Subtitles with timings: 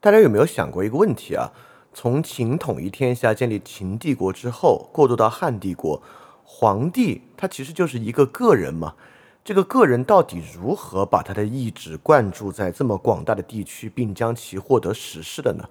[0.00, 1.52] 大家有没有想过一个问题啊？
[1.92, 6.00] 从秦统一天下、建立秦帝国之后，过渡到汉帝国，
[6.44, 8.94] 皇帝他其实就是一个个人嘛。
[9.42, 15.64] 这个个人到底如何把他的意志灌注在这么广大的地区，并将其获得实施的呢？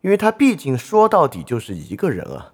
[0.00, 2.52] 因为他毕竟说到底就是一个人啊。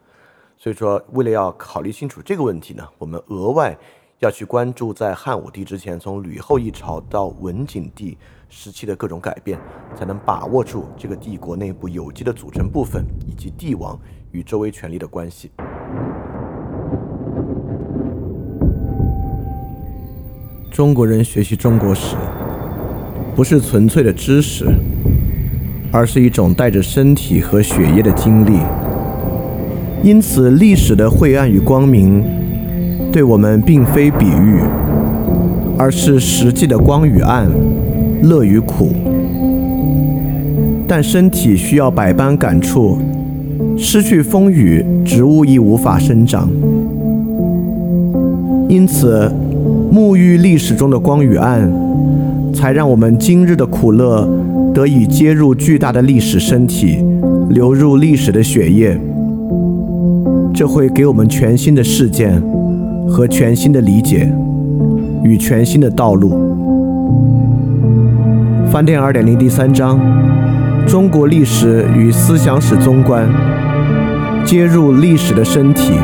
[0.56, 3.78] 所以说，为了要考虑清楚这个问题呢，我们额外
[4.18, 8.18] 要去关注在汉武帝之前，从吕后一朝到文景帝。
[8.48, 9.58] 时期的各种改变，
[9.98, 13.98] 才能把握住这个帝国内部有机的组成部分，以及帝王
[14.30, 15.50] 与周围权力的关系。
[20.70, 22.16] 中国人学习中国史，
[23.34, 24.66] 不是纯粹的知识，
[25.90, 28.58] 而是一种带着身体和血液的经历。
[30.02, 32.22] 因此，历史的晦暗与光明，
[33.10, 34.60] 对我们并非比喻，
[35.78, 37.50] 而是实际的光与暗。
[38.22, 38.90] 乐与苦，
[40.86, 42.98] 但身体需要百般感触，
[43.76, 46.48] 失去风雨，植物亦无法生长。
[48.68, 49.30] 因此，
[49.92, 51.70] 沐浴历史中的光与暗，
[52.52, 54.28] 才让我们今日的苦乐
[54.74, 56.98] 得以接入巨大的历史身体，
[57.50, 58.98] 流入历史的血液。
[60.52, 62.42] 这会给我们全新的事件
[63.08, 64.32] 和全新的理解
[65.22, 66.45] 与全新的道路。
[68.76, 69.98] 饭店二点零第三章：
[70.86, 73.26] 中国历史与思想史综观，
[74.44, 75.94] 接入历史的身体。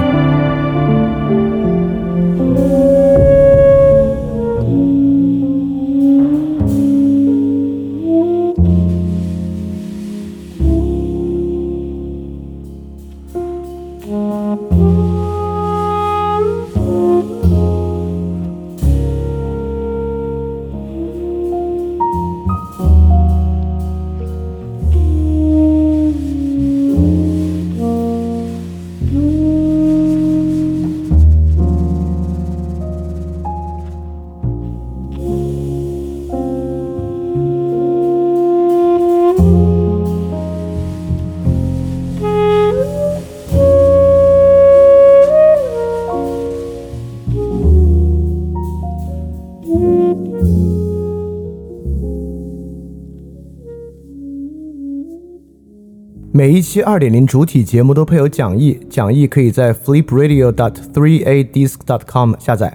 [56.73, 62.75] 期二点零主体节目都配有讲义，讲义可以在 flipradio.dot3adisc.dot.com 下载。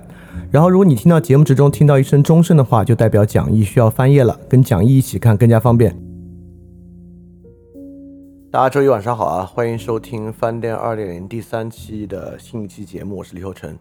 [0.52, 6.00] 然后，如果你听到节目之中听到一声钟声的话，就代表讲义需要翻页了，跟讲义一起看更加方便。
[8.52, 13.76] 大家周一晚上好啊，欢迎收听翻店二点零第三期的新一期节目，我是李厚成。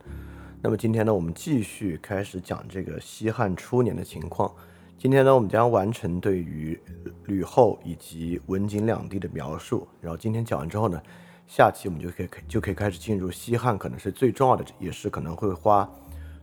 [0.63, 4.51] 那么今天呢，我们继续开始讲这个西汉初年的情况。
[4.99, 6.81] 今天呢，我们将完成对于
[7.27, 9.87] 吕后以及文景两地的描述。
[10.01, 11.01] 然后今天讲完之后呢，
[11.47, 15.89] 下期我们就可以就可以开始进入西汉可能是最重要的，也是可能会花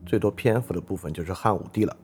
[0.06, 1.98] 最多篇幅的部分，就是汉武帝了。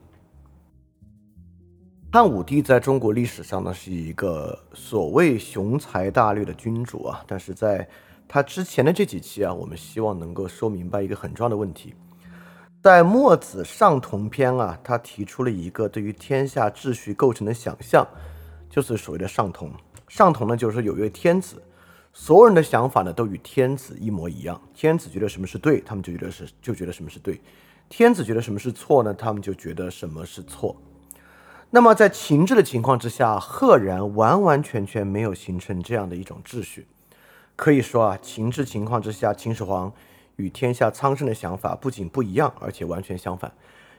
[2.12, 7.88] 汉武帝在中国历史上呢，是一个所谓雄才大略的君主啊，但是在
[8.26, 11.94] 他之前的这几期啊，我们希望能够说明白一个很重要的问题。
[12.82, 18.08] 在《墨子上同篇》啊，他提出了一个对于天下秩序构成的想象，
[18.70, 19.70] 就是所谓的上同。
[20.08, 21.62] 上同呢，就是说有一位天子，
[22.14, 24.58] 所有人的想法呢都与天子一模一样。
[24.72, 27.34] 天子觉得什么是对，他们就觉得是就觉得什么是对；
[27.90, 30.74] 天子觉得什么是错呢，他们就觉得什么是错。
[31.68, 36.86] 那么在秦制的情况之下，赫然完完全全没有形成这样的一种秩序。
[37.56, 39.92] 可以说啊，秦制情况之下，秦始皇。
[40.40, 43.52] 与天下苍生的想法不仅不一样，而且完全相反。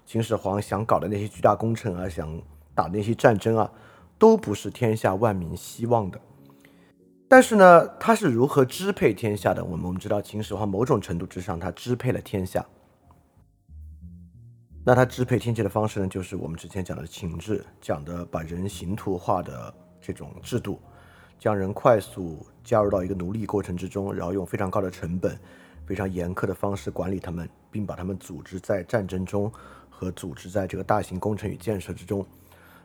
[0.05, 2.41] 秦始皇想搞的那些巨大工程啊，想
[2.73, 3.71] 打的那些战争啊，
[4.17, 6.19] 都不是天下万民希望的。
[7.29, 9.63] 但是呢，他是如何支配天下的？
[9.63, 12.65] 我们我们知道，秦始皇某种程度之上，他支配了天下。
[14.83, 20.81] 那他支配天下的方式呢，就是我们之前讲的秦制，讲的把人形图化的这种制度，
[21.39, 25.39] 将人快速加入到一个奴隶过程之中，然后用非常高的成本。
[25.91, 29.51] 非常严苛的方式管理他们，并把他们组织在战争中
[29.89, 32.25] 和组织在这个大型工程与建设之中。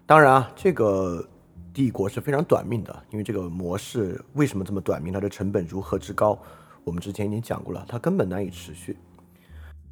[0.04, 1.24] 当然啊，这个
[1.72, 5.12] 帝国是非常短命的，因为这个模式为什么这么短命？
[5.12, 6.36] 它的成本如何之高？
[6.82, 8.96] 我们之前已经讲过了，它根本难以持续。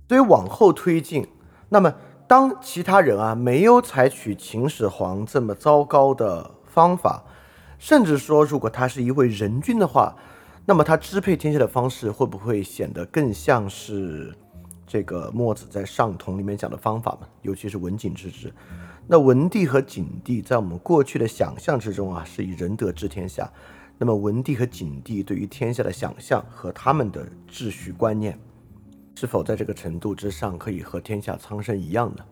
[0.08, 1.24] 所以往后推进，
[1.68, 1.94] 那么
[2.26, 7.22] 当其他人啊没有采取秦始皇这么糟糕的方法，
[7.78, 10.16] 甚至说如果他是一位仁君的话。
[10.66, 14.34] 那么他支配天下的方式会不会显得更像是
[14.86, 17.26] 这个墨子在上同里面讲的方法嘛？
[17.42, 18.52] 尤其是文景之治。
[19.06, 23.50] 那文帝和景帝在我们过去的想象之中啊，是以仁德治天下。
[23.98, 28.38] 那么文帝和景帝对于天下的想象和他们的秩序观念，
[29.14, 32.24] 是否在这个程度之上可以和天下苍生一样呢？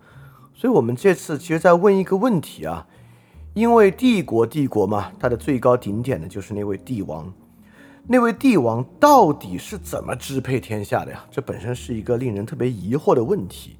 [0.54, 2.86] 所以，我们这次其实在问一个问题啊，
[3.54, 7.32] 因为帝国帝国嘛，它的最高顶点呢就是那位帝王，
[8.08, 11.24] 那位帝王到底是怎么支配天下的呀？
[11.30, 13.76] 这本身是一个令人特别疑惑的问题，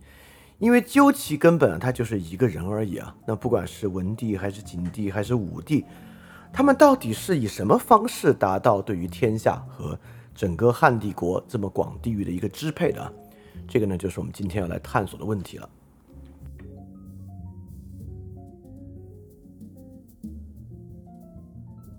[0.59, 3.15] 因为究其根本，他就是一个人而已啊。
[3.27, 5.85] 那不管是文帝还是景帝还是武帝。
[6.53, 9.99] 他们到底是以什么方式达到对于天下和
[10.35, 13.13] 整个汉帝国这么广地域的一个支配的？
[13.67, 15.69] 这个呢，就是我们今天要来探索的问题了。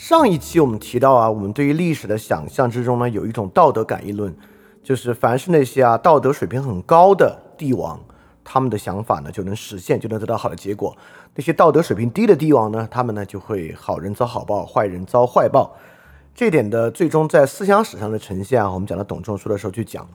[0.03, 4.35] 上一期我们提到啊，我们对于历史的想象之中呢，有一种道德感应论，
[4.83, 7.97] 就是凡是那些啊道德水平很高的帝王。
[8.43, 10.93] 他们的想法呢就能实现，就能得到好的结果。
[11.35, 15.73] 那些道德水平低的帝王呢，他们呢就会好人遭好报，坏人遭坏报。
[16.35, 20.05] 这点的最终在思想史上的呈现啊，我们讲到董仲舒的时候去讲。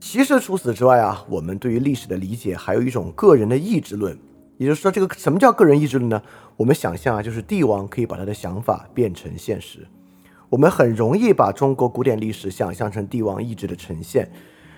[0.00, 4.18] 其实除此之外啊，我们对于历史的理解还有一种个人的意志论，
[4.56, 6.20] 也就是说，这个什么叫个人意志论呢？
[6.56, 9.86] 我们想象啊，就是帝王可以把他的想法变成现实。
[10.48, 14.30] 我们很容易把中国古典历史想象成帝王意志的呈现。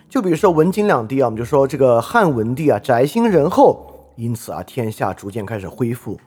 [0.08, 6.18] 就比如说文景两帝啊，我们就说这个汉文帝啊，宅心仁厚，因此啊，天下逐渐开始恢复，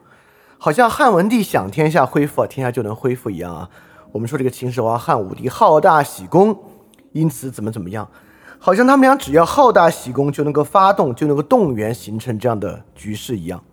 [0.58, 3.70] 好像汉文帝想天下恢复啊，天下就能恢复一样啊。
[4.12, 6.56] 我们说这个秦始皇汉武帝好大喜功，
[7.14, 8.08] 因此怎么怎么样，
[8.60, 13.64] 好像他们俩只要好大喜功就能够发动，就能够动员形成这样的局势一样。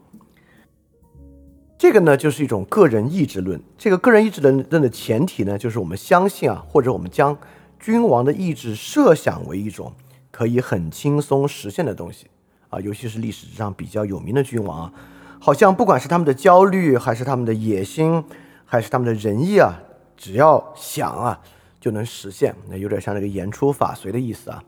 [1.79, 3.61] 这个呢，就是一种个人意志论。
[3.77, 7.37] 这个个人意志论论的前提呢，就是我们相信啊，或者我们将。
[7.79, 9.93] 君王的意志设想为一种
[10.33, 12.27] 可以很轻松实现的东西
[12.69, 14.93] 啊，尤其是历史上比较有名的君王啊，
[15.39, 18.25] 好像不管是他们的焦虑，还是他们的野心，
[18.65, 19.79] 还是他们的仁义啊，
[20.17, 21.39] 只要想啊
[21.79, 24.65] 就能实现，那有点像那个言出法随的意思啊。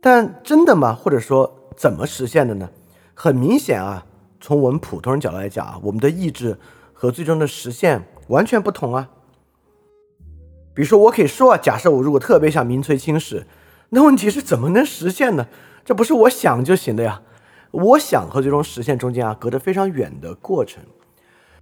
[0.00, 0.92] 但真的吗？
[0.92, 2.68] 或者说怎么实现的呢？
[3.14, 4.04] 很明显啊，
[4.44, 6.58] 从我们普通人角度来讲啊，我们的意志
[6.92, 9.08] 和最终的实现完全不同啊。
[10.74, 13.46] 比如说，我可以说啊，假设我如果特别想名垂青史，
[13.88, 15.46] 那问题是怎么能实现呢？
[15.82, 17.22] 这不是我想就行的呀。
[17.70, 20.84] 我想和最终实现中间啊，隔着非常远的过程。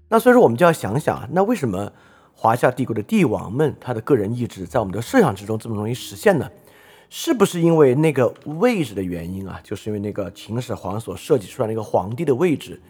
[0.08, 1.92] 那所以说，我们就要想想啊，那为什么
[2.34, 6.50] 华夏帝国的帝王们他的个人意志在我们的设想之中这么容易实现呢？
[7.14, 9.60] 是不是因为那个位置的原因啊？
[9.62, 12.80] 就是因为那个秦始皇所设计出来那个皇帝的位置，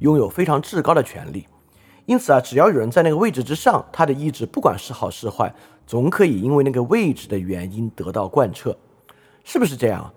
[0.00, 1.46] 拥有非常至高的权力。
[2.04, 5.54] 因此啊，只要有人在那个位置之上，他的意志不管是好是坏，
[5.86, 8.76] 总可以因为那个位置的原因得到贯彻，
[9.44, 10.12] 是不是这样？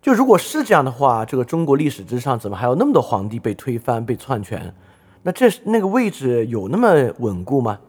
[0.00, 4.72] 就如果是这样的话，这个中国历史之上怎么还有那么多皇帝被推翻、被篡权？
[5.24, 7.80] 那这那个位置有那么稳固吗？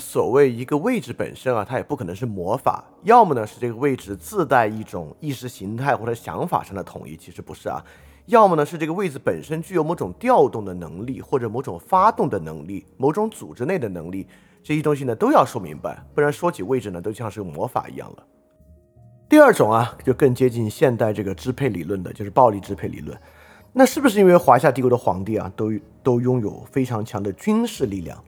[0.00, 7.84] 所谓一个位置本身啊，它也不可能是魔法，要么呢是这个位置自带一种意识形态或者想法上的统一，其实不是啊。
[8.26, 14.26] 要么呢是这个位置本身具有某种调动的能力，或者某种发动的能力，某种组织内的能力，
[14.62, 18.24] 这些东西呢都要说明白，不然说起位置呢都像是魔法一样了。
[19.28, 23.16] 第二种啊，就更接近现代这个支配理论的，就是暴力支配理论。
[23.72, 28.22] 那是不是因为华夏帝国的皇帝啊都都拥有非常强的军事力量，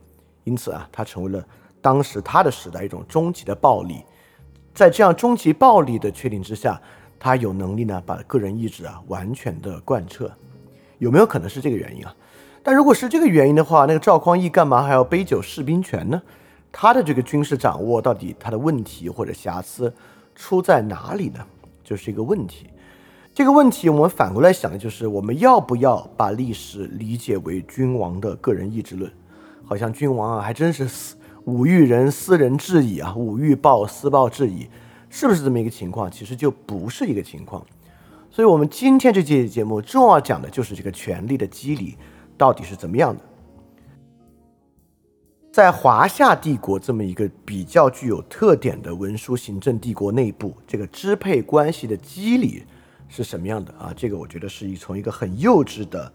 [0.45, 1.45] 因此啊他成为了
[1.83, 4.03] 当时他的时代一种终极的暴力？
[4.73, 6.81] 在这样终极暴力的确定之下。
[7.19, 10.29] 他有能力呢，把个人意志啊完全的贯彻，
[10.97, 12.13] 有没有可能是这个原因啊？
[12.61, 16.21] 但如果是这个原因的话，那个赵匡胤干嘛还要杯酒释兵权呢？
[16.69, 19.93] 他的这个军事掌握到底他的问题或者瑕疵
[20.35, 21.39] 出在哪里呢？
[21.81, 22.67] 就是一个问题。
[23.33, 29.09] 这个问题我们反过来想的就是，我们要不要把历史理解为君王的个人意志论？
[29.63, 34.67] 好像君王啊还真是私吾欲人私人至矣啊，吾欲报私报至矣。
[35.15, 36.09] 是不是这么一个情况？
[36.09, 37.63] 其实就不是一个情况，
[38.31, 41.95] 所以，我们今天这期节目重要讲的就是这个权力的机理
[42.35, 43.21] 到底是怎么样的。
[45.51, 52.63] 在华夏帝国这么一个比较具有特点的文书行政帝国内部，这个支配关系的机理
[53.07, 53.93] 是什么样的啊？
[53.95, 56.11] 这个我觉得是从一个很幼稚的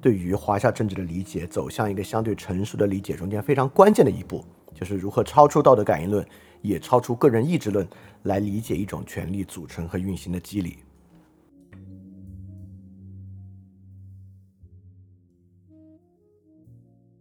[0.00, 4.42] 对于华夏政治的理解，走向一个相对成熟的理解中间非常关键的一步，
[4.78, 6.24] 就是如何超出道德感应论。
[6.60, 7.86] 也超出个人意志论
[8.24, 10.78] 来理解一种权力组成和运行的机理。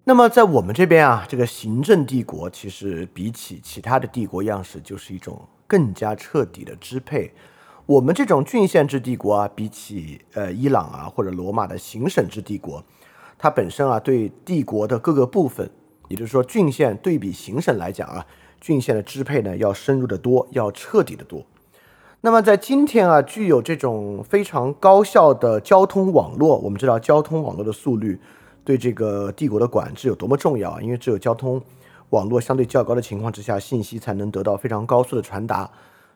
[0.04, 7.32] 那么在我们这边啊，这个行政帝国其实比起其他的帝国样式，就是一种更加彻底的支配。
[7.86, 12.84] 我们这种郡县制帝国啊，比起呃伊朗啊或者罗马的行省制帝国，
[13.38, 15.70] 它本身啊对帝国的各个部分，
[16.08, 18.26] 也就是说郡县对比行省来讲啊，
[18.60, 21.46] 郡县的支配呢要深入的多，要彻底的多。
[22.22, 28.20] 那么在今天啊，具有这种非常高效的交通网络，我们知道交通网络的速率
[28.66, 31.62] 对这个帝国的管制有多么重要啊，因为只有交通
[32.10, 35.70] 网络相对较高的情况之下，信息才能得到非常高速的传达。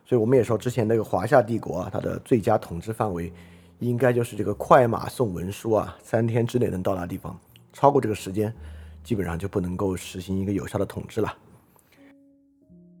[0.04, 3.32] 所以我们也说，之前那个华夏帝国啊，它的最佳统治范围
[3.78, 7.38] 应该就是这个快马送文书啊，三天之内能到达地方，
[7.72, 8.52] 超过这个时间，
[9.02, 11.34] 基本上就不能够实行一个有效的统治了。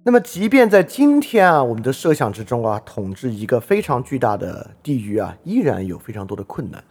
[0.04, 6.82] 那么，即便在今天啊，我们的设想之中啊，统治一个非常巨大的地域啊，依然有非常多的困难。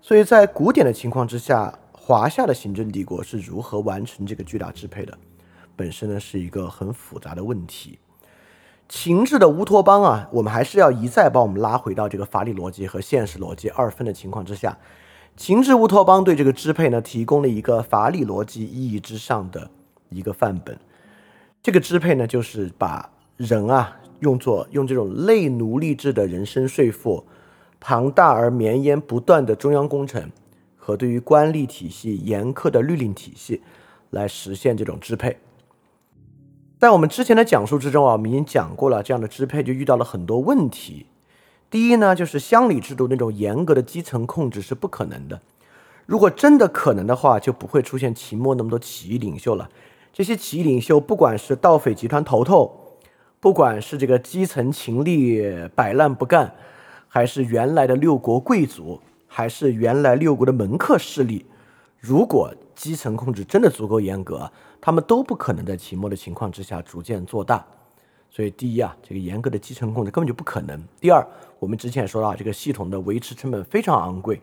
[0.00, 5.18] 所以在古典的情况之下，华夏的行政帝国是如何完成这个巨大支配的，
[5.76, 7.98] 本身呢是一个很复杂的问题。
[8.88, 14.78] 秦制的乌托邦啊，我们还是要一再把我们拉回到这个法理逻辑和现实逻辑二分的情况之下。
[15.36, 19.70] 秦制乌托邦对这个支配呢，提供了一个法理逻辑意义之上的
[20.08, 20.78] 一个范本。
[21.62, 27.26] 这个支配呢，就是把人啊用作用这种类奴隶制的人身税负、
[27.78, 30.30] 庞大而绵延不断的中央工程
[30.74, 33.60] 和对于官吏体系严苛的律令体系
[34.10, 35.36] 来实现这种支配。
[36.78, 41.06] 在我们之前的讲述之中啊，我们已经讲过了，这样的支配就遇到了很多问题。
[41.76, 45.38] 第一呢，就是乡里制度那种严格的基层控制是不可能的。
[46.06, 49.68] 如果真的可能的话，就不会出现秦末那么多起义领袖了。
[50.10, 52.96] 这些起义领袖，不管是盗匪集团头头，
[53.40, 56.54] 不管是这个基层秦吏摆烂不干，
[57.08, 61.44] 还是原来的六国贵族，还是原来六国的门客势力，
[62.00, 64.50] 如果基层控制真的足够严格。
[64.80, 67.66] 他们都不可能在秦末的情况之下逐渐做大，
[68.30, 70.78] 所以第一啊，这个严格的基层控制根本就不可能。
[71.00, 71.26] 第二，
[71.58, 74.40] 我们之前也说到，这个系统的维持成本非常昂贵，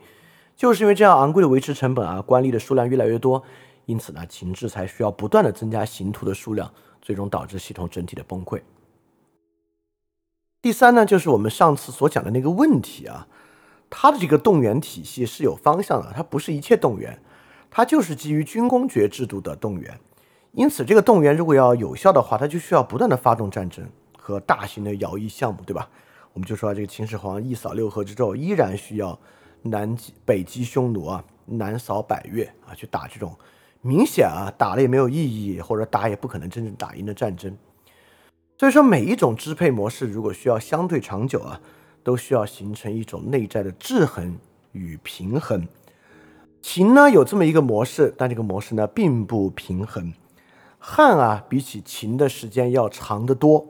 [0.56, 3.42] 就是因为这样昂贵的维持成本啊，官吏的数量越来越多，
[3.86, 8.60] 因此呢，秦制才需要不断的增加刑徒的数量，最终导致系统整体的崩溃。
[10.60, 13.28] 第三呢，就是我们上次所讲的那个问题啊，
[13.88, 17.16] 它的这个动员体系是有方向的，它不是一切动员，
[17.70, 20.00] 它就是基于军功爵制度的动员。
[20.56, 23.84] 因此，这个动员如果要有效的话，它就需要不断的发动战争
[24.16, 25.88] 和大型的徭役项目，对吧？
[26.32, 29.18] 我们就说这个秦始皇一扫六合之后，依然需要
[29.62, 33.36] 南击北击匈奴啊，南扫百越啊，去打这种
[33.82, 37.56] 明显啊打了也没有意义，或者打也不可能真正打赢的战争。
[38.56, 41.60] 所以说，每一种支配模式如果需要相对长久啊，
[42.04, 44.38] 都需要形成一种内在的制衡
[44.70, 45.66] 与平衡。
[46.62, 50.12] 秦呢有这么一个模式，但这个模式呢并不平衡。
[50.86, 53.68] 汉啊，比起秦的时间要长得多。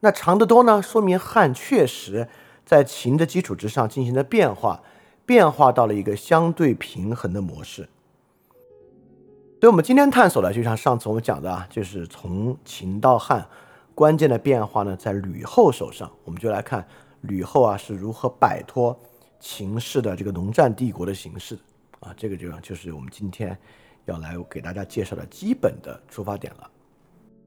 [0.00, 2.26] 那长得多呢，说明汉确实
[2.66, 4.82] 在秦的基础之上进行了变化，
[5.24, 7.88] 变化到了一个相对平衡的模式。
[9.60, 13.46] 所以，我们今天探索的，就像上次我们讲的啊，就是从秦到汉，
[13.94, 16.10] 关键的变化呢，在吕后手上。
[16.24, 16.84] 我们就来看
[17.20, 18.98] 吕后啊是如何摆脱
[19.38, 21.56] 秦氏的这个农战帝国的形式
[22.00, 22.12] 啊。
[22.16, 23.56] 这个就就是我们今天。
[24.10, 26.70] 要来给大家介绍的基本的出发点了。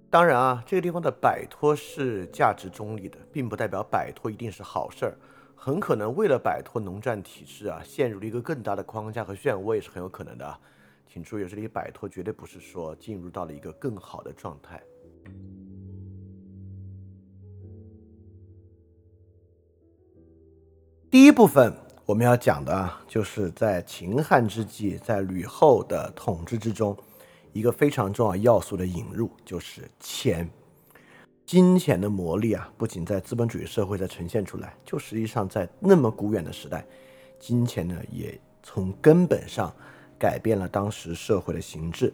[0.10, 5.18] 当然啊，这个地方的摆脱是价值中立的，并不代表摆脱一定是好事儿。
[5.56, 10.60] 很可能为了摆脱农战体制啊，陷入了一个更大的框架和漩涡也是很有可能的啊。
[11.08, 14.82] 请注意，这里摆脱绝对不是说进入到了一个更好的状态。
[21.10, 21.91] 第一部分。
[22.12, 26.94] 我们要讲的啊，就是在秦汉之际，在吕后的统治之中，
[27.54, 30.50] 一个非常重要要素的引入，就是钱。
[31.46, 36.86] 金钱的魔力啊，不仅在资本主义社会在呈现出来，就实际上在那么古远的时代，
[37.40, 39.74] 金钱呢也从根本上
[40.20, 42.14] 改变了当时社会的形制。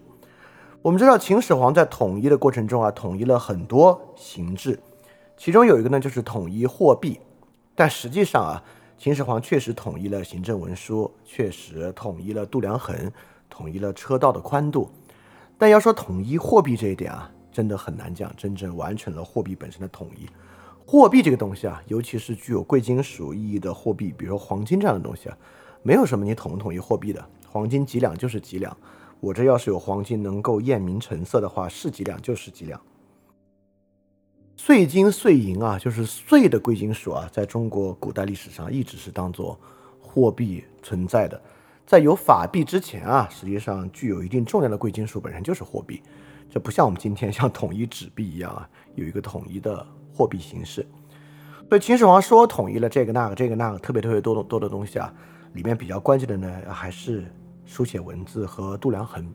[0.84, 4.80] 我们知道秦始皇在统一的过程中啊，统一了很多形制，
[5.36, 7.20] 其中有一个呢就是统一货币，
[7.74, 8.64] 但实际上啊。
[8.98, 13.12] 秦始皇确实统一了行政文书，确实统一了度量衡，
[13.48, 14.90] 统一了车道的宽度，
[15.56, 20.28] 但要说统一货币这一点啊，真的很难讲，真正完成了货币本身的统一。
[20.84, 25.38] 货币这个东西啊，尤其是具有贵金属意义的货币，比如说黄金这样的东西啊，
[25.84, 28.76] 没有什么你统不统一货币的，黄金几两就是几两。
[29.20, 32.82] 我这要是有黄金能够验明成色的话，是几两就是几两。
[34.60, 39.58] 碎金碎银啊，就是碎的贵金属啊，在中国古代历史上一直是当做
[40.02, 41.40] 货币存在的。
[41.86, 46.02] 在有法币之前啊，实际上具有一定重量的贵金属本身就是货币。
[46.50, 50.86] 这不像我们今天像统一纸币一样啊，有一个统一的货币形式。
[51.70, 55.14] 所以秦始皇说统一了这个那个这个那个特别特别多多的东西啊，
[55.54, 57.32] 里面比较关键的呢还是
[57.64, 59.32] 书写文字和度量衡，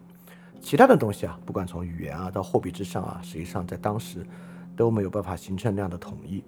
[0.61, 4.27] 其他的东西啊，不管从语言啊到货币之上啊，实际上在当时
[4.77, 6.43] 都没有办法形成那样的统一。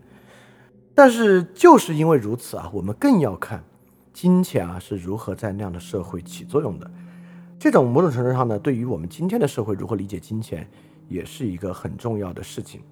[0.94, 3.64] 但是就是因为如此啊，我们更要看
[4.12, 6.90] 金钱啊是如何在那样的社会起作用的。
[7.58, 10.68] 这种某种程度上呢，对于我们今天的社会如何理解金钱，
[11.08, 12.82] 也是一个很重要的事情。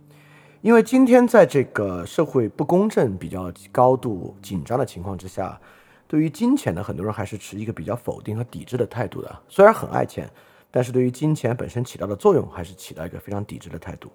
[0.63, 5.61] 因为今天在这个社会不公正、比较高度紧张的情况之下，
[6.07, 9.39] 对于金钱呢，很多人还是持一个比较否定和抵制的态度的。
[9.49, 10.31] 虽然很爱钱，
[10.71, 14.11] 但是对于金钱本身起到的作用，还是起到一个非常抵制的态度。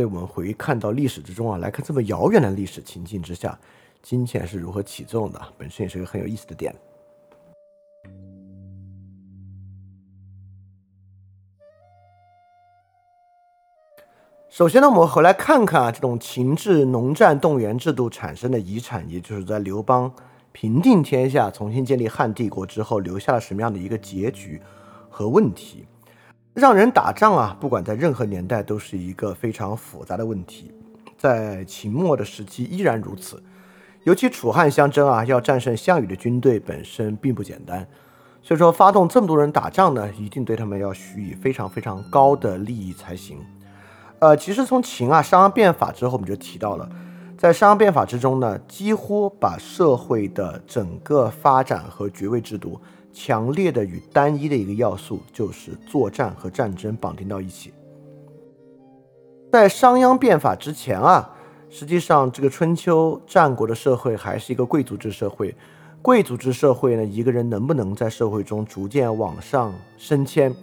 [0.00, 3.58] 对我们回看到历史之中啊，来看这么遥远的历史情境之下，
[4.00, 6.74] 金钱是如何起作用的，本身也是一个很有意思的点。
[14.48, 20.10] 首先呢，我们回来看看啊，这种秦制农战动员制度产生的遗产，也就是在刘邦
[20.50, 24.62] 平定天下、重新建立汉帝国之后，留下了什么样的一个结局
[25.10, 25.84] 和问题？
[26.54, 30.72] 让人打仗啊，不管在任何年代，都是一个非常复杂的问题，
[31.16, 33.42] 在秦末的时期依然如此。
[34.04, 37.86] 尤其楚汉相争啊，要战胜项羽的军队本身并不简单，
[38.42, 43.38] 所以说发动这么多人打仗呢，一定对他们要许以非常非常高的利益才行。
[44.18, 46.88] 呃，其实从秦啊商鞅变法之后，我们就提到了，
[47.38, 52.80] 在商鞅变法之中呢，几乎把社会的整个发展和爵位制度
[53.12, 57.72] 强烈的与单一的一个要素，就是作战和战争绑定到一起。
[59.52, 61.28] 在商鞅变法之前啊，
[61.68, 65.54] 实际上这个春秋战国的社会还是一个贵族制社会。
[66.02, 70.54] 贵族制社会呢，一个人能不能在社会中逐渐往上升迁，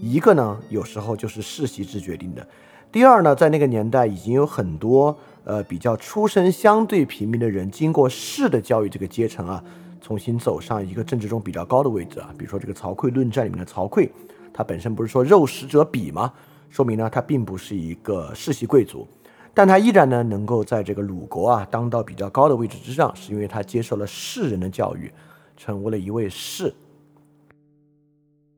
[0.00, 2.46] 一个呢，有时候就是世袭制决定的。
[2.92, 9.64] 第二呢，在那个年代已经有很多呃比较出身相对平民的人，经过士的教育，这个阶层啊，
[10.04, 12.28] 重新走上一个政治中比较高的位置啊。
[12.36, 14.10] 比如说这个曹刿论战里面的曹刿，
[14.52, 16.30] 他本身不是说肉食者鄙吗？
[16.68, 19.08] 说明呢他并不是一个世袭贵族，
[19.54, 25.10] 但他依然呢能够在这个鲁国啊当到比较高的位置之上，是因为他接受了士人的教育，
[25.56, 26.74] 成为了一位士。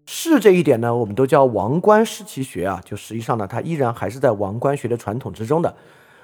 [0.06, 5.72] 士这一点呢，我们都叫王冠士其学啊，就实际上呢，他依然还是在王冠学的传统之中的。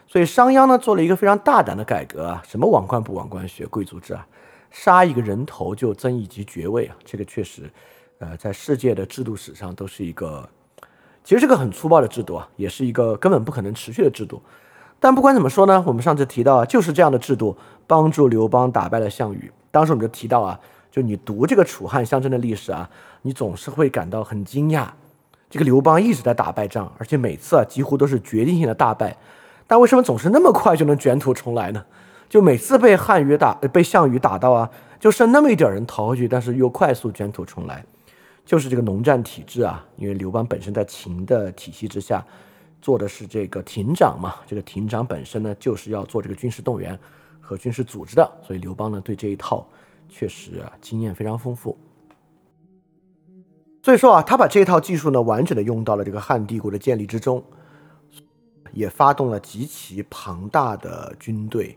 [0.09, 4.27] 所以商鞅呢做了一个非常大胆的改革啊，什么王冠不王冠学，贵族制啊，
[4.73, 7.71] 杀一个人头就增一级爵位啊，这个确实，
[8.19, 10.49] 呃，在世界的制度史上都是一个，
[11.23, 14.43] 其实是个很粗暴的制度啊，也是一个根本不可能持续的制度。
[14.99, 17.57] 但不管怎么说呢，我们上次提到啊，就是这样的制度
[17.87, 19.53] 帮助刘邦打败了项羽。
[19.71, 20.59] 当时我们就提到啊。
[20.93, 22.87] 就你读这个楚汉相争的历史啊，
[23.23, 24.87] 你总是会感到很惊讶。
[25.49, 29.17] 这个刘邦一直在打败仗，而且每次啊几乎都是决定性的大败，
[29.67, 31.83] 但为什么总是那么快就能卷土重来呢？
[32.33, 37.85] 就每次被汉语打、被项羽打到啊，就剩那么一点人逃回去，但是又快速卷土重来，
[38.43, 39.87] 就是这个农战体制啊。
[39.97, 42.25] 因为刘邦本身在秦的体系之下
[42.81, 46.99] 做的是这个亭长嘛，这个亭长本身呢就是要做这个军事动员
[47.39, 49.69] 和军事组织的，所以刘邦呢对这一套。
[50.09, 51.77] 确实啊，经验非常丰富。
[53.83, 57.45] 所以说啊，他把这一套技术呢，完整的用到了这个汉帝国的建立之中，
[58.73, 61.77] 也发动了极其庞大的军队。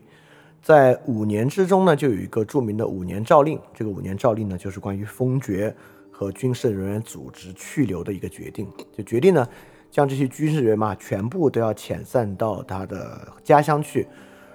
[0.66, 3.56] 在五年之中呢，就有一个著名的五年诏令。
[3.72, 5.72] 这个五年诏令呢，就是关于封爵
[6.10, 8.66] 和军事人员组织去留的一个决定。
[8.92, 9.48] 就决定呢，
[9.92, 14.08] 将这些军事人员嘛，全部都要遣散到他的家乡去。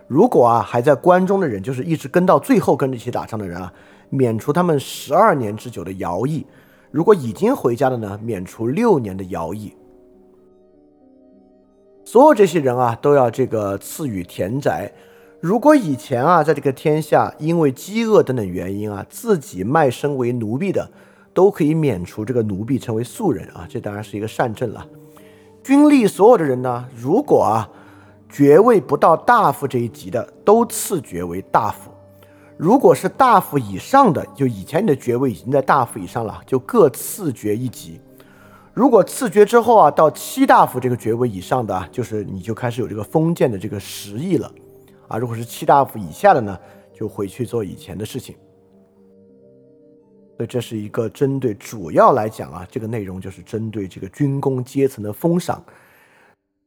[0.06, 3.74] 如果啊还在关中的人，就是一直跟到最后跟着一起打仗的人啊，
[4.10, 6.45] 免除他们十二年之久的徭役；
[6.91, 9.74] 如果已经回家的呢，免除六年的徭役。
[12.04, 14.91] 所有这些人啊，都要这个赐予田宅。
[15.41, 20.89] 如果以前啊，在这个天下因为饥饿等等原因啊，自己卖身为奴婢的，
[21.34, 24.86] 都可以免除这个奴婢，成为庶人啊，这当然是一个善政了。
[25.63, 27.69] 军吏所有的人呢，如果啊。
[28.34, 31.91] 爵位不到大夫这一级的，都赐爵为大夫；
[32.56, 37.99] 如果是大夫以上的，就以前你的爵位已经在大夫以上了，就各赐爵一级。
[38.73, 44.49] 如果赐爵之后啊，到七大夫这个爵位以上的，就是你就开始有这个封建的这个实意了
[45.12, 45.17] 啊。
[45.17, 46.58] 如果是七大夫以下的呢，
[46.93, 48.36] 就回去做以前的事情。
[50.38, 55.63] 所以这是一个针对主要来讲啊，这个内容就是针对这个军功阶层的封赏。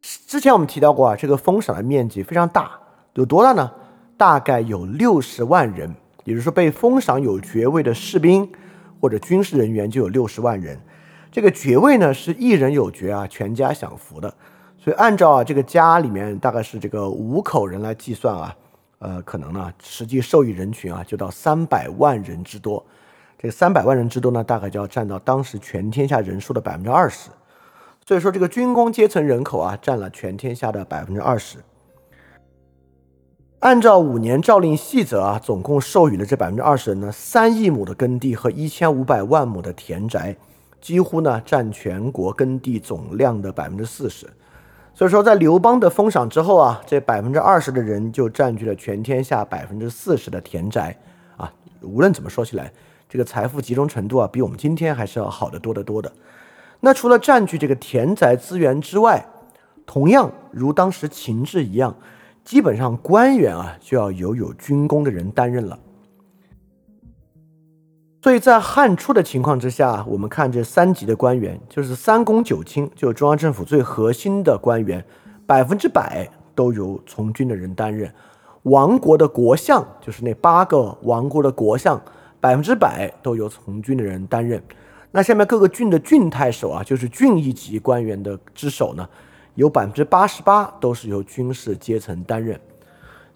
[0.01, 2.79] 之前我们提到过啊，这个封赏的面积非常大，
[3.15, 3.73] 有多大呢？
[4.17, 5.93] 大概有六十万人，
[6.25, 8.49] 也就是说被封赏有爵位的士兵
[9.01, 10.79] 或者军事人员就有六十万人。
[11.33, 14.33] 这个爵位呢是一人有爵啊，全家享福的，
[14.85, 18.57] 所以按照啊这个家里面大概是这个五口人来计算啊，
[18.99, 22.85] 呃，可能呢实际受益人群啊就到三百万人之多。
[23.39, 27.31] 这三百万人之多呢，大概就要占到当时全天下人数的百分之二十。
[28.07, 31.57] 所以说，这个军工阶层人口啊，占了全天下的百分之二十。
[33.61, 40.37] 按照五年诏令细则啊，总共授予了这百分之二十人呢，三亿亩的耕地和一千五百万亩的田宅，
[40.79, 44.27] 几乎呢占全国耕地总量的百分之四十。
[44.97, 50.97] 所以说，在刘邦的封赏之后啊，这百分之二十的人就占据了全天下百分之四十的田宅
[51.37, 51.53] 啊。
[51.81, 52.73] 无论怎么说起来，
[53.09, 56.13] 这个财富集中程度啊，比我们今天还是要好得多得多的。
[56.79, 59.27] 那除了占据这个田宅资源之外，
[59.85, 61.97] 同样如当时秦制一样，
[62.45, 65.77] 基本上官员啊就要由有军功的人担任了。
[68.25, 75.05] 所以在汉初的情况之下，我们看这三级的官员，就是三公九卿，就是中央政府最核心的官员，
[75.47, 78.11] 百分之百都由从军的人担任。
[78.63, 82.01] 亡国的国相，就是那八个亡国的国相，
[82.41, 84.59] 百分之百都由从军的人担任。
[85.11, 89.07] 那下面各个郡的郡太守啊，就是郡一级官员的之首呢，
[89.55, 92.59] 有百分之八十八都是由军事阶层担任。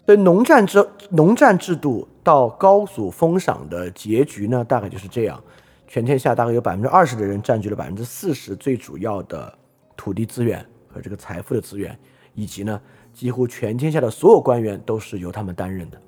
[0.09, 5.39] 所以农战制农战制度到高祖封赏的结局呢，大概就是这样：
[5.87, 9.55] 全天下大概有百分之二十的人占据了百分之四十最主要的
[9.95, 11.95] 土地资源和这个财富的资源，
[12.33, 12.81] 以及呢，
[13.13, 16.01] 几乎全天下的所有官员都是由他们担任的。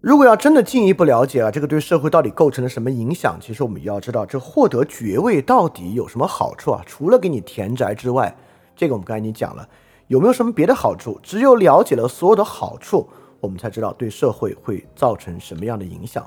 [0.00, 3.36] 如果要真的进一步了解啊，这个对社会到底构成了什么影响？
[3.38, 6.82] 其实我们要知道，这获得爵位到底有什么好处啊？
[6.86, 8.34] 除了给你田宅之外，
[8.74, 9.68] 这个我们刚才已经讲了，
[10.06, 11.20] 有没有什么别的好处？
[11.22, 13.06] 只有了解了所有的好处，
[13.40, 16.26] 我们才知道对社会会造成什么样的影响。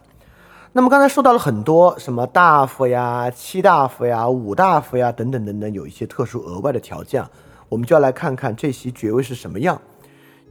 [0.72, 7.26] 那么刚才说到了很多什么大夫呀、七大夫呀、五大夫呀等等等等，有一些特殊额外的条件，
[7.70, 9.82] 我们就要来看看这席爵位是什么样。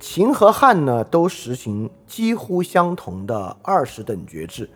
[0.03, 4.69] 秦和汉呢，都实行几乎相同的二十等爵制。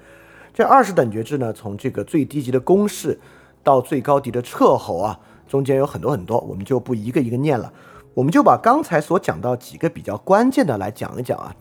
[0.55, 3.19] 这二十等爵制呢，从这个最低级的公士
[3.65, 7.73] 到最高级的彻侯啊，中间有很多很多，我们就不一个一个念了。
[8.15, 11.53] 我们就把刚才所讲到几个比较关键的来讲一讲啊。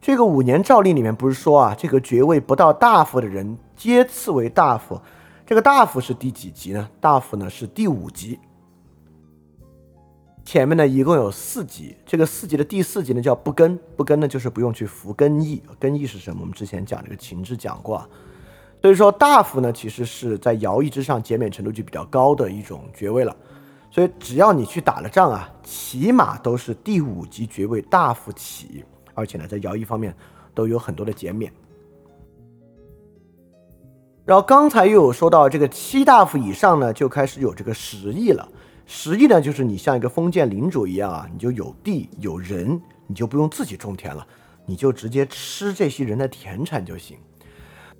[0.00, 4.98] 这个五年诏令里面不是说啊，这个爵位不到大夫的人皆赐为大夫。
[5.44, 6.88] 这个大夫是第几级呢？
[6.98, 8.38] 大夫呢是第五级。
[10.44, 16.40] 前面呢一共有四级，这个四级的第四级呢叫不更，不更呢就是不用去服更役，更役是什么？
[16.40, 18.08] 我们之前讲这个秦制讲过，啊
[18.82, 23.36] 所以说大夫呢其实是在徭役之上减免程度就比较高的一种爵位了，
[23.90, 30.16] 所以只要你去打了仗啊，起码都是第五级爵位大夫起，而且呢在徭役方面
[30.54, 31.52] 都有很多的减免。
[34.24, 38.48] 然后刚才又有说到这个七大夫以上呢就开始有这个十役了。
[38.92, 44.26] 实际呢，就是你像一个封建领主一样啊，你就有地有人，你就不用自己种田了，
[44.66, 47.16] 你就直接吃这些人的田产就行。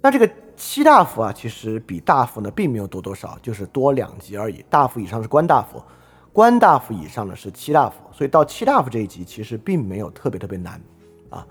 [0.03, 4.64] 那这个七大夫啊，其实比大夫呢并没有多多少，就是多两级而已。
[4.68, 5.81] 大夫以上是官大夫，
[6.33, 10.83] 官大夫以上呢是七大夫，所以到七大夫这一级其实并没有特别特别难
[11.29, 11.46] 啊。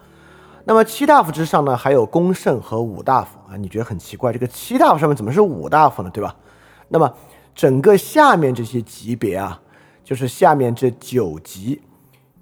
[0.66, 6.10] 那么七大夫之上呢，还有公圣和五大夫啊，你觉得很奇怪，这个七大夫上面怎么是五大夫呢？
[6.10, 6.36] 对吧？
[6.90, 7.10] 那么。
[7.54, 9.62] 整个下面这些级别啊，
[10.04, 11.82] 就是下面这九级，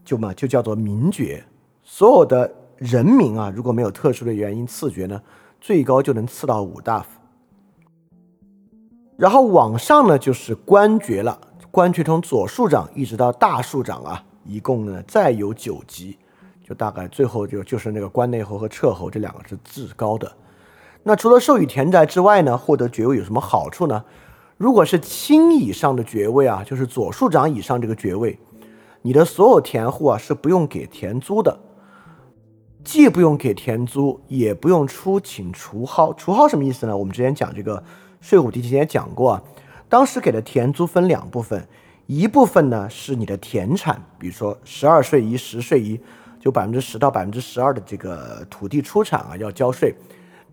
[0.05, 1.43] 就嘛就叫做名爵。
[1.83, 5.21] 所有的人民啊，如果没有特殊的原因赐爵呢，
[5.59, 7.07] 最高就能赐到五大夫。
[9.17, 11.39] 然后往上呢就是官爵了，
[11.71, 16.15] 官爵从左庶长一直到大庶长啊，一共呢再有九级，
[16.63, 20.31] 就大概最后就就是那个关内侯和彻侯这两个是至高的。
[21.01, 24.03] 那除了授予田宅之外呢，获得爵位有什么好处呢？
[24.57, 28.39] 如果是卿以上的爵位啊，就是左庶长以上这个爵位，
[29.03, 31.59] 你的所有田户啊是不用给田租的，
[32.83, 36.11] 既不用给田租，也不用出请除蒿。
[36.17, 36.97] 除蒿什么意思呢？
[36.97, 37.83] 我们之前讲这个
[38.19, 39.43] 税务题之前也讲过啊，
[39.87, 41.67] 当时给的田租分两部分，
[42.07, 45.99] 一部分呢是你的田产，比如说十二税一、十税一，
[46.39, 49.93] 就百分之十到百分之十二的这个土地出产啊要交税。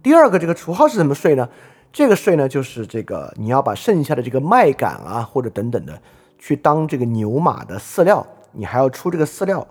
[0.02, 1.48] 第二个这个除蒿是什么税呢？
[1.94, 6.02] 这个税呢，就是这个你要把剩下的这个麦秆啊，或者等等的，
[6.40, 9.64] 去当这个牛马的饲料，你还要出这个饲料。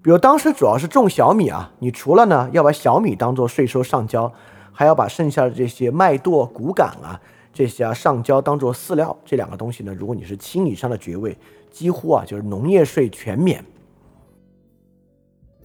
[0.00, 4.32] 比如当时主要是种小米啊，你除了呢要把小米当做税收上交，
[4.70, 7.20] 还要把剩下的这些麦垛、谷秆啊
[7.52, 9.14] 这些啊上交当做饲料。
[9.24, 11.36] 这两个东西呢，如果你是卿以上的爵位，
[11.72, 13.64] 几乎啊就是农业税全免。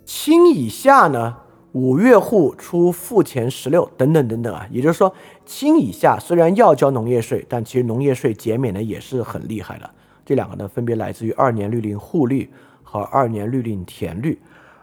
[0.06, 1.38] 卿以下呢，
[1.74, 9.90] 五岳户出赋钱十六等等等等啊，也就是说，清以下虽然要交农业税，但其实农业税减免呢也是很厉害的。
[10.24, 12.50] 这两个呢，分别来自于二年律令户律
[12.84, 14.40] 和二年律令田律。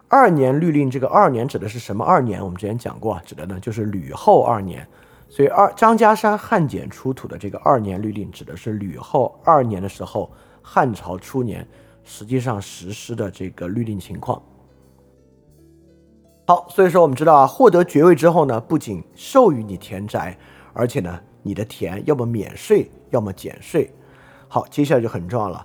[0.08, 2.42] 二年律令这个二年指的是什么二年？
[2.42, 4.84] 我们之前讲过啊，指的呢就是吕后二年。
[5.28, 10.28] 所以二张家山汉简出土的这个二年律令，指的是吕后二年的时候，
[10.60, 11.64] 汉朝初年
[12.02, 14.42] 实际上实施的这个律令情况。
[16.50, 20.36] 好，所以说我们知道啊，获得爵位之后呢，不仅授予你田宅，
[20.72, 23.88] 而且呢，你的田要么免税，要么减税。
[24.48, 25.64] 好，接下来就很重要了，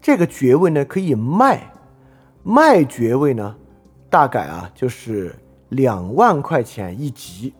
[0.00, 1.72] 这个爵位呢可以卖，
[2.44, 3.56] 卖爵位呢，
[4.08, 5.34] 大概啊就是
[5.70, 7.52] 两万块钱一级，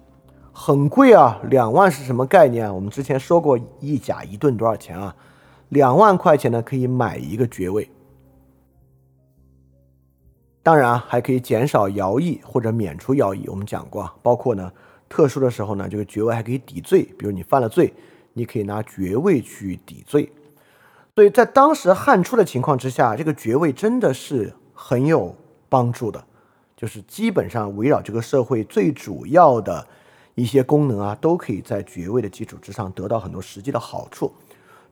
[0.52, 1.40] 很贵啊。
[1.50, 2.72] 两万是什么概念？
[2.72, 5.12] 我们之前说过一甲一顿多少钱啊？
[5.70, 7.90] 两万块钱呢可以买一个爵位。
[10.62, 13.48] 当然啊，还可以减少徭役或者免除徭役。
[13.48, 14.70] 我们讲过，包括呢，
[15.08, 17.02] 特殊的时候呢，这个爵位还可以抵罪。
[17.18, 17.94] 比如你犯了罪，
[18.34, 20.30] 你可以拿爵位去抵罪。
[21.14, 25.34] 所以在当时汉初的情况之下，这个爵位真的是很有
[25.70, 26.22] 帮助的，
[26.76, 29.86] 就是基本上围绕这个社会最主要的
[30.34, 34.30] 一些功能啊，都可以在爵位的基础之上得到很多实际的好处。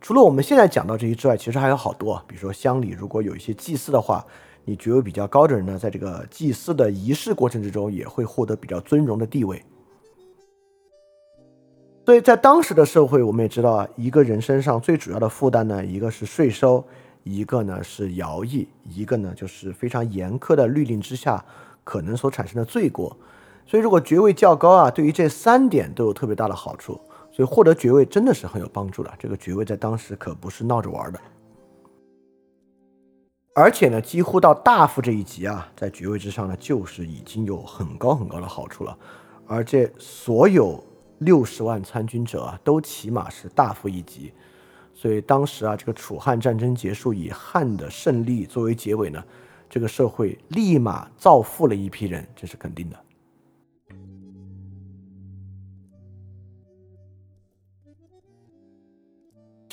[0.01, 4.25] 除了我们现在讲到这些之外，其实还有好多，比如说乡里如果有一些祭祀的话。
[4.65, 9.65] 你爵位比较高的人呢，在这个祭祀的仪式过程之中，也会获得比较尊荣的地位。
[12.05, 16.85] 所以在当时的社会，我们也知道啊，一个人身上最主要的负担呢，一个是税收，
[17.23, 21.45] 一个呢是徭役，一个呢就是非常严苛的律令之下
[21.85, 23.17] 可能所产生的罪过。
[23.67, 26.99] 所以如果爵位较高啊，对于这三点都有特别大的好处。
[27.31, 29.13] 所以获得爵位真的是很有帮助的。
[29.19, 31.21] 这个爵位在当时可不是闹着玩的。
[33.61, 38.97] 而且呢，几乎到大夫这一级啊，在爵位之上呢，就是已经有很高很高的好处了。
[39.49, 40.81] 而这所有
[41.19, 44.33] 六十万参军者啊，都起码是大夫一级。
[44.95, 49.21] 所以当时啊，这个楚汉战争结束，以汉的胜利作为结尾呢，
[49.69, 52.97] 这个社会立马造富了一批人，这是肯定的。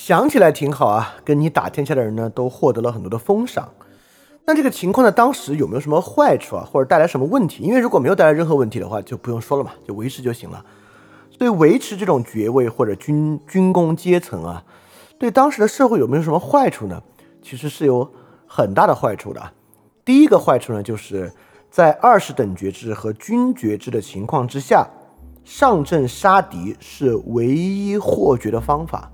[0.08, 3.68] 想起来挺好啊，跟你打天下的人呢，都获得了很多的封赏。
[4.46, 7.64] 那这个情况呢，当时有没有什么坏处啊，或者带来什么问题？
[7.64, 10.64] 因为如果没有带来任何问题的话，就不用说了嘛，就维持就行了。
[11.36, 14.64] 所以维持这种爵位或者军军功阶层啊，
[15.18, 17.02] 对当时的社会有没有什么坏处呢？
[17.42, 18.08] 其实是有
[18.46, 19.42] 很大的坏处的。
[20.06, 21.34] 第一个坏处呢，就是
[21.72, 24.88] 在二十等爵制和军爵制的情况之下，
[25.44, 29.10] 上阵杀敌是唯一获爵的方法。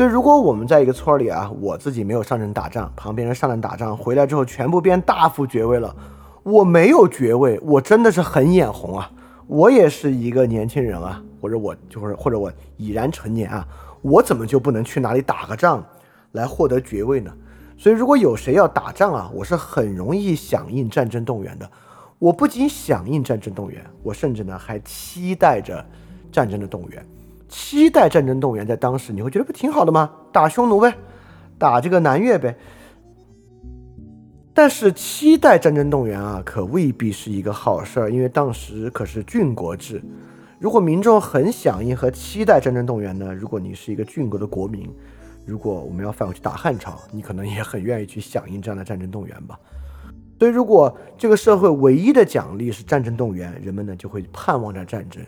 [0.00, 5.94] 所以，如果我们在一个村里啊，我自己没有上阵打仗，旁边人上阵打仗回来之后，全部变大夫爵位了，
[6.42, 9.10] 我没有爵位，我真的是很眼红啊！
[9.46, 13.68] 我也是一个年轻人啊，或者我就是或者我已然成年啊，
[14.00, 15.84] 我怎么就不能去哪里打个仗
[16.32, 17.30] 来获得爵位呢？
[17.76, 21.70] 所以，如果有谁要打仗啊，我是很容易响应战争动员的。
[22.18, 25.84] 我不仅响应战争动员，我甚至呢还期待着
[26.32, 27.06] 战争的动员。
[27.50, 30.10] 期待战争动员，在当时你会觉得不挺好的吗？
[30.32, 30.94] 打匈奴呗，
[31.58, 32.56] 打这个南越呗。
[34.54, 40.00] 但是期待战争动员啊，可未必是一个好事儿，因为当时可是郡国制。
[40.58, 43.34] 如果民众很响应和期待战争动员呢？
[43.34, 44.88] 如果你是一个郡国的国民，
[45.46, 49.58] 如果我们要反过去打汉朝，你可能也很愿意去响应这样的战争动员吧。
[50.38, 55.22] 所以，如果这个社会唯一的奖励是战争动员，人们呢就会盼望着战争。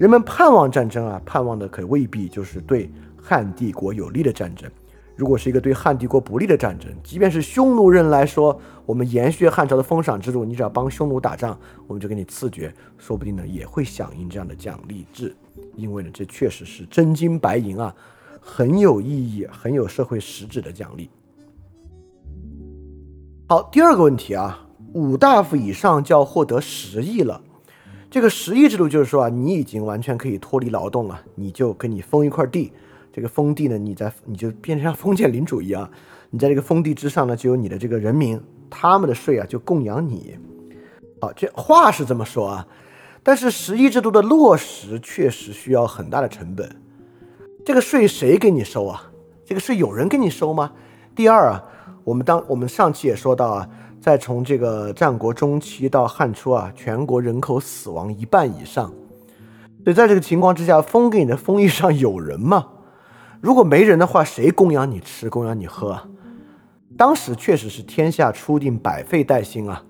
[0.00, 2.90] 人们盼望战争啊，盼望的可未必就是对
[3.22, 4.66] 汉帝国有利的战争。
[5.14, 11.54] 如果是一个对汉帝国不利的战争，即便是匈奴人来说，我们延续汉朝的封赏制度，你只要帮匈奴打仗，
[11.86, 15.36] 我们就给你赐爵，说不定呢也会响应这样的奖励制，
[15.76, 17.94] 因为呢这确实是真金白银啊，
[18.40, 21.10] 很有意义、很有社会实质的奖励。
[23.50, 27.42] 好，第二个问题啊，五大夫以上就要获得十亿了。
[28.10, 32.72] 这个十亿制度就是说啊，你已经完全可以脱离劳动了，你就给你封一块地，
[33.12, 35.88] 这个封地呢，你在你就变成像封建领主一样，
[36.30, 40.36] 你在这个封地之上呢，就有你的这个人民，他们的税啊就供养你。
[41.20, 42.66] 好，这话是这么说啊，
[43.22, 46.68] 但是十亿制度的落实确实需要很大的成本。
[47.64, 49.12] 这个税谁给你收啊？
[49.44, 50.72] 这个税有人给你收吗？
[51.14, 51.64] 第二啊，
[52.02, 53.68] 我们当我们上期也说到啊。
[54.00, 58.90] 再从这个战国中期到汉初啊，全国人口死亡一半以上，
[59.84, 62.66] 所以在这个情况之下，封给你的封邑上有人吗？
[63.42, 66.00] 如果没人的话，谁供养你吃，供养你喝？
[66.96, 69.82] 当时确实是天下初定百废待兴啊，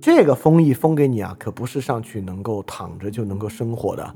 [0.00, 4.14] 这个封邑封给你啊，可不是上去能够躺着就能够生活的。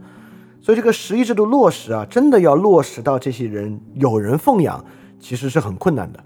[0.61, 4.85] 所以这个十一制度落实啊，真的要落实到这些人有人奉养，
[5.19, 6.25] 其实是很困难的。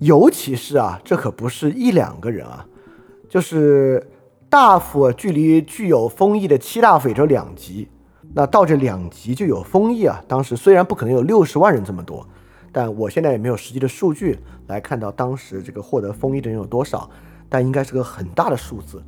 [0.00, 2.66] 尤其是啊，这可不是一两个人啊，
[3.28, 4.10] 就是
[4.48, 7.88] 大夫距离具有封邑的七大夫也就两级，
[8.34, 10.22] 那到这两级就有封邑啊。
[10.26, 12.26] 当时虽然不可能有六十万人这么多。
[12.76, 17.08] 但我现在也没有实际的数据来看到当时这个获得封邑的人有多少，
[17.48, 19.00] 但应该是个很大的数字。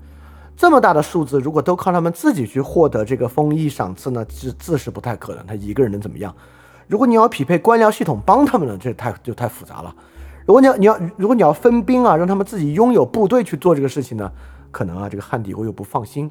[0.56, 5.44] 这么大的数字，如果都靠他们自己去获得这个封邑赏赐呢，自自是不太可能。
[5.44, 6.32] 他一个人能怎么样？
[6.86, 9.92] 如果你要匹配官僚系统帮他们呢，这太就太复杂了。
[10.46, 14.30] 如果你要你要如果你要分兵啊，让他们自己拥有部队去做这个事情呢，
[14.70, 16.30] 可能啊这个汉帝国又不放心。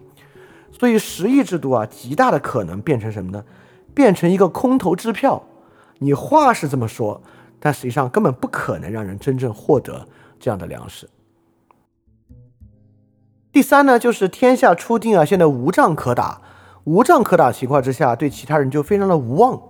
[0.71, 3.43] 所以十亿制度啊，极大的可能变成什么呢？
[3.93, 5.43] 变成一个空头支票。
[5.99, 7.21] 你话是这么说，
[7.59, 10.07] 但实际上根本不可能让人真正获得
[10.39, 11.09] 这样的粮食。
[13.51, 16.41] 第三呢，就是天下初定啊，现在无仗可打，
[16.83, 19.61] 无仗可打情况之下，对其他人就非常的无望，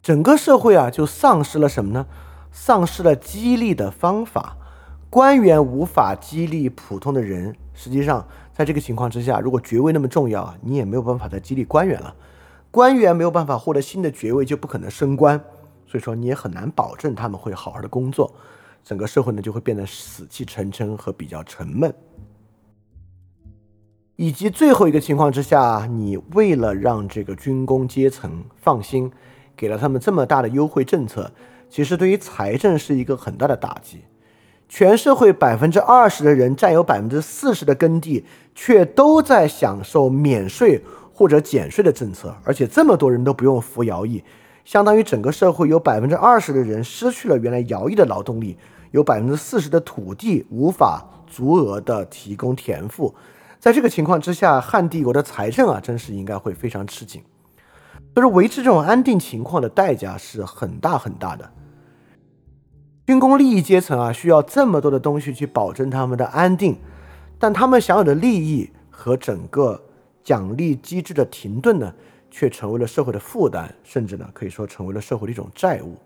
[0.00, 2.06] 整个社会啊就丧失了什么呢？
[2.50, 4.56] 丧失了激励的方法，
[5.08, 7.54] 官员无法激励普通的人。
[7.74, 12.14] 实际上，在这个情况之下，如果爵位那么重要啊，你也没有办法再激励官员了。
[12.70, 15.38] 官员没有办法获得新的爵位，就不可能升官，
[15.86, 18.34] 所以说你也很难保证他们会好好的工作，
[18.84, 21.94] 整个社会呢就会变得死气沉沉和比较沉闷。
[24.16, 29.10] 以及最后一个情况之下，你为了让这个军工阶层放心，
[29.56, 31.30] 给了他们这么大的优惠政策，
[31.68, 34.04] 其实对于财政是一个很大的打击。
[34.68, 40.82] 全社会百分之二十的人占有百分之四十的耕地，却都在享受免税。
[41.10, 44.22] 或者减税的政策，而且这么多人都不用服徭役，
[44.64, 48.56] 相当于整个社会有百分之二十的人失去了原来徭役的劳动力，
[48.92, 53.12] 有百分之四十的土地无法足额的提供田赋。
[53.58, 57.20] 在这个情况之下，汉帝国的财政啊，真是应该会非常吃紧。
[58.14, 61.50] 就是维持这种安定情况的代价是很大很大的。
[63.08, 66.76] 军工利益阶层啊，需要这么多的东西去保证他们的安定，
[67.38, 69.80] 但他们享有的利益和整个。
[70.22, 71.90] 奖励机制的停顿呢，
[72.30, 75.96] 却成为了社会的负担，甚至呢，可以说成为了社会的一种债务。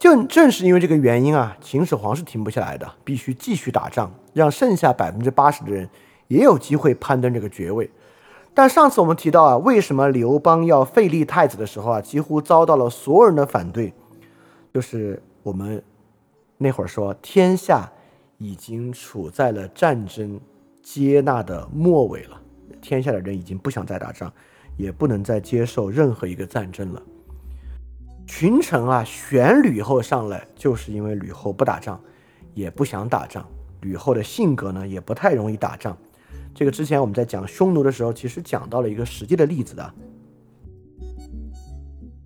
[0.00, 5.88] 正正是因为这个原因啊，秦始皇是停不下来的，必须继续打仗，让剩下百分之八十的人
[6.26, 7.88] 也有机会攀登这个爵位。
[8.52, 13.94] 但上次我们提到啊，为什么刘邦要废立太子的时候啊，几乎遭到了所有人的反对，
[14.72, 15.82] 就是我们
[16.58, 17.90] 那会儿说，天下
[18.38, 20.40] 已经处在了战争。
[20.82, 22.40] 接纳的末尾了，
[22.80, 24.32] 天下的人已经不想再打仗，
[24.78, 27.02] 也不能再接受任何一个战争了。
[28.26, 32.00] 群臣啊，选吕后上来，就是因为吕后不打仗，
[32.54, 33.46] 也不想打仗。
[33.82, 35.96] 吕后的性格呢，也不太容易打仗。
[36.54, 39.94] 这个之前我们在讲匈奴的时候，其实讲到了一个实际的例子的，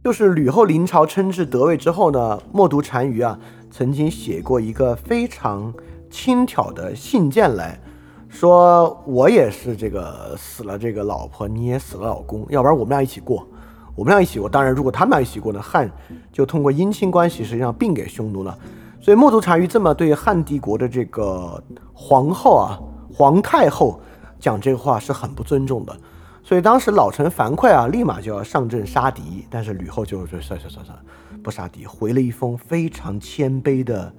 [0.05, 3.39] 就是吕后临朝称制得位之后呢，默读单于啊，
[3.71, 5.73] 曾经写过一个非常
[6.11, 7.81] 轻佻的信件来。
[8.29, 13.49] 说我也是这个死了这个老婆，你也死了老公，要不然我们俩一起过，
[13.97, 14.47] 我们俩一起过。
[14.47, 15.91] 当然，如果他们俩一起过呢，汉
[16.31, 18.55] 就通过姻亲关系实际上并给匈奴了。
[19.01, 21.65] 所以默读单于这么对汉帝国的这个
[21.95, 22.79] 皇后啊，
[23.11, 23.99] 皇太后
[24.39, 25.97] 讲这个话是很不尊重的。
[26.45, 31.05] 所以当时老臣樊哙啊，立马就要上阵杀敌，但是吕后就说算算算算，
[31.43, 34.15] 不杀敌，回了一封非常谦卑的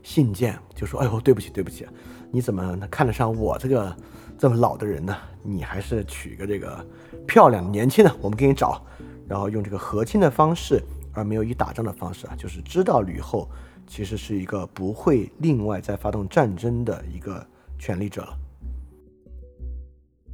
[0.00, 1.84] 信件，就说：“哎呦，对不起，对不起。”
[2.30, 3.96] 你怎么看得上我这个
[4.38, 5.16] 这么老的人呢？
[5.42, 6.84] 你还是娶个这个
[7.26, 8.80] 漂亮年轻的，我们给你找，
[9.26, 10.80] 然后用这个和亲的方式，
[11.12, 13.50] 而没有以打仗的方式啊，就是知道吕后
[13.84, 17.44] 其实是一个不会另外再发动战争的一个
[17.80, 18.38] 权力者了。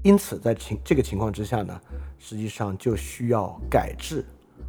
[0.03, 1.79] 因此，在情这个情况之下呢，
[2.19, 4.25] 实际上就需要改制，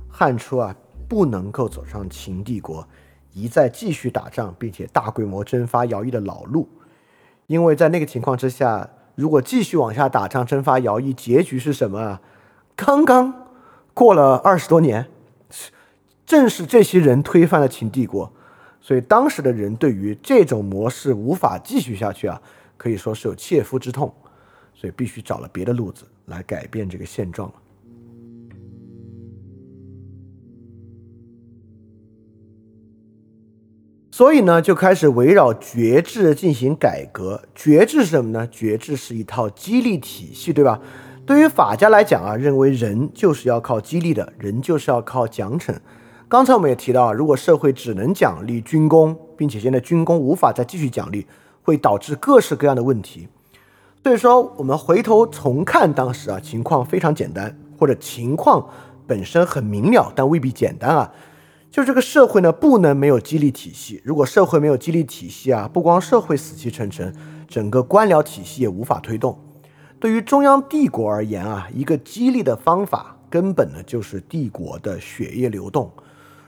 [0.10, 0.76] 汉初啊
[1.08, 2.86] 不能够走上秦帝国
[3.34, 6.68] 一再继续打仗，并且大规模征发徭役的老路。
[7.48, 12.22] 因为在那个情况之下，如果继续往下打仗、征发徭役，结局是什么啊？
[12.76, 13.48] 刚刚
[13.94, 15.08] 过了二十多年，
[16.26, 18.34] 正是这些人推翻了秦帝国，
[18.82, 22.42] 所以当时的人对于这种模式无法继续下去啊，
[22.76, 24.14] 可以说是有切肤之痛，
[24.82, 27.56] 所以必须找了别的路子来改变这个现状了。
[34.10, 37.44] 所以呢，就开始围绕爵制进行改革。
[37.54, 38.48] 爵制是什么呢？
[38.48, 40.82] 爵制是一套激励体系，对吧？
[41.28, 45.76] 对于法家来讲啊，认为人就是要靠激励的，人就是要靠奖惩。
[46.28, 51.28] 刚才我们也提到啊，如果社会只能奖励军功，并且现在军功无法再继续奖励，
[51.62, 53.28] 会导致各式各样的问题。
[54.04, 58.68] 所以说，我们回头重看当时啊，情况非常简单，或者情况
[59.06, 61.12] 本身很明了，但未必简单啊。
[61.70, 64.02] 就这个社会呢，不能没有激励体系。
[64.04, 67.14] 如果社会没有激励体系啊，不光社会死气沉沉，
[67.48, 69.38] 整个官僚体系也无法推动。
[70.00, 75.90] 对于中央帝国而言啊，一个激励的方法，根本呢就是帝国的血液流动。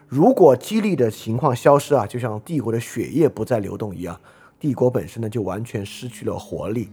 [0.08, 4.20] 如果激励的情况消失啊，就像帝国的血液不再流动一样，
[4.60, 6.90] 帝国本身呢就完全失去了活力。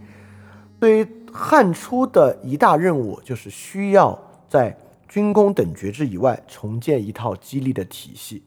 [0.81, 4.19] 对于汉初的一大任务，就是需要
[4.49, 4.77] 在
[5.07, 8.43] 军功等爵制以外重建一套激励的体系。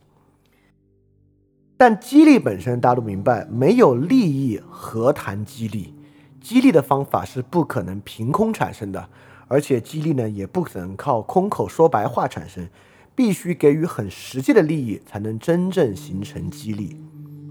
[1.77, 5.93] 但激励本身，大家都明白，没有利益何谈激励？
[6.41, 9.09] 激励的方法是不可能凭空产生的，
[9.47, 12.67] 而且激励呢，也不可能靠空口说白话产生，
[13.13, 16.97] 必须给予很实际的利益，才能真正形成激励。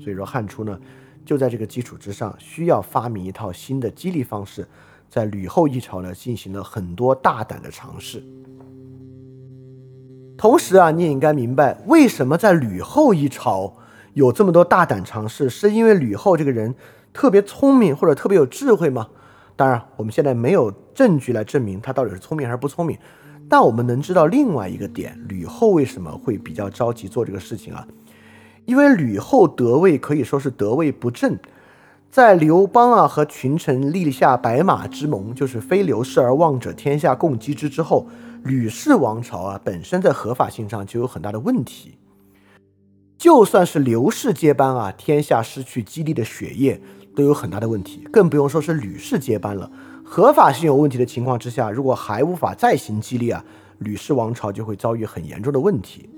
[0.03, 0.81] 所以说，汉初呢。
[1.25, 4.67] 就在这个基础之上，需要发明一套新的激励方式，
[5.09, 8.23] 在吕后一朝呢进行了很多大胆的尝试。
[10.37, 13.77] 同时啊，你也应该明白，为什么在吕后一朝
[14.15, 16.75] 有这么多大胆尝试，是因为吕后这个人
[17.13, 19.09] 特别聪明或者特别有智慧吗？
[19.55, 22.99] 当然，我们现在没有证据来证明他到底是聪明还是不聪明，
[23.49, 27.87] 但我们能知道另外一个点：吕后为什么会比较着急做这个事情啊？
[28.65, 31.39] 因为吕后得位可以说是得位不正，
[32.11, 38.07] 在刘邦啊和群臣立下白马之盟，就是非刘氏而望者天下共击之之后，
[38.45, 41.99] 吕氏王朝啊本身在合法性上就有很大的问题。
[43.19, 46.81] 就算是刘氏接班啊，天下失去激励的血液
[47.15, 49.71] 都有很大的问题，更不用说是吕氏接班了。
[50.05, 53.45] 合法性有问题的情况之下，如果还无法再行激励啊，
[53.79, 56.11] 吕氏王朝就会遭遇很严重的问题。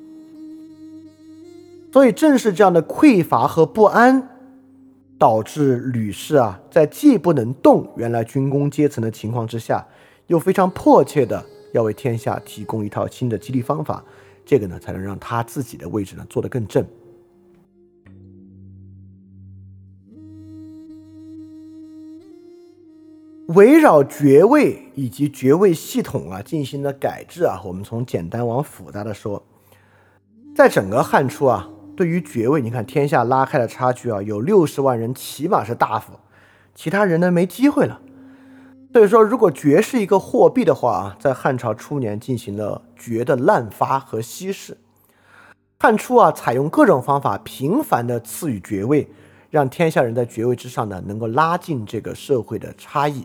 [1.95, 4.29] 所以，正是这样的匮乏和不安，
[5.17, 9.87] 导致吕氏啊，在既不能动原来军功阶层的情况之下，
[10.27, 14.03] 又非常迫切的要为天下提供一套新的激励方法，
[14.45, 16.85] 这个呢，才能让他自己的位置呢做得更正。
[23.51, 29.41] 围绕爵位以及爵位系统啊进行了改制啊，我们从简单往复杂的说，
[30.57, 31.71] 在整个汉初啊。
[31.97, 36.15] 对于爵位，你看天下拉开的差距啊，有六十万人起码是大夫，
[36.75, 38.01] 其他人呢没机会了。
[38.93, 44.77] 所以说，如果爵是一个货币的话啊，在汉朝初年进行了爵的滥发和稀释。
[45.79, 49.09] 汉初啊，采用各种方法频繁的赐予爵位，
[49.51, 53.25] 让天下人在爵位之上呢，能够拉近这个社会的差异。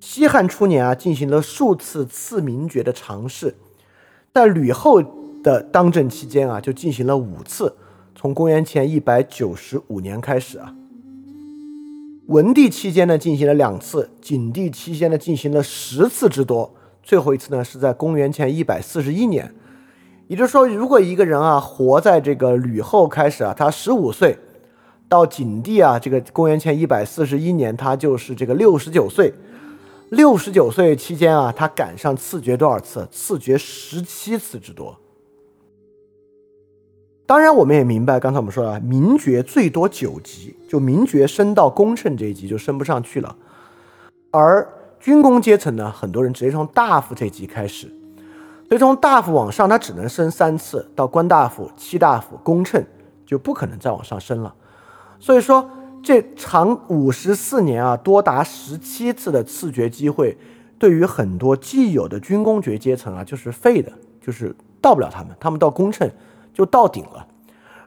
[0.00, 3.56] 西汉初年啊，进行了数次赐名爵的尝试，
[4.32, 5.19] 但吕后。
[5.42, 7.74] 的当政期间啊，就进行了五次，
[8.14, 10.74] 从公元前一百九十五年开始啊。
[12.26, 16.72] 文帝期间呢，进行了两次；景帝期间呢，进行了十次之多。
[17.02, 19.52] 最后一次呢，是在公元前一百四十一年。
[20.28, 24.38] 也就是说，如果一个人啊，活在这个吕后开始啊，他十五岁，
[25.08, 29.34] 到景帝啊，这个公元前一百四十一年，他就是这个六十九岁。
[30.10, 33.08] 六十九岁期间啊，他赶上赐爵多少次？
[33.10, 34.99] 赐爵十七次之多。
[37.30, 43.36] 当然，我们也明白，刚才我们说了，名爵最多九级，就名爵升到功臣这一级就升不上去了。
[44.32, 44.66] 而
[44.98, 47.86] 军功阶层呢，很多人直接从大夫这级开始，
[48.66, 52.84] 所以从大夫往上，他只能升三次，到官大夫、七大夫、功臣
[53.24, 54.52] 就不可能再往上升了。
[55.20, 55.70] 所以说，
[56.02, 60.36] 这长五十四年啊，多达十七次的赐爵机会，
[60.80, 66.12] 对于很多既有的军功爵阶层啊，就是废的，就是到不了他们，他们到功臣。
[66.60, 67.26] 就到顶了，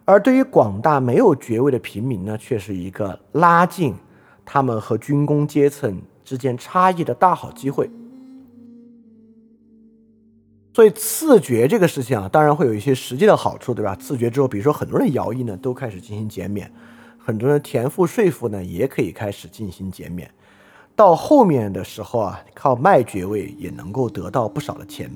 [0.03, 3.93] 而对于广大没有爵位的平民呢，却是一个拉近
[4.43, 7.87] 他们和军工阶层之间差异的大好机会。
[10.73, 13.95] 所以赐爵这个事情啊，当然会有一些实际的好处，对吧？
[13.95, 16.71] 赐爵之后，比如说很多人徭役呢都开始进行减免，
[17.19, 20.27] 很多人田赋税赋呢也可以开始进行减免。
[20.95, 25.11] 到后面的时候啊，靠卖爵位也能够得到不少的钱。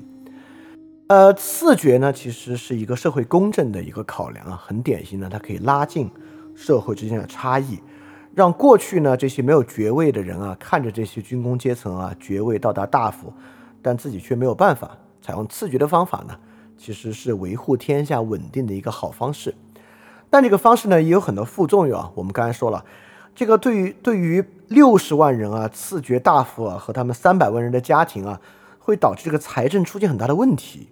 [1.08, 6.10] 呃，赐爵呢，其实是一个社会公正的一个考量啊，很典型的，它可以拉近
[6.54, 7.80] 社会之间的差异，
[8.34, 13.32] 让过去呢这些没有爵位的人啊，看着这些军工阶层啊爵位到达大夫，
[13.80, 16.36] 但自己却没有办法采用赐爵的方法呢，
[16.76, 19.54] 其实是维护天下稳定的一个好方式。
[20.28, 22.12] 但这个方式呢，也有很多副作用啊。
[22.14, 22.84] 我们刚才说了，
[23.34, 28.38] 这个对于对于六十万人啊赐爵大夫啊和他们三百万人的家庭啊，
[28.78, 30.88] 会导致这个财政出现很大的问题。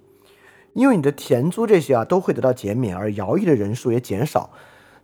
[0.76, 4.50] 因为你的田租这些啊都会得到减免，而徭役的人数也减少，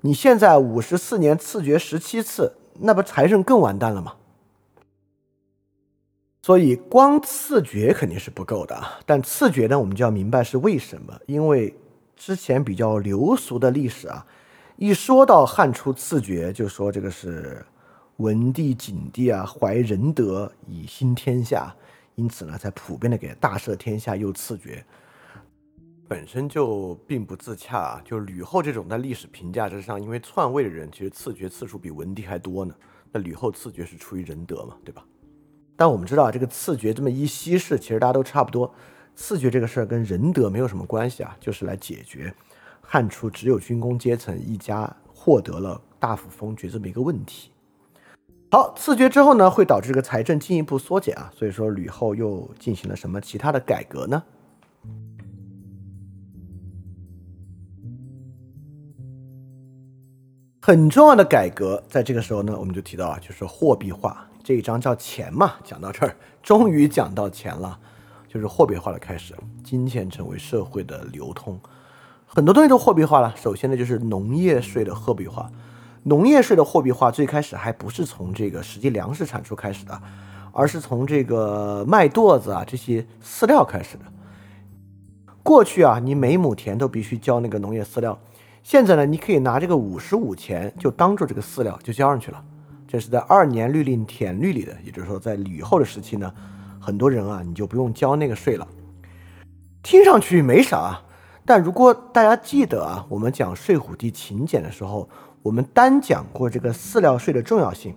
[0.03, 4.17] 你现在五十四年赐爵十七次，那不财政更完蛋了吗？
[6.43, 11.19] 所以光赐爵肯定是不够的啊，但赐爵呢，我们就要明白是为什么。
[11.25, 11.75] 因为
[12.17, 14.27] 之前比较流俗的历史啊，
[14.77, 17.65] 一说到汉初赐爵，就说这个是
[18.19, 21.75] 文帝、景帝啊，怀仁德以兴天下，
[22.17, 24.85] 因此呢，才普遍的给大赦天下又赐爵，
[26.13, 27.79] 本身就并不自洽。
[27.79, 28.03] 啊。
[28.05, 32.75] 就吕后这种在历史评价之上，因为篡位的人，其实赐爵次数比文帝还多呢。
[33.11, 35.03] 那吕后赐爵是出于仁德嘛，对吧？
[35.75, 38.71] 但我们知道，这个赐爵这么一稀释，其实大家都差不多。
[39.17, 42.35] 赐爵这个事儿跟仁德没有什么关系啊，就是来解决
[42.83, 47.51] 汉初只有军功阶层一家获得了大夫封爵这么一个问题。
[48.51, 54.23] 好，赐爵之后呢，会导致这个财政进一步缩减啊，所以说吕后又进行了什么其他的改革呢？
[60.65, 64.25] 很重要的改革，在这个时候呢，我们就提到啊，就是货币化。
[64.45, 67.77] 这一章叫钱嘛，讲到这儿，终于讲到钱了，
[68.29, 69.35] 就是货币化的开始，
[69.65, 71.59] 金钱成为社会的流通，
[72.25, 73.35] 很多东西都货币化了。
[73.37, 75.51] 首先呢，就是农业税的货币化。
[76.05, 80.01] 农业税的货币化最开始还不是从这个实际粮食产出开始的，
[80.53, 84.05] 而是从这个麦垛子啊这些饲料开始的。
[85.43, 88.17] 过去啊，你每亩田都必须交那个农业饲料，
[88.63, 92.43] 现在呢，你可以拿这个五十五钱就当做这个饲料就交上去了。
[92.87, 96.33] 这是在二年律令田律里的，也就是说，在吕后的时期呢，
[96.79, 98.67] 很多人啊，你就不用交那个税了。
[99.83, 101.01] 听上去没啥，
[101.45, 105.09] 但如果大家记得啊，我们讲税虎地勤俭的时候，
[105.43, 107.95] 我们单讲过这个饲料税的重要性，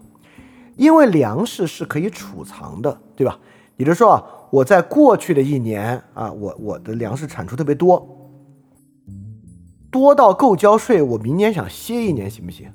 [0.77, 3.37] 因为粮食是可以储藏的，对吧？
[3.77, 8.24] 也就是说啊，我在过去的一年啊，我我的粮食产出特别多，
[9.89, 12.69] 多到够交税，我明年想歇一年行不行？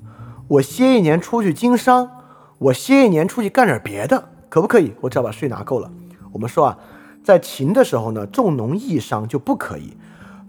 [0.47, 2.09] 我歇一年出去经商，
[2.57, 4.93] 我歇一年出去干点别的，可不可以？
[5.01, 5.91] 我只要把税拿够了。
[6.31, 6.77] 我们说啊，
[7.23, 9.95] 在秦的时候呢，重农抑商就不可以。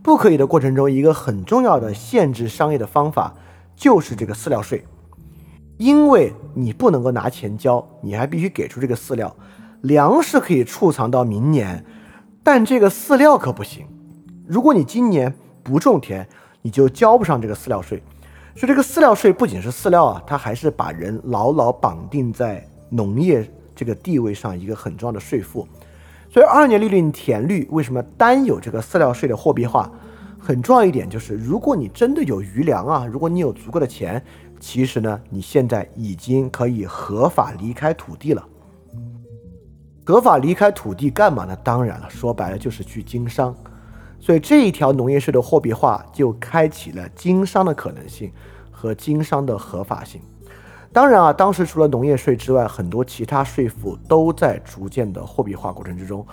[0.02, 3.34] 不可以的过程中，一个很重要的限制商业的方法
[3.76, 4.84] 就是这个饲料税，
[5.76, 9.36] 因为你不能够拿钱交，你还必须给出这个饲料。
[9.82, 11.84] 粮食可以储藏到明年，
[12.42, 13.86] 但这个饲料可不行。
[14.48, 15.32] 如果你今年
[15.62, 16.28] 不种田，
[16.62, 18.02] 你就交不上这个饲料税。
[18.56, 25.68] 所以这个饲料税不仅是饲料啊，它还是把人牢牢绑定在农业这个地位上一个很重要的税负。
[26.30, 29.90] 所以二年利率田率为什么单有这个饲料税的货币化？
[30.38, 34.20] 很重要一点就是，如果你真的有余粮啊，如果你有足够的钱，
[34.58, 38.44] 其实呢，你现在已经可以合法离开土地了。
[40.04, 41.56] 合法离开土地干嘛呢？
[41.62, 43.54] 当然了，说白了就是去经商。
[44.22, 48.30] 所以这一条农业税的货币化就开启了经商的可能性
[48.70, 50.20] 和经商的合法性。
[50.92, 56.24] 当然啊，当时除了农业税之外，很多其他税负都在逐渐的货币化过程之中。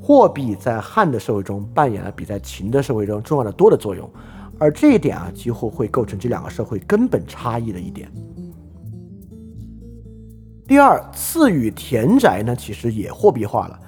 [0.00, 4.08] 货币在汉的社会中扮演了比在秦的社会中重要的多的作用，
[4.58, 8.08] 而这一点啊，几乎会构成这两个社会根本差异的一点。
[10.64, 13.80] 第二，赐予田宅呢，其实也货币化了。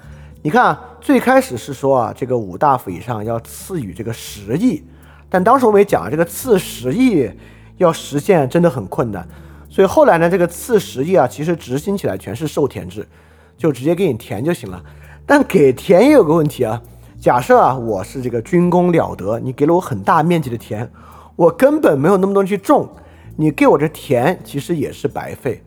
[0.45, 4.83] 你看，最开始是说啊，这个五大夫以上要赐予这个十亿，
[5.27, 7.27] 但当时我们也讲了，这个赐十亿
[7.77, 9.27] 要实现真的很困难，
[9.67, 13.07] 所以后来呢，这个赐十亿啊，其实执行起来全是授田制，
[13.57, 14.79] 就直接给你田就行了。
[15.25, 16.79] 但给田也有个问题啊，
[17.19, 20.87] 假设啊，我是这个军功了得，你给了我很大面积的田，
[21.35, 22.87] 我根本没有那么多去种，
[23.35, 25.63] 你给我这田其实也是白费。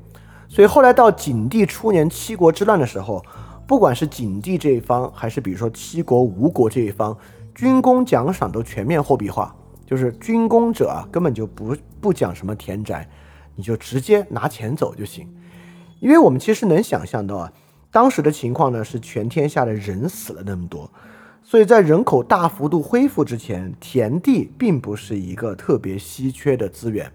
[0.49, 3.21] 所以后来到景帝初年七国之乱的时候。
[3.69, 7.15] 不管是景帝这一方，还是比如说七国、吴国这一方，
[7.55, 9.55] 军功奖赏都全面货币化，
[9.85, 13.07] 就是军功者啊，根本就不不讲什么田宅，
[13.55, 15.29] 你就直接拿钱走就行。
[16.01, 17.53] 因为我们其实能想象到啊，
[17.91, 20.91] 当时的情况呢是全天下的人死了那么多，
[21.43, 27.13] 所以在人口大幅度恢复之前，田地并不是一个特别稀缺的资源，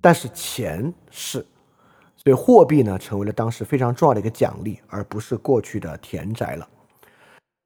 [0.00, 1.46] 但是钱是。
[2.22, 6.68] 所以货币呢，成为了当时非常重要的一个奖励，而不是过去的田宅了。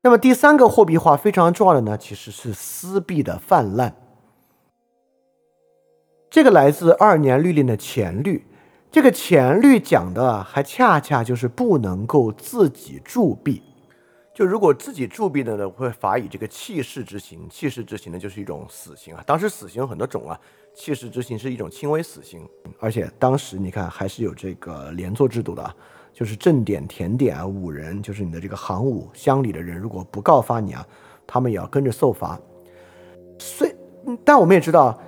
[0.01, 3.97] 那么第三个货币化非常重要的呢，其实是私币的泛滥。
[6.31, 8.47] 这个来自二年律令的钱律，
[8.93, 13.61] 这个钱律讲的还恰恰就是不能够自己铸币。
[14.35, 17.49] 就如果自己铸币的呢，会罚以这个弃市之刑。
[17.49, 19.23] 弃市之刑呢，就是一种死刑啊。
[19.27, 20.39] 当时死刑有很多种啊，
[20.75, 22.47] 弃市之刑是一种轻微死刑。
[22.79, 25.75] 而且当时你看还是有这个连坐制度的，
[26.13, 30.87] 就是正典、田典啊，五人就是你的这个行伍乡里的人，如果不告发你啊，
[31.27, 32.39] 他们也要跟着受罚。
[33.39, 33.73] 所以，
[34.25, 34.99] 但我们也知道，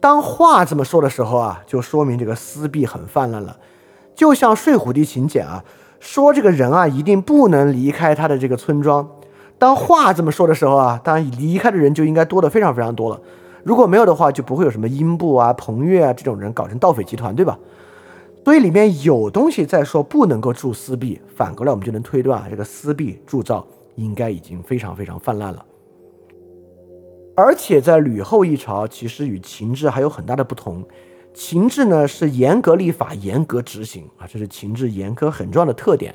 [0.00, 3.58] 当话这么说的时候啊，就说明这个私弊很泛滥了。
[4.14, 5.64] 就像睡虎地秦简啊，
[5.98, 9.08] 说这个人啊一定不能离开他的这个村庄。
[9.58, 13.20] 当话这么说的时候啊，当然离开的人就应该多的非常非常多了。
[13.64, 17.58] 如果没有的话，就不会有什么英布啊、彭越啊这种人搞成盗匪集团，对吧？
[18.44, 25.64] 所以里面有东西在说不能够铸私币，反过来我们就能推断啊，这个私币铸造应该已经非常非常泛滥了。
[27.34, 30.84] 而且在吕后一朝，其实与秦制还有很大的不同。
[31.32, 36.14] 秦制呢是严格立法、严格执行啊，这是秦制严苛很重要的特点。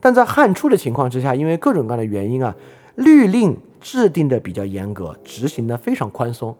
[0.00, 2.56] 但在汉初的情况之下，因为各种各样的原因啊，
[2.96, 6.56] 律令制定的比较严格，执行的非常宽松，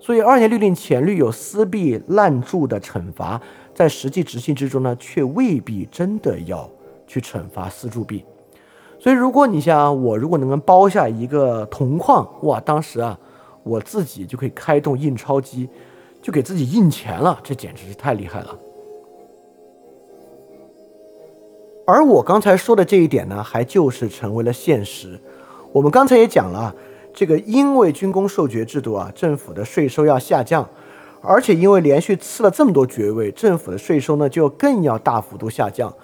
[0.00, 3.40] 所以二年律令前律有私币滥铸的惩罚。
[3.72, 6.68] 在实际执行之中呢，却未必真的要
[7.06, 8.24] 去惩罚私铸币。
[8.98, 13.18] 所以，如果你像我，如果能够包下一个铜矿，哇，当时啊，
[13.62, 15.66] 我自己就可以开动印钞机，
[16.20, 18.58] 就给自己印钱了，这简直是太厉害了。
[21.86, 25.18] 而我刚才说的这一点呢，还就是成为了现实。
[25.72, 26.74] 我们刚才也讲了，
[27.20, 30.66] 这个因为军功授爵制度啊，政府的税收要下降。
[31.20, 35.94] 而且因为连续赐了这么多爵位，政府的税收呢就更要大幅度下降，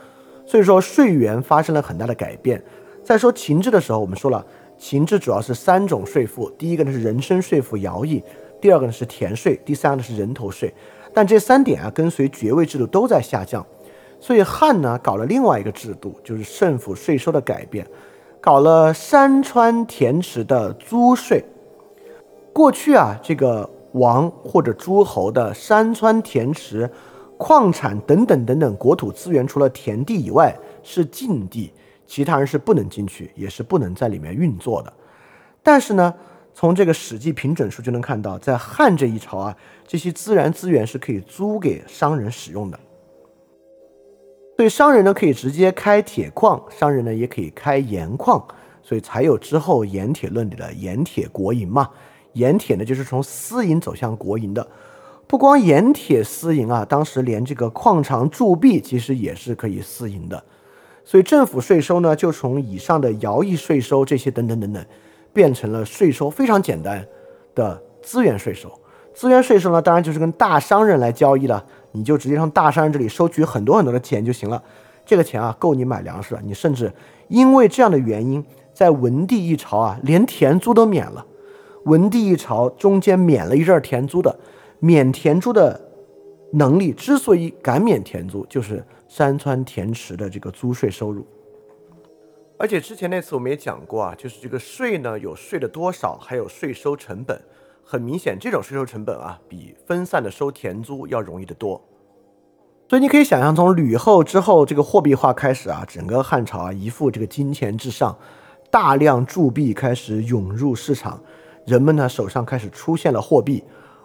[0.44, 2.62] 所以说税源发生了很大的改变。
[3.02, 4.44] 在说秦制的时候，我们说了，
[4.76, 8.22] 秦制主要是三种税赋，第一个呢是人身税赋徭役，
[8.60, 10.70] 第二个呢是田税，第三个呢是人头税。
[11.14, 13.66] 但这三点啊，跟随爵位制度都在下降，
[14.20, 17.86] 所以汉呢搞了另外一个制度，就是政府税收的改变，
[18.46, 21.44] 搞了山川田池的租税。
[22.52, 23.68] 过去啊，这个。
[23.92, 26.90] 王或者诸侯的山川田池、
[27.38, 31.72] 矿产等等等等国土资源，除了田地以外是禁地，
[32.06, 34.92] 其他人是不能进去，也是不能在里面运作的。
[35.62, 36.12] 但是呢，
[36.52, 42.78] 从这个《史记》平整书就能看到，在汉这一朝啊，这些自然资源是可以租给商人使用的。
[44.56, 48.42] 所以商人呢可以直接开铁矿，商人呢也可以开盐矿，
[48.82, 51.90] 所以才有之后盐铁论里的盐铁国营嘛。
[52.32, 54.66] 盐铁呢，就是从私营走向国营的。
[55.26, 60.42] 不光盐铁私营啊，当时连这个矿场铸币其实也是可以私营的。
[61.04, 64.84] 所以政府税收呢，就从以上的徭役税收这些等等等等，
[65.32, 67.06] 变成了税收非常简单
[67.54, 68.72] 的资源税收。
[69.14, 71.64] 资源税收呢，当然就是跟大商人来交易了，
[71.96, 74.62] 你就直接从大商人这里收取很多很多的钱就行了。
[75.04, 76.40] 这个钱啊，够你买粮食了。
[76.44, 76.92] 你甚至
[77.28, 78.44] 因为这样的原因，
[78.74, 81.24] 在文帝一朝啊，连田租都免了。
[81.84, 84.36] 文帝一朝中间免了一阵田租的，
[84.80, 85.80] 免田租的
[86.52, 91.24] 能力之所以敢免田租，就是山川田池的这个租税收入。
[92.58, 97.40] 而且之前那次我们也讲过啊，就是这个税呢有税的多少，还有税收成本。
[97.88, 101.80] 很明显，这种税收成本啊，比分散的收田租要容易得多。
[102.88, 108.18] 所以你可以想象，从吕后之后这个货币化开始啊，整个汉朝啊一副这个金钱至上，
[108.72, 111.20] 大量铸币开始涌入市场。
[111.64, 113.62] 人们呢手上开始出现了货币，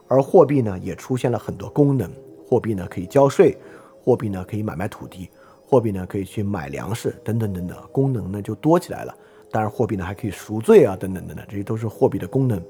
[0.08, 2.08] 而货币呢也出现了很多功能。
[2.48, 3.58] 货币呢可以交税，
[4.00, 5.28] 货币呢可以买卖土地，
[5.66, 9.16] 货币呢可以去买粮食等等等等，功能呢就多起来了。
[9.50, 12.62] 当然，货币呢还可以赎罪啊，等等等等，这些都是货币的功能。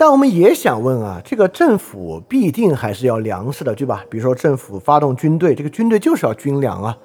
[0.00, 4.04] 但我们也想问啊，这个政府必定还是要粮食的，对吧？
[4.08, 6.96] 比如说政府发动军队，这个军队就是要军粮啊。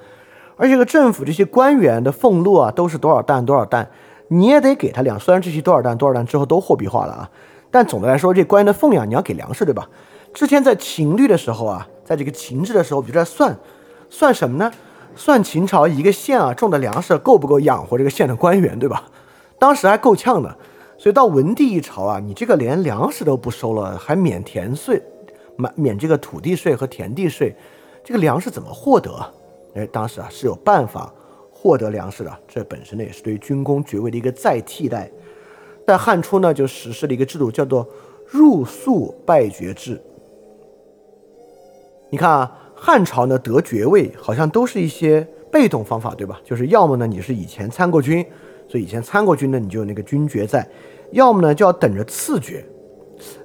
[0.57, 3.89] 而这个政府这些官员的俸禄啊，都是多少担多少担，
[4.27, 5.19] 你也得给他粮。
[5.19, 7.29] 虽然这些多少担多少担之后都货币化了啊，
[7.71, 9.89] 但总的来说，这官员的俸养你要给粮食，对吧？
[10.31, 13.57] 之前在秦律的时候啊，在这个秦制的时候，比如在算，
[14.07, 14.71] 算什么呢？
[15.15, 19.05] 算秦朝一个县啊种的粮食够不够养活这个县的官员，对吧？
[19.57, 20.55] 当时还够呛的。
[20.97, 25.01] 所以到文帝一朝啊，你这个连粮食都不收了，还免田税，
[25.57, 27.53] 免免这个土地税和田地税，
[28.03, 29.11] 这个粮食怎么获得？
[29.75, 31.13] 哎，当时啊是有办法
[31.51, 35.09] 获得粮食的，这本身呢也是对军功爵位的一个再替代。
[35.85, 37.85] 在汉初呢，就实施了一个制度，叫做
[38.25, 40.01] 入宿拜爵制。
[42.09, 46.39] 你看啊，汉朝呢得爵位好像都是一些被动方法，对吧？
[46.45, 48.25] 就是要么呢你是以前参过军，
[48.73, 50.63] 所以以前参过军的你就有那个军爵在；
[51.11, 52.65] 要么呢就要等着赐爵。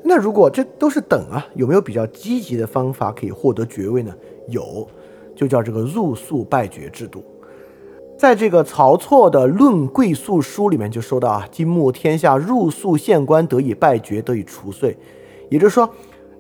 [0.02, 4.14] 那如果这都是等啊，有没有比较积极的方法可以获得爵位呢？
[4.46, 4.88] 有。
[5.36, 7.22] 就叫这个入宿拜爵制度，
[8.18, 14.96] 在这个曹错的《论贵宿书》里面就说到啊，今末天下入宿县官得以拜爵，得以除岁。
[15.50, 15.88] 也就是说，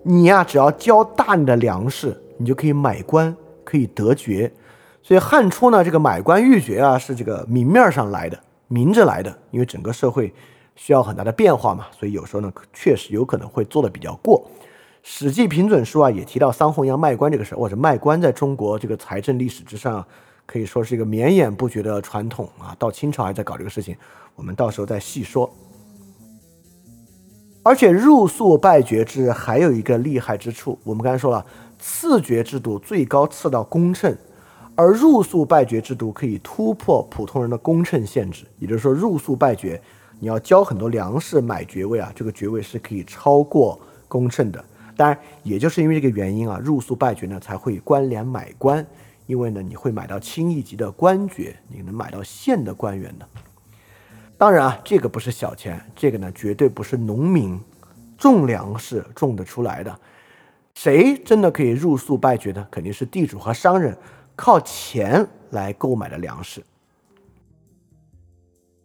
[0.02, 4.50] 你呀只要交大量的粮食，你就可以买官，可以得爵。
[5.00, 8.36] 所以汉初呢，这个买官鬻爵啊是这个明面上来的，
[8.68, 10.32] 明着来的，因为整个社会
[10.76, 14.48] 需要很大的变化嘛，所以有时候呢，确实有可能会做的比较过。
[15.02, 20.06] 《史记平准书》啊，也提到桑弘羊卖官这个事儿，或者卖官在中国这个财政历史之上，
[20.44, 22.76] 可以说是一个绵延不绝的传统啊。
[22.78, 23.96] 到清朝还在搞这个事情，
[24.34, 25.50] 我们到时候再细说。
[27.62, 31.44] 而且入宿拜爵制还有一个厉害之处，我们刚才说了，
[31.78, 34.14] 赐爵制度最高赐到公称。
[34.80, 39.82] 而入宿拜爵制度可以突破普通人的公称限制，也就是说，入宿拜爵，
[40.20, 43.76] 你要交很多粮食买爵位啊，这个爵位是可以超过
[44.06, 44.64] 公称的。
[44.96, 48.86] 当然，也就是因为这个原因啊，入宿拜爵呢才会官联买官，
[49.26, 53.26] 因为呢你会买到轻一级的官爵，你能买到县的官员的。
[54.36, 57.58] 当然啊，这个不是小钱，这个呢绝对不是农民
[58.16, 59.98] 种粮食种得出来的。
[60.74, 62.64] 谁真的可以入宿拜爵的？
[62.70, 63.98] 肯定是地主和商人。
[64.38, 66.62] 靠钱来购买的粮食，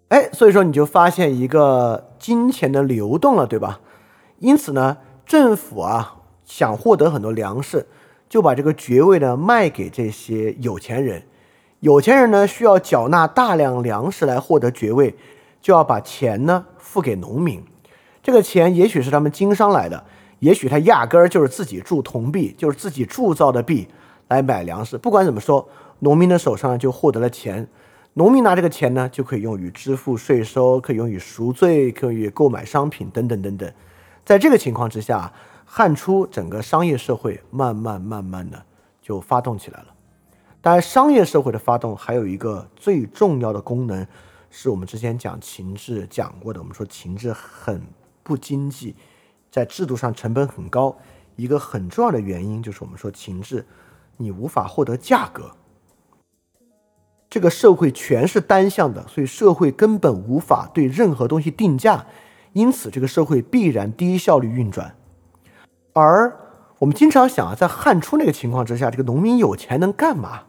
[0.07, 3.79] 哎，所以说你就发现一个金钱的流动了，对吧？
[4.39, 4.97] 因此呢，
[5.27, 7.85] 政府啊想获得很多粮食，
[8.27, 11.21] 就把这个爵位呢卖给这些有钱人。
[11.81, 15.15] 有钱人呢需要缴纳大量粮食来获得爵位，
[15.61, 17.63] 就要把钱呢付给农民。
[18.23, 20.03] 这个钱也许是他们经商来的，
[20.39, 23.87] 也许他压根儿就是自己铸铜币，就是自己铸造的币。
[24.33, 25.69] 来买粮食，不管怎么说，
[25.99, 27.67] 农民的手上就获得了钱。
[28.15, 33.71] 农民拿这个钱呢，就可以用于支付税收，可以用于赎罪，可以购买商品等等等等。
[34.25, 35.31] 在这个情况之下，
[35.65, 38.63] 汉初整个商业社会慢慢慢慢的
[39.01, 39.87] 就发动起来了。
[40.61, 44.05] 当然，商业社会的发动还有一个最重要的功能，
[44.49, 46.59] 是我们之前讲秦制讲过的。
[46.59, 47.81] 我们说秦制很
[48.23, 48.95] 不经济，
[49.51, 50.95] 在制度上成本很高。
[51.35, 53.65] 一个很重要的原因就是我们说秦制。
[54.23, 55.51] 你无法获得价格，
[57.29, 62.05] 这个社会全是单向的，所以社会根本无法对任何东西定价，
[62.53, 64.95] 因此这个社会必然低效率运转。
[65.93, 66.35] 而
[66.79, 70.43] 我们经常想啊，在汉初那个情况之下，这个农民有钱能干嘛？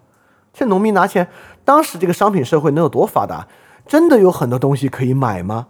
[0.52, 1.28] 这农民拿钱，
[1.64, 3.48] 当时这个商品社会能有多发达？
[3.86, 5.66] 真的有很多东西可以买吗？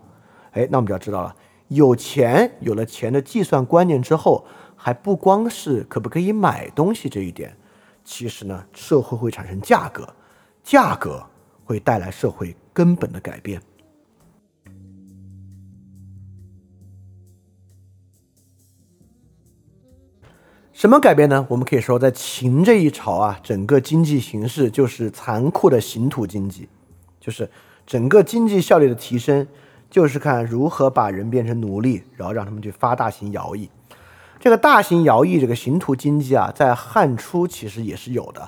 [0.53, 1.35] 哎，那我们就要知道了，
[1.69, 4.45] 有钱有了钱的计算观念之后，
[4.77, 7.57] 还不光是可不可以买东西这一点。
[8.05, 10.07] 其实呢，社会会产生价格，
[10.63, 11.25] 价格
[11.65, 13.61] 会带来社会根本的改变。
[20.73, 21.47] 什么改变呢？
[21.49, 26.69] 我们可以说，在秦这一朝啊，整个经济形势就是残酷的刑土经济，
[27.19, 27.49] 就是
[27.87, 29.47] 整个经济效率的提升，
[29.89, 33.71] 就是看如何把人变成奴隶，然后让他们去发大型徭役。
[34.45, 38.47] 这个大型徭役，这个刑徒经济啊，在汉初其实也是有的。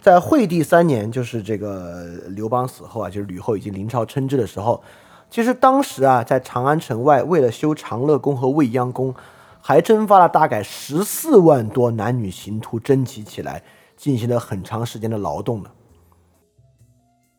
[0.00, 4.82] 在惠帝三年，就是这个刘邦死后啊，就是吕后以及临朝称制的时候，
[5.28, 9.14] 其实当时啊，在长安城外，为了修长乐宫和未央宫，
[9.60, 13.62] 还征发了大概十四万多男女刑徒征集起来，
[13.98, 15.68] 进行了很长时间的劳动呢。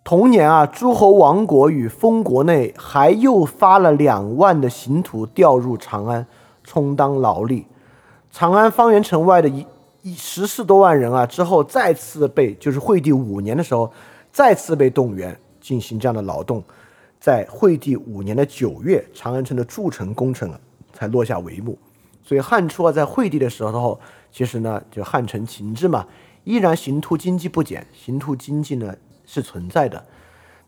[0.04, 6.28] 同年啊，诸侯王国与封国内还又发了两万的刑徒调入长安，
[6.64, 7.66] 充当劳力。
[8.36, 9.66] 长安方圆城外的一
[10.02, 13.90] 一十四多万人啊，之后再次被就是惠帝五年的时候，
[14.30, 16.62] 再次被动员进行这样的劳动，
[17.18, 20.60] 在惠帝五年的九月，长安城的筑城工程啊
[20.92, 21.80] 才落下帷幕。
[22.26, 23.98] 所以汉初啊，在惠帝的时候，
[24.34, 26.06] 其实呢，就汉承秦制嘛，
[26.44, 28.94] 依然刑徒经济不减，刑徒经济呢
[29.26, 30.06] 是存在的。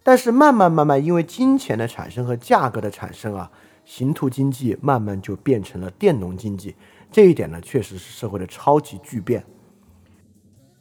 [0.02, 3.52] 但是慢慢慢慢，因为金钱的产生和价格的产生啊，
[3.84, 6.74] 刑徒经济慢慢就变成了佃农经济。
[7.12, 9.44] 这一点呢，确实是社会的超级巨变。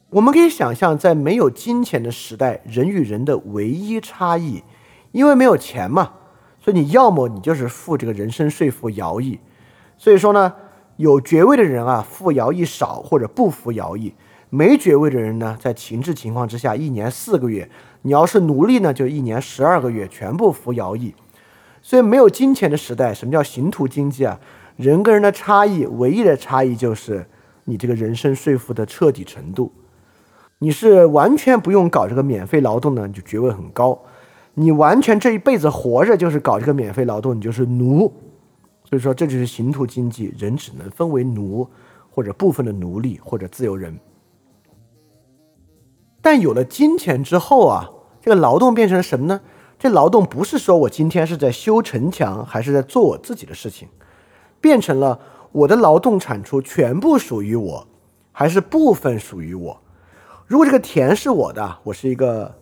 [0.09, 4.63] 我们可以想象，在没有金钱的时代，人与人的唯一差异，
[5.11, 6.13] 因为没有钱嘛，
[6.59, 9.39] 所以你要么你就是付这个人身税赋徭役。
[9.97, 10.53] 所以说呢，
[10.95, 14.13] 有爵位的人啊，付徭役少或者不服徭役；
[14.49, 17.67] 没爵位的人呢，在情志情况之下，一年四个月；
[18.03, 21.15] 你要是奴隶呢，就一年十二个月，全部服徭役。
[21.81, 24.39] 所以没有金钱的时代，什么叫刑徒经济啊？
[24.77, 27.25] 人跟人的差异，唯一的差异就是
[27.65, 29.71] 你这个人生税负的彻底程度。
[30.59, 33.97] 你是完全不用搞这个免费劳动的，你就爵位很高；
[34.53, 38.11] 你完全这一辈子活着就是搞这个免费劳动，你就是奴。
[38.83, 41.67] 所以说，这就是刑徒经济，人只能分为奴
[42.09, 43.99] 或者部分的奴隶或者自由人。
[46.21, 47.89] 但有了金钱之后啊，
[48.21, 49.41] 这个劳动变成了什么呢？
[49.79, 53.87] 这劳动不是说我今天是在修城墙，还是在做我自己的事情。
[54.59, 55.19] 变成了
[55.51, 57.87] 我的劳动产出全部属于我，
[58.31, 59.81] 还是部分属于我？
[60.45, 62.55] 如果这个田是我的，我是一个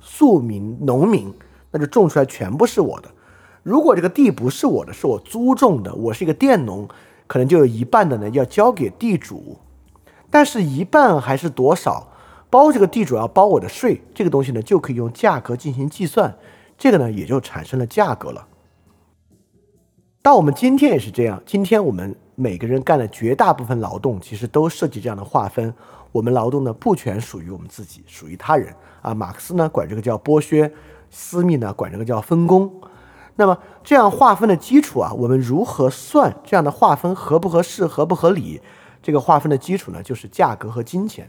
[0.00, 1.32] 庶民农民，
[1.70, 3.08] 那就种出来全部是我的。
[3.62, 6.88] 如果这个地不是我的，是我租种的，我是一个佃农，
[7.26, 9.58] 可能就有一半的呢要交给地主。
[10.30, 12.08] 但是，一半还是多少，
[12.50, 16.34] 包这个地主要包我的税，这个东西呢就可以用价格进行计算，
[16.76, 18.48] 这个呢也就产生了价格了。
[20.22, 25.74] 到我们今天也是这样，今天我们每个人干的绝大部分劳动，其实都涉及这样的划分。
[26.12, 29.12] 我们劳动呢不全属于我们自己，属于他人啊。
[29.12, 30.72] 马克思呢管这个叫剥削，
[31.10, 32.72] 斯密呢管这个叫分工。
[33.34, 38.62] 那么这样划分的基础啊，我们如何算这样的划分合不合适、合不合理？
[39.02, 41.28] 这个划分的基础呢，就是价格和金钱。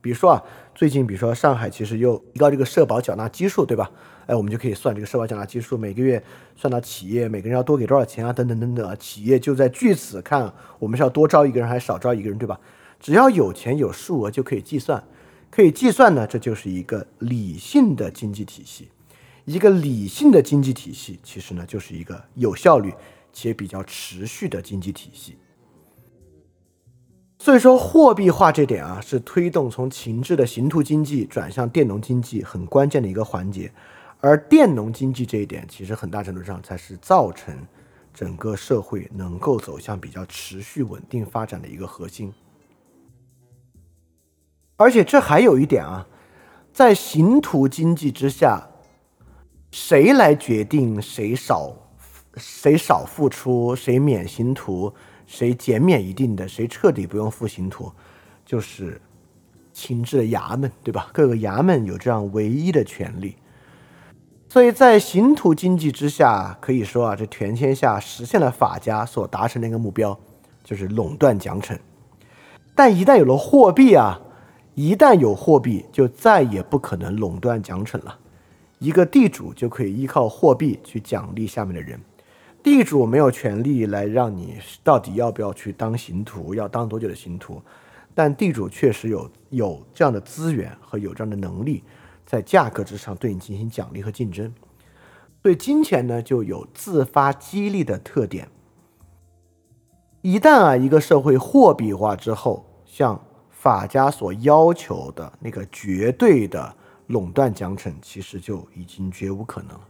[0.00, 0.44] 比如说啊，
[0.76, 3.90] 最近比如说上海其实又提高这个社保缴纳基数，对吧？
[4.28, 6.22] 哎，我们就可以算这个社保缴纳基数，每个月
[6.54, 8.96] 算到企业每个人要多给多少钱啊，等等等等。
[8.98, 12.60] 企业就在据此看我们是要多招一个人还是少招一个人，对吧？
[13.00, 15.02] 只要有钱有数额就可以计算，
[15.50, 18.88] 可以计算呢，这就是一个理性的经济体系。
[19.46, 22.92] 一个理性的经济体系，其实呢就是一个有效率
[23.32, 25.38] 且比较持续的经济体系。
[27.38, 33.72] 所以说，货币化这点啊，是推动从情志的行图经济转向佃农经济很关键的一个环节。
[34.20, 37.54] 而佃农经济这一点，其实很大程度上才是造成
[38.12, 42.32] 整个社会能够走向比较持续稳定发展的一个核心。
[44.76, 46.06] 而且这还有一点啊，
[46.72, 48.68] 在刑徒经济之下，
[49.70, 51.72] 谁来决定谁少
[52.36, 54.92] 谁少付出，谁免刑徒？
[55.26, 57.92] 谁减免一定的，谁彻底不用付刑徒，
[58.46, 59.00] 就是
[59.72, 61.10] 情治的衙门，对吧？
[61.12, 63.36] 各个衙门有这样唯一的权利。
[64.50, 70.18] 所以在刑徒经济之下，可以说啊，这全天下实现了法家所达成的一个目标，
[70.64, 71.78] 就是垄断奖惩。
[72.74, 74.18] 但一旦有了货币啊，
[74.74, 78.18] 一旦有货币，就再也不可能垄断奖惩了。
[78.78, 82.00] 一个地主就可以依靠货币去奖励下面的人。
[82.62, 87.60] 地主没有权利来让你到底要不要去当刑徒，要当多久的刑徒，
[88.14, 91.82] 但地主确实有有这样的资源和有这样的能力，
[92.28, 94.52] 在价格之上对你进行奖励和竞争。
[95.40, 98.48] 对金钱呢，就有自发激励的特点。
[100.20, 103.18] 一旦啊，一个社会货币化之后，像
[103.48, 106.76] 法家所要求的那个绝对的
[107.06, 109.80] 垄断奖惩，其实就已经绝无可能了。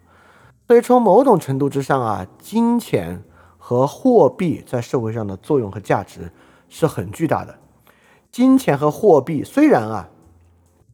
[0.69, 3.21] 所以，从某种程度之上啊，金钱
[3.57, 6.31] 和货币在社会上的作用和价值
[6.69, 7.59] 是很巨大的。
[8.31, 10.09] 金钱和货币虽然啊，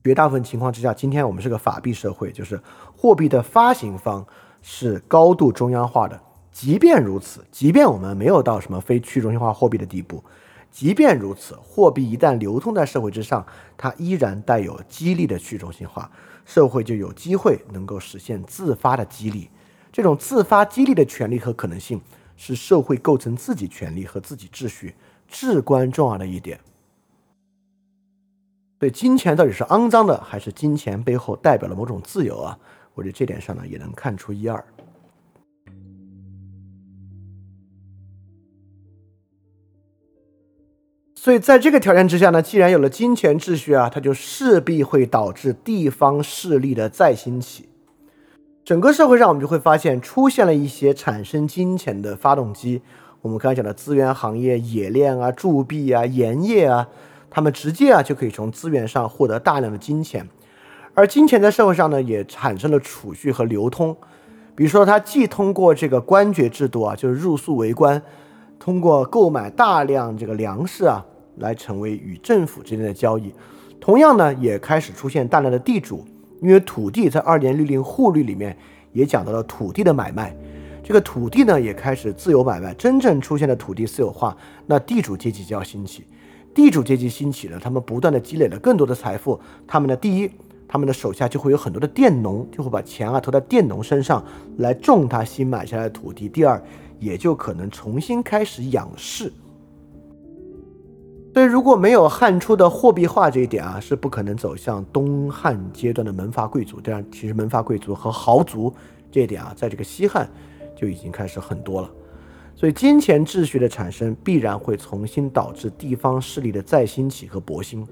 [0.04, 2.60] 绝大部分情况之下，今天我们是个法币社会，就是
[2.94, 4.26] 货币的发行方
[4.60, 6.20] 是高度中央化的。
[6.52, 10.22] 即便如此，即便我们没有到什么非去中心化货币的地步，
[10.70, 13.46] 即便如此，货币一旦流通在社会之上，
[13.78, 16.10] 它依然带有激励的去中心化，
[16.44, 19.48] 社会就有机会能够实现自发的激励。
[19.90, 21.98] 这种自发激励的权利和可能性，
[22.36, 24.94] 是社会构成自己权利和自己秩序
[25.26, 26.60] 至关重要的一点。
[28.78, 32.58] 对金钱到底是肮脏的，还是金钱背后代表了某种自由啊？
[32.94, 34.62] 我觉得这点上呢，也能看出一二。
[41.14, 47.68] 所以在这个条件之下呢，既然有了金钱秩序啊，它就势必会导致地方势力的再兴起。
[48.62, 52.82] 整个社会上，我们就会发现出现了一些产生金钱的发动机。
[53.22, 56.88] 我们刚才讲的资源行业、冶炼啊、铸币啊、盐业啊，
[57.34, 60.24] 他们直接啊就可以从资源上获得大量的金钱。
[60.94, 63.96] 而金钱在社会上呢，也产生了储蓄和流通。
[64.54, 68.00] 比如说，它既通过这个官爵制度啊，就是入宿为官，
[68.60, 71.04] 通过购买大量这个粮食啊，
[71.38, 73.34] 来成为与政府之间的交易。
[73.80, 76.06] 同样呢，也开始出现大量的地主。
[76.40, 78.56] 因为土地在二年律令户律里面
[78.92, 80.36] 也讲到了土地的买卖，
[80.84, 86.04] 这个土地呢也开始自由买卖，真正出现了土地私有化，那地主阶级就要兴起。
[86.54, 90.30] 地主阶级兴起了，他们不断的积累了更多的财富，他们的第一，
[90.68, 94.24] 他们的手下就会有很多的佃农，就会把钱啊投在佃农身上
[94.58, 96.28] 来种他新买下来的土地。
[96.28, 96.62] 第二，
[97.00, 99.32] 也就可能重新开始养士。
[101.34, 106.80] 所以，如果没有汉初的货币化这一点啊，是不可能走向东汉阶段的门阀贵族。
[106.80, 108.72] 这样，其实门阀贵族和豪族
[109.10, 110.30] 这一点啊，在这个西汉
[110.76, 111.90] 就已经开始很多了。
[112.56, 117.86] 所以，金钱秩序的产生必然会重新导致地方势力的再兴起和勃兴。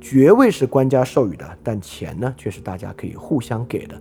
[0.00, 4.00] 爵位是官家授予的，但钱呢，却是大家可以互相给的。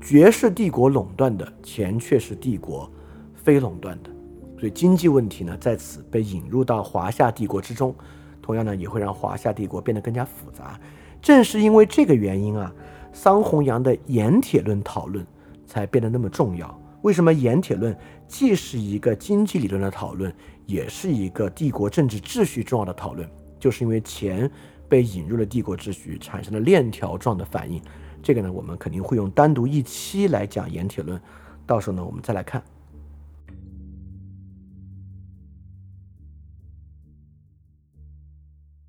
[0.00, 2.88] 爵是帝国垄断的，钱却是帝国
[3.34, 4.10] 非垄断的。
[4.58, 7.94] 所以，经济问题呢，在此被引入到华夏帝国之中。
[8.42, 10.78] 同样呢，也会让华夏帝国变得更加复杂。
[11.20, 12.72] 正是因为这个原因啊，
[13.12, 15.26] 桑弘羊的盐铁论讨论
[15.66, 16.80] 才变得那么重要。
[17.02, 17.96] 为什么盐铁论
[18.28, 20.34] 既是一个经济理论的讨论，
[20.66, 23.28] 也是一个帝国政治秩序重要的讨论？
[23.58, 24.50] 就是因为钱
[24.88, 27.80] 被引入了帝国秩序，产生了链条状的反应。
[28.22, 31.20] 这个呢，我们肯定会用单独一期来讲盐铁论，
[31.64, 32.62] 到时候呢，我们再来看。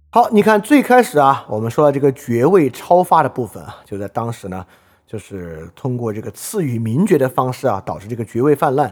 [0.09, 4.65] 好，你看最开始啊，我们说到这个爵位超发的部分啊，就在当时呢，
[5.05, 8.91] 就是通过这个赐予名爵的方式啊，导致这个爵位泛滥。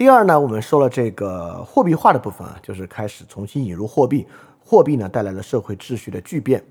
[0.00, 4.26] 第二呢，我们说了这个货币化的部分啊，就是开始重新引入货币，
[4.58, 6.64] 货币呢带来了社会秩序的巨变。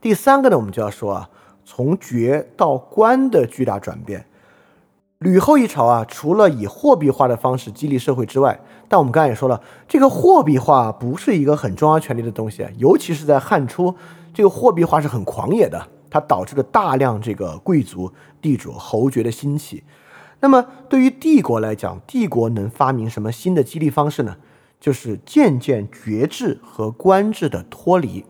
[0.00, 1.30] 第三个呢，我们就要说啊，
[1.64, 4.26] 从爵到官的巨大转变。
[5.18, 8.58] 吕后一朝啊，除了以货币化的方式激励社会之外，
[8.88, 13.94] 但我们刚才也说了，这个货币化不是一个很重要权利的东西，尤其是在汉初，
[14.34, 18.12] 这个货币化是很狂野的，它导致了大量这个贵族、
[18.42, 19.84] 地主、侯爵的兴起。
[20.44, 24.36] 那么对于帝国来讲，帝国能发明什么新的激励方式呢？
[24.78, 28.26] 就是渐渐爵制和官制的脱离。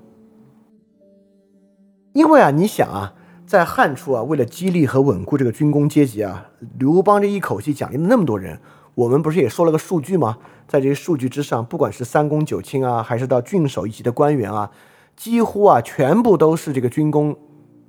[2.13, 3.15] 因为啊，你想啊。
[3.45, 8.61] 在汉初啊，为了激励和稳固这个军工阶级啊，刘邦这一口气奖励了那么多人。
[8.95, 10.39] 我们不是也说了个数据吗？
[10.69, 14.71] 在这些数据之上，不管是三公九卿啊，还是到郡守一级的官员啊，
[15.17, 17.37] 几乎啊全部都是这个军功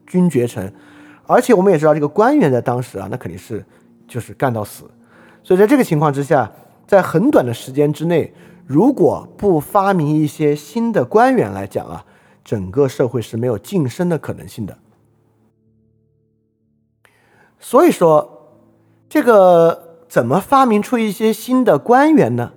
[0.07, 0.73] 军爵臣。
[1.28, 3.65] 而且我们也知道，这个官员在当时啊，那肯定是
[4.08, 4.89] 就是干到死。
[5.43, 6.51] 所以在这个情况之下，
[6.88, 8.34] 在很短的时间之内，
[8.66, 12.06] 如果不发明一些新的官员来讲啊，
[12.43, 14.78] 整个社会是没有晋升的可能性的。
[17.60, 18.51] 所以说，
[19.10, 22.53] 这个怎么发明出一些新的官员呢？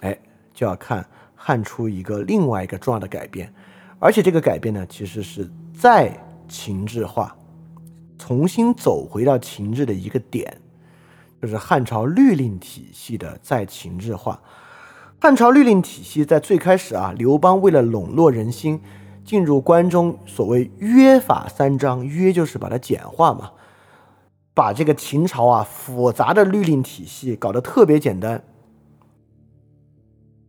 [0.00, 0.18] 哎，
[0.52, 3.52] 就要看汉初一个另外一个重要的改变，
[3.98, 6.12] 而且这个改变呢，其实是再
[6.46, 7.34] 秦制化，
[8.18, 10.60] 重新走回到秦制的一个点，
[11.40, 14.40] 就是汉朝律令体系的再秦制化。
[15.20, 18.80] 汉朝律令体系在最开始啊，刘邦为了笼络人心，
[19.24, 23.52] 进入关中，所谓约法三章，约就是把它简化嘛。
[24.52, 28.42] 把这个秦朝啊复杂的律令体系搞得特别简单，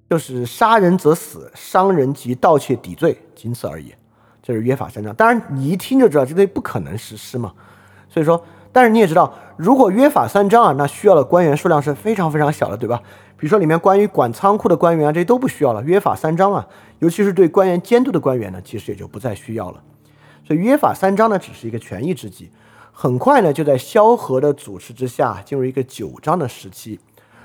[0.09, 3.93] 就是杀人则死，伤人及盗窃抵罪，仅此而已。
[4.41, 5.15] 这是约法三章。
[5.15, 7.53] 当然，你一听就知道这东西不可能实施嘛。
[8.09, 13.01] 所以说，但是你也知道，如果约法三章啊，那需要的官员数量是非常非常小的，对吧？
[13.37, 15.83] 比如说里面关于管仓库的官员啊，这些都不需要了。
[15.83, 16.67] 约法三章啊，
[16.99, 19.81] 尤其是对官员监督的官员呢，其实也就不再需要了。
[20.45, 22.51] 所以约法三章呢，只是一个权宜之计。
[22.93, 26.97] 很快呢，就在萧何的主持之下，进入一个九章的时期。《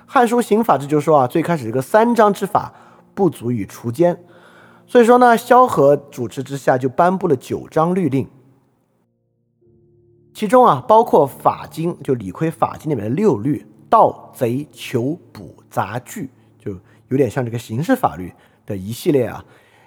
[0.07, 2.73] 汉书刑法志》就说啊，最开始这个三章之法
[3.15, 4.23] 不足以除奸，
[4.87, 8.29] 所以说呢，萧何主持之下就颁布了九章律令。
[10.37, 16.29] 其中啊，包括法经，就理亏法经里面的六律，盗贼囚捕杂具，
[16.59, 16.79] 就
[17.09, 18.31] 有点像这个刑事法律
[18.67, 19.43] 的一系列啊，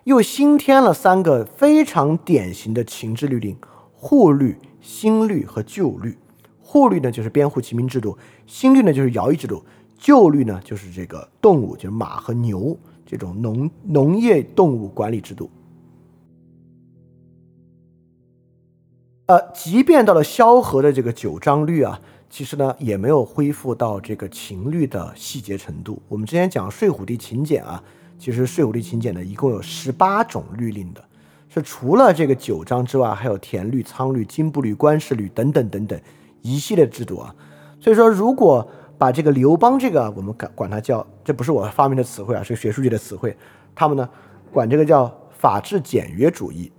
[0.06, 3.56] 又新添了三个非常典型的秦制律令：
[3.94, 4.58] 户律。
[4.82, 6.18] 新律和旧律，
[6.64, 9.64] 户律呢就是编户齐民制度，新律呢就是徭役制度，
[10.00, 12.76] 旧律呢就是这个动物，就是马和牛
[13.06, 15.48] 这种农农业动物管理制度。
[19.30, 22.02] 呃，即便到了萧何的这个九章律啊，
[22.32, 26.02] 其实呢也没有恢复到这个秦律的细节程度。
[26.08, 27.84] 我们之前讲睡虎地秦简啊，
[28.18, 31.04] 其实睡虎地秦简呢一共有十八种律令的。
[31.48, 36.02] 是除了这个九章之外，还有田律、仓律、金部律、官事律等等等等
[36.42, 37.36] 一系列制度啊。
[37.80, 38.68] 所以说，如果
[38.98, 43.38] 把这个刘邦这个，我们管管它叫，这不是我发明的词汇啊，是学术界的词汇。
[43.76, 44.10] 他们呢
[44.52, 46.72] 管这个叫法治简约主义，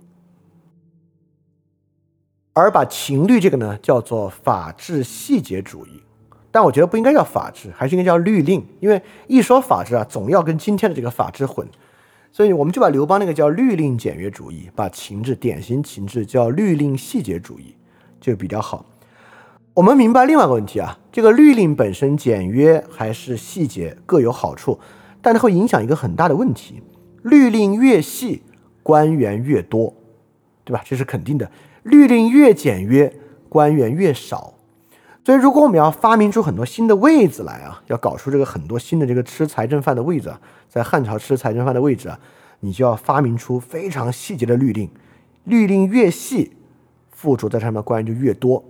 [2.53, 6.01] 而把秦律这个呢叫做法治细节主义。
[6.51, 11.65] 但我觉得不应该叫法治，还是应该叫律令，因为一说法治啊，总要跟今天的这个法治混。
[12.33, 17.75] 所以我们就把刘邦那个叫律令简约主义，把秦制典型秦制叫律令细节主义，
[18.19, 18.85] 就比较好。
[19.73, 24.77] 我们明白另外一个问题啊，这个律令本身简约还是细节各有好处，
[25.21, 26.81] 但它会影响一个很大的问题：
[27.23, 28.43] 律令越细，
[28.83, 29.93] 官员越多，
[30.65, 30.81] 对吧？
[30.85, 31.49] 这是肯定的。
[31.83, 33.13] 律令越简约，
[33.49, 34.53] 官员越少。
[35.23, 40.35] 所以，如果我们要发明出很多新的位子来啊，要搞出这个很多新的这个吃财政饭的位子，
[40.67, 42.19] 在汉朝吃财政饭的位置啊，
[42.61, 44.89] 你就要发明出非常细节的律令，
[45.43, 46.53] 律令越细，
[47.11, 48.63] 附着在上面的官员就越多。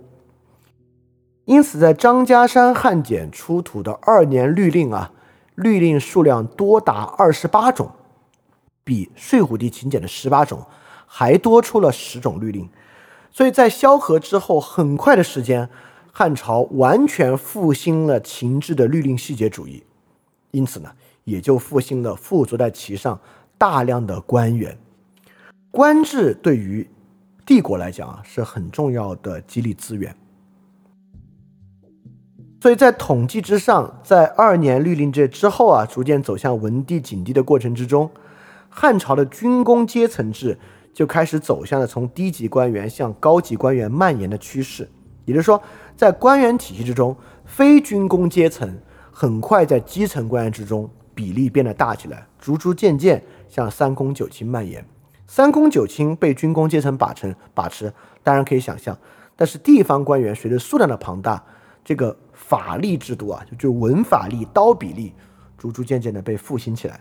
[1.46, 5.10] 因此，在张家山汉简出土的二年律令啊，
[5.54, 7.90] 律令数量多达二十八种，
[8.84, 10.64] 比睡虎地秦简的十八种
[11.06, 12.68] 还多出了十种律令。
[13.32, 15.68] 所以在萧何之后很快的时间。
[16.14, 19.82] 汉朝完全复兴了秦制的律令细节主义，
[20.50, 20.92] 因此呢，
[21.24, 23.18] 也就复兴了附着在其上
[23.56, 24.76] 大量的官员。
[25.70, 26.86] 官制对于
[27.46, 30.14] 帝国来讲啊，是很重要的激励资源。
[32.60, 38.10] 所以在统计之上，在二年律令制之后啊，逐渐走向文帝、景帝的过程之中，
[38.68, 40.58] 汉朝的军功阶层制
[40.92, 44.88] 就开始走向了从低级官员向高级官员蔓延的趋势。
[45.24, 45.62] 也就是说，
[45.96, 48.72] 在官员体系之中，非军工阶层
[49.10, 54.84] 很快在基层官员之中比例变得大起来，逐逐渐渐向三公九卿蔓延。
[55.26, 58.96] 三公九卿被军工阶层把持把持，当然可以想象。
[59.36, 61.42] 但是地方官员随着数量的庞大，
[61.84, 62.16] 这个。
[62.34, 65.14] 法力制度啊，就就文法力、刀笔力，
[65.56, 67.00] 逐逐渐渐的被复兴起来。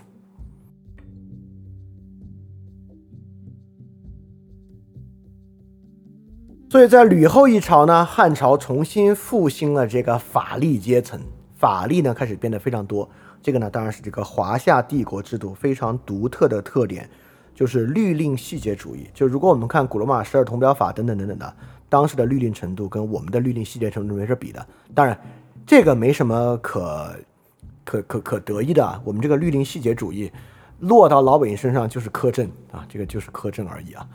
[6.72, 11.19] 所以在吕后一朝呢，汉朝重新复兴了这个法力阶层，
[11.57, 13.09] 法力呢开始变得非常多。
[13.43, 17.09] 这个呢，当然是这个华夏帝国制度非常独特的特点，
[17.53, 19.05] 就是律令细节主义。
[19.13, 21.53] 就如果我们看古罗马十二铜表法等等等等的，
[21.89, 24.65] 当时的律令程度跟我们的律令细节程度没法比的。
[24.95, 25.19] 当然。
[25.67, 27.15] 这个没什么可
[27.84, 30.32] 可可可得意的啊，我们这个律令细节主义
[30.80, 34.07] 落到老百姓身上就是苛政啊，这个就是苛政而已啊。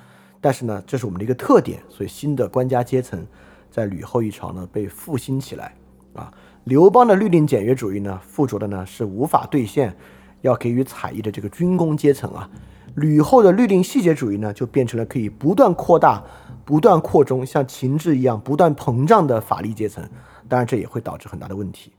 [0.46, 3.26] 但是呢，这是我们的一个特点，所以新的官家阶层
[3.68, 5.74] 在吕后一朝呢被复兴起来
[6.14, 6.32] 啊。
[6.62, 9.96] 刘邦的律令简约主义呢，附着的呢是无法兑现
[10.42, 12.48] 要给予采邑的这个军功阶层啊。
[12.94, 16.22] 吕后的律令细节主义呢，就变成了可以不断扩大、
[16.64, 20.08] 不断扩充，像秦制一样不断膨胀的法力阶层。
[20.48, 21.90] 当然，这也会导致很大的问题。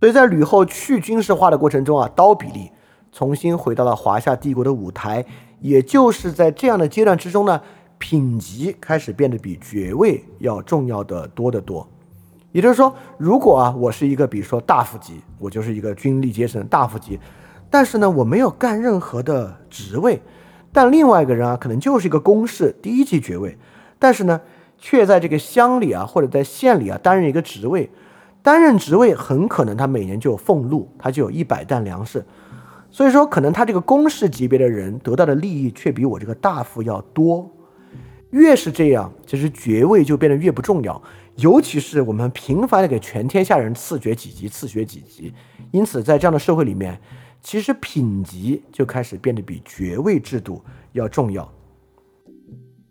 [0.00, 2.70] 所以在吕后去军事化的过程中啊，刀比例
[3.12, 5.24] 重新回到了华夏帝国的舞台。
[5.60, 7.60] 也就是在这样的阶段之中呢，
[7.98, 11.86] 品级开始变得比爵位要重要的多得多。
[12.52, 17.18] 也就是说，如果啊，我是一个比如说大夫级，我就是一个军力阶层大夫级，
[17.68, 20.22] 但是呢，我没有干任何的职位，
[20.72, 23.56] 但另外一个人啊，可能就是一个公事第一级爵位，
[23.98, 24.40] 但是呢。
[24.80, 27.90] 却在这个乡里啊，或者在县里啊担任一个职位，
[28.42, 32.24] 担任职位很可能他每年就有俸禄，他就有一百担粮食，
[32.90, 37.50] 所以说可能他这个公事级别的人得到的利益却比我这个大夫要多。
[38.30, 41.00] 越是这样，其实爵位就变得越不重要，
[41.36, 45.32] 尤其是我们频繁的给全天下人赐爵几级，赐爵几级，
[45.70, 47.00] 因此在这样的社会里面，
[47.40, 50.62] 其实品级就开始变得比爵位制度
[50.92, 51.50] 要重要。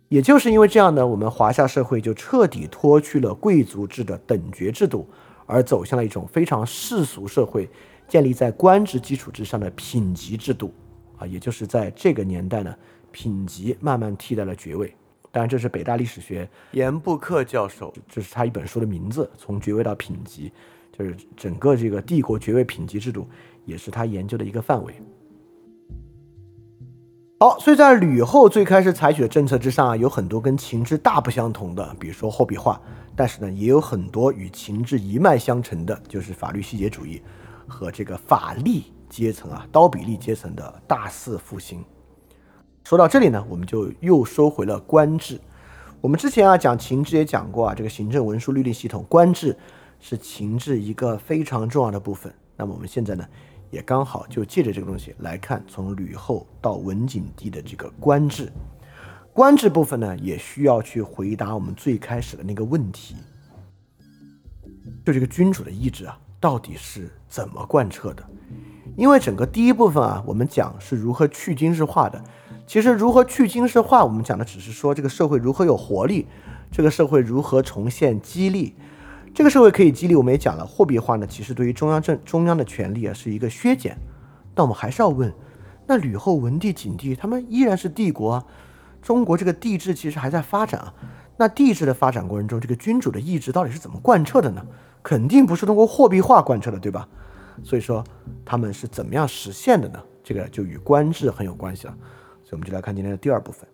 [0.08, 5.06] 也就是因为这样呢，我们华夏社会就彻底脱去了贵族制的等爵制度，
[5.46, 7.68] 而走向了一种非常世俗社会，
[8.08, 10.72] 建立在官职基础之上的品级制度。
[11.18, 12.74] 啊，也就是在这个年代呢，
[13.10, 14.94] 品级慢慢替代了爵位。
[15.30, 20.50] 当然，这是北大历史学严布克教授，这是他一本书的名字，从爵位到品级，
[20.96, 23.28] 就是整个这个帝国爵位品级制度，
[23.64, 24.94] 也是他研究的一个范围。
[27.40, 32.80] 好，所以在吕后最开始采取的政策之上啊，有很多跟秦制大不相同的，比如说货币化，
[33.14, 37.20] 但是呢，也有很多与秦制一脉相承的，就是法律细节主义
[37.68, 41.84] 和这个法力阶层啊，刀笔力阶层的大肆复兴。
[42.84, 45.38] 说到这里呢，我们就又收回了官制。
[46.00, 49.56] 我们之前啊讲秦制也讲过啊，这个行政文书律令系统，官制
[50.00, 52.32] 是秦制一个非常重要的部分。
[52.56, 53.24] 那么我们现在呢？
[53.70, 58.50] 也刚好就借着这个东西来看，从吕后到文景帝的这个官制，
[59.30, 63.14] 官制部分呢，也需要去回答我们最开始的那个问题，
[65.04, 68.24] 就这个君主的意志啊，到底是怎么贯彻的？
[68.96, 72.22] 因为整个第一部分啊，我们讲是如何去军事化的，
[72.66, 76.26] 其实如何去军事化，我们讲的只是说这个社会如何有活力，
[76.72, 78.74] 这个社会如何重现激励。
[79.34, 83.96] 这个社会可以激励，我们也讲了，货币化呢，其实对于中央政中央的权力啊是一个削减。
[84.54, 85.32] 但我们还是要问，
[85.86, 88.44] 那吕后、文帝、景帝他们依然是帝国啊，
[89.00, 90.92] 中国这个帝制其实还在发展啊。
[91.36, 94.66] 那帝制的发展过程中，这个君主的意志到底是怎么贯彻的呢？
[95.02, 97.08] 肯定不是通过货币化贯彻的，对吧？
[97.64, 98.04] 所以说
[98.44, 100.02] 他们是怎么样实现的呢？
[100.22, 101.94] 这个就与官制很有关系了。
[102.44, 103.68] 所以我们就来看今天的第二部分。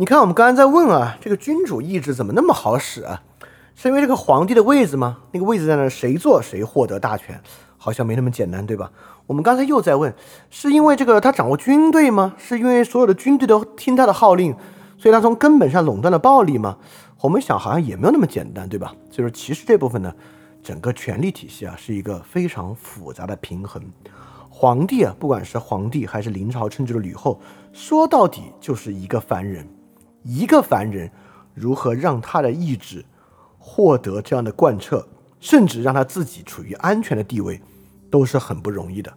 [0.00, 3.20] 你看，我们刚才在问啊，这个君主意志怎么那么好使啊？
[3.74, 5.18] 是因为这个皇帝的位子吗？
[5.32, 7.38] 那个位子在那儿，谁坐谁获得大权，
[7.76, 8.90] 好像没那么简单，对吧？
[9.26, 10.14] 我们刚才又在问，
[10.48, 12.34] 是因为这个他掌握军队吗？
[12.38, 14.56] 是因为所有的军队都听他的号令，
[14.96, 16.78] 所以他从根本上垄断了暴力吗？
[17.20, 18.94] 我们想好像也没有那么简单，对吧？
[19.10, 20.10] 所以说，其实这部分呢，
[20.62, 23.82] 整个权力体系啊，是一个非常复杂的平衡。
[24.48, 27.38] 皇帝啊，不管是皇帝还是临朝称制的吕后，
[27.74, 29.68] 说到底就是一个凡人，
[30.22, 31.10] 一个凡人
[31.54, 33.04] 如何让他的意志。
[33.62, 35.06] 获得这样的贯彻，
[35.38, 37.60] 甚至让他自己处于安全的地位，
[38.10, 39.12] 都是很不容易的。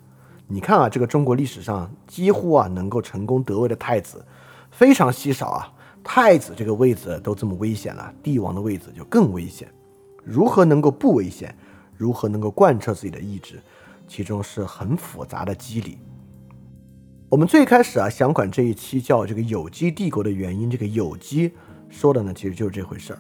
[0.48, 4.24] 你看啊，这个中国历史上几乎啊能够成功得位的太子，
[4.70, 5.72] 非常稀少啊。
[6.04, 9.66] 太子这个位子都这么危险了，帝王的位子就更危险。
[10.26, 11.56] 如何能够不危险？
[11.96, 13.62] 如何能够贯彻自己的意志？
[14.10, 15.98] 其中是很复杂的机理。
[17.34, 21.52] 我们最开始啊想管这一期叫这个有机帝国的原因，这个有机
[21.90, 23.18] 说的呢，其实就是这回事儿。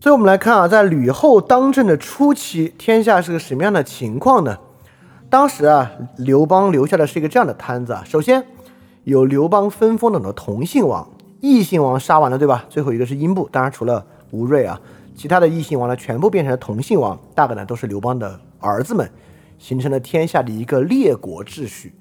[0.00, 4.56] 所以，我们来看啊，在吕后当政的初期，天下是个什么样的情况呢？
[5.28, 8.04] 当时啊，刘邦留下的是一个这样的摊子啊。
[8.06, 8.46] 首先，
[9.02, 11.10] 有刘邦分封的很多同姓王，
[11.40, 12.66] 异姓王杀完了，对吧？
[12.68, 14.80] 最后一个是英布，当然除了吴瑞啊，
[15.14, 19.10] 其他的异姓王呢，全部变成了同姓王，大概呢都是刘邦的儿子们，
[19.58, 21.94] 形成了天下的一个列国秩序。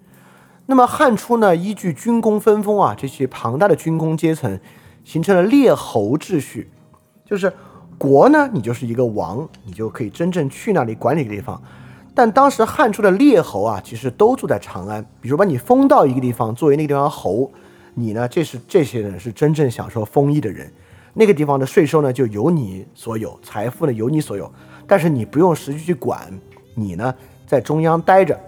[0.66, 4.60] 那么汉初呢，依据军功分封啊，这些庞大的军功阶层，
[5.04, 6.70] 形成了列侯秩序，
[7.26, 7.52] 就是。
[7.98, 11.62] 国呢，你就是一个王，你就可以真正去那里管理个地方。
[12.16, 15.06] 但当时汉初的列侯啊，其实都住在长安。
[15.22, 17.52] 比如把你封到一个地方，作为那个地方侯，
[17.94, 20.74] 你呢，这是这些人是真正享受封邑的人。
[21.14, 24.52] 那个地方的税收呢，就由你所有，财富呢由你所有，
[24.88, 26.32] 但是你不用实际去管，
[26.76, 27.14] 你呢
[27.46, 28.40] 在中央待着。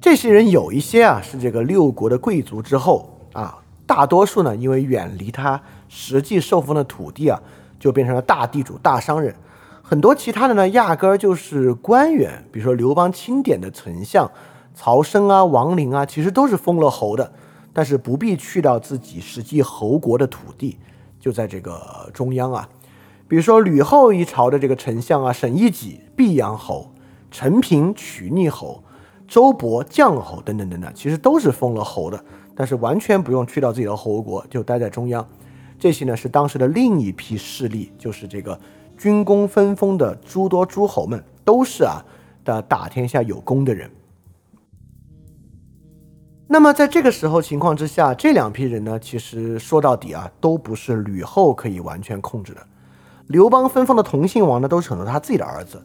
[0.00, 5.60] 这些人有一些啊是这个六国的贵族之后啊，大多数呢因为远离他。
[5.88, 7.40] 实际受封的土地啊，
[7.78, 9.32] 就变成了大地主、大商人。
[9.80, 12.44] 很多其他的呢，压根儿就是官员。
[12.50, 14.28] 比如说刘邦钦点的丞相
[14.74, 17.32] 曹参啊、王陵啊，其实都是封了侯的，
[17.76, 20.78] 但是不必去到自己实际侯国的土地，
[21.20, 22.66] 就在这个中央啊。
[23.28, 26.90] 比如说吕后一朝的这个丞相啊，沈一己毕阳侯，
[27.30, 28.82] 陈平曲逆侯，
[29.28, 32.24] 周勃绛侯等等等等，其实都是封了侯的，
[32.54, 35.28] 但是完全不用去到自己的侯国，就待在中央。
[35.78, 38.58] 这些呢是当时的另一批势力，就是这个
[38.96, 42.02] 军功分封的诸多诸侯们，都是啊
[42.42, 43.90] 的打天下有功的人。
[46.48, 52.60] 那么在这个时候情况之下，这两批人呢，其实说到底啊，都不是吕后可以完全控制的。
[53.26, 55.84] 刘邦分封的同姓王呢，都是很多他自己的儿子。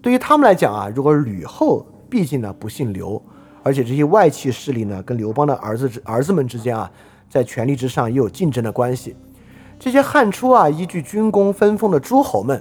[0.00, 3.22] 对于他们来讲啊，如果吕后毕竟呢不姓刘，
[3.62, 6.90] 而且这些外戚势力呢跟刘邦的儿子儿子们之间啊。
[7.28, 9.14] 在权力之上也有竞争的关系。
[9.78, 12.60] 这些汉初啊，依据军功分封的诸侯们，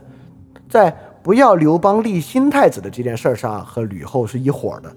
[0.69, 4.95] 在不要刘邦立新太子的这件事儿上，和吕后是一伙的。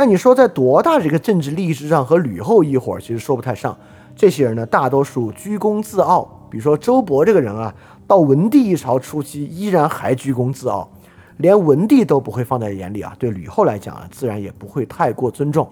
[0.00, 3.76] 但你说在多大的这个政治利益之上和吕后一伙，其实说不太上。
[4.16, 6.48] 这些人呢，大多数居功自傲。
[6.50, 7.74] 比如说周勃这个人啊，
[8.06, 10.90] 到文帝一朝初期，依然还居功自傲，
[11.36, 13.14] 连文帝都不会放在眼里啊。
[13.18, 15.68] 对吕后来讲啊，自然也不会太过尊重。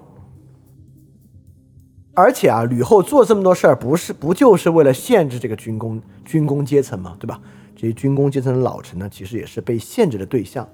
[2.13, 7.17] 而且啊，吕后做这么多事儿，不是不就是为了限制这个军功军功阶层吗？
[7.19, 7.41] 对吧？
[7.75, 10.69] 这些军功阶层的老臣呢，其实也是被限制的对象。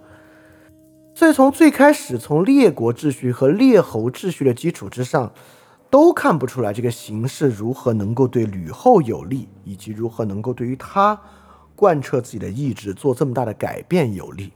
[1.14, 5.32] 所以从最开始，从列国秩序和列侯秩序的基础之上，
[5.88, 11.18] 都看不出来这个形势如何能够对吕后有利，以及如何能够对于他
[11.76, 14.52] 贯彻自己的意志做这么大的改变有利。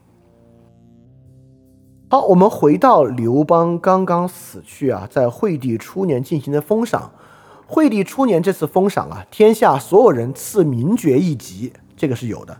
[2.11, 7.13] 好，我们回到刘邦刚刚死去啊，在惠帝初年进行的封赏。
[7.67, 12.59] 惠帝初年这次封赏啊，天下所有人赐名爵一级，这个是有的。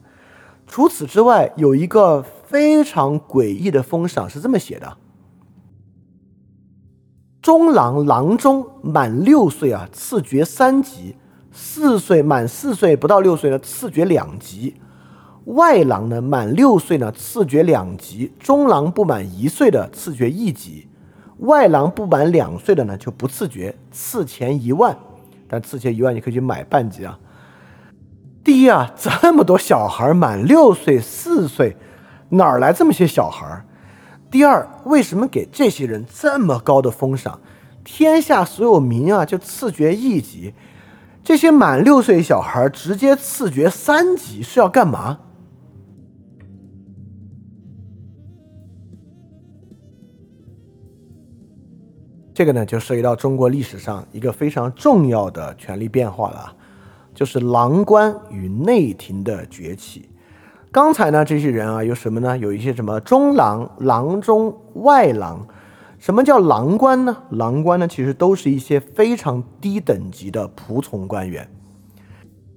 [0.67, 4.97] 除此之外，有一个非常诡异的封赏是这么写的：
[7.43, 11.15] 中郎郎中满六岁啊，赐爵三级；
[11.53, 14.77] 四岁满四岁不到六岁呢，赐爵两级。
[15.45, 20.87] 外郎呢，满六岁呢，赐爵两级；中郎不满一岁的，赐爵一级；
[21.41, 24.97] 外郎不满两岁的呢，就不赐爵，赐钱一万。
[25.47, 27.19] 但赐钱一万，你可以去买半级啊。
[28.43, 31.77] 第一啊，这么多小孩满六岁、四岁，
[32.31, 33.65] 哪儿来这么些小孩？
[34.31, 37.41] 第二，为什么给这些人这么高的封赏？
[37.85, 40.53] 天下所有民啊，就赐爵一级，
[41.25, 45.21] 这些满六岁小孩直接赐爵三级，是要干嘛？
[52.35, 56.55] 这个呢就涉及到中国历史上一个非常重要的权力变化了，
[57.15, 60.09] 就是郎官与内廷的崛起。
[60.81, 62.39] 刚才呢这些人啊有什么呢？
[62.39, 65.45] 有一些什么中郎、郎中、外郎。
[65.99, 67.17] 什么叫郎官呢？
[67.31, 71.51] 郎官呢其实都是一些非常低等级的仆从官员。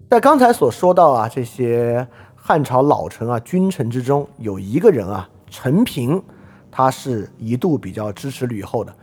[0.07, 6.21] 在刚才所说到啊这些汉朝老臣啊君臣之中，有一个人啊陈平，
[6.69, 8.93] 他是一度比较支持吕后的。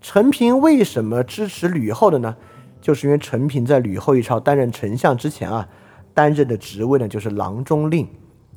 [0.00, 2.34] 陈平为什么支持吕后的呢？
[2.80, 5.68] 就是因为陈平在吕后一朝担任丞相之前啊，
[6.14, 8.08] 担任的职位呢就是郎中令。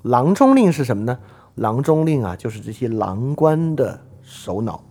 [0.05, 1.17] 郎中令是什么呢？
[1.55, 4.83] 郎中令啊，就是这些郎官的首脑。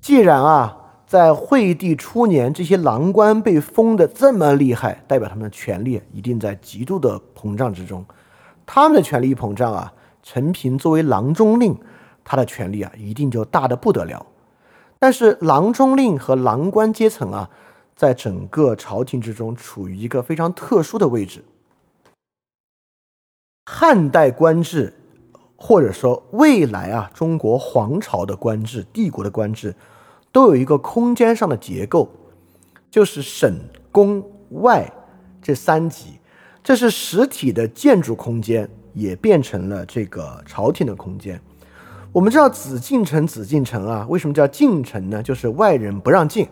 [0.00, 8.04] 既然啊，在惠帝初年，这些郎官被封的这么厉害，代表他们的权力一定在极度的膨胀之中。
[8.64, 9.92] 他们的权力一膨胀啊，
[10.22, 11.76] 陈平作为郎中令，
[12.22, 14.24] 他的权力啊，一定就大的不得了。
[15.00, 17.50] 但是郎中令和郎官阶层啊，
[17.96, 21.42] 在整个朝廷之中处于一个非常特殊的位置。
[23.70, 24.94] 汉代官制，
[25.54, 29.74] 或者说未来啊中国皇朝的官制、帝国的官制，
[30.32, 32.10] 都有一个空间上的结构，
[32.90, 33.60] 就是省、
[33.92, 34.90] 宫、外
[35.42, 36.18] 这三级，
[36.64, 41.38] 这是实体的建筑空间，也变成了这个朝廷的空间。
[42.10, 45.22] 我们知道紫禁城，紫禁城啊，为什么叫禁城呢？
[45.22, 46.48] 就是外人不让进。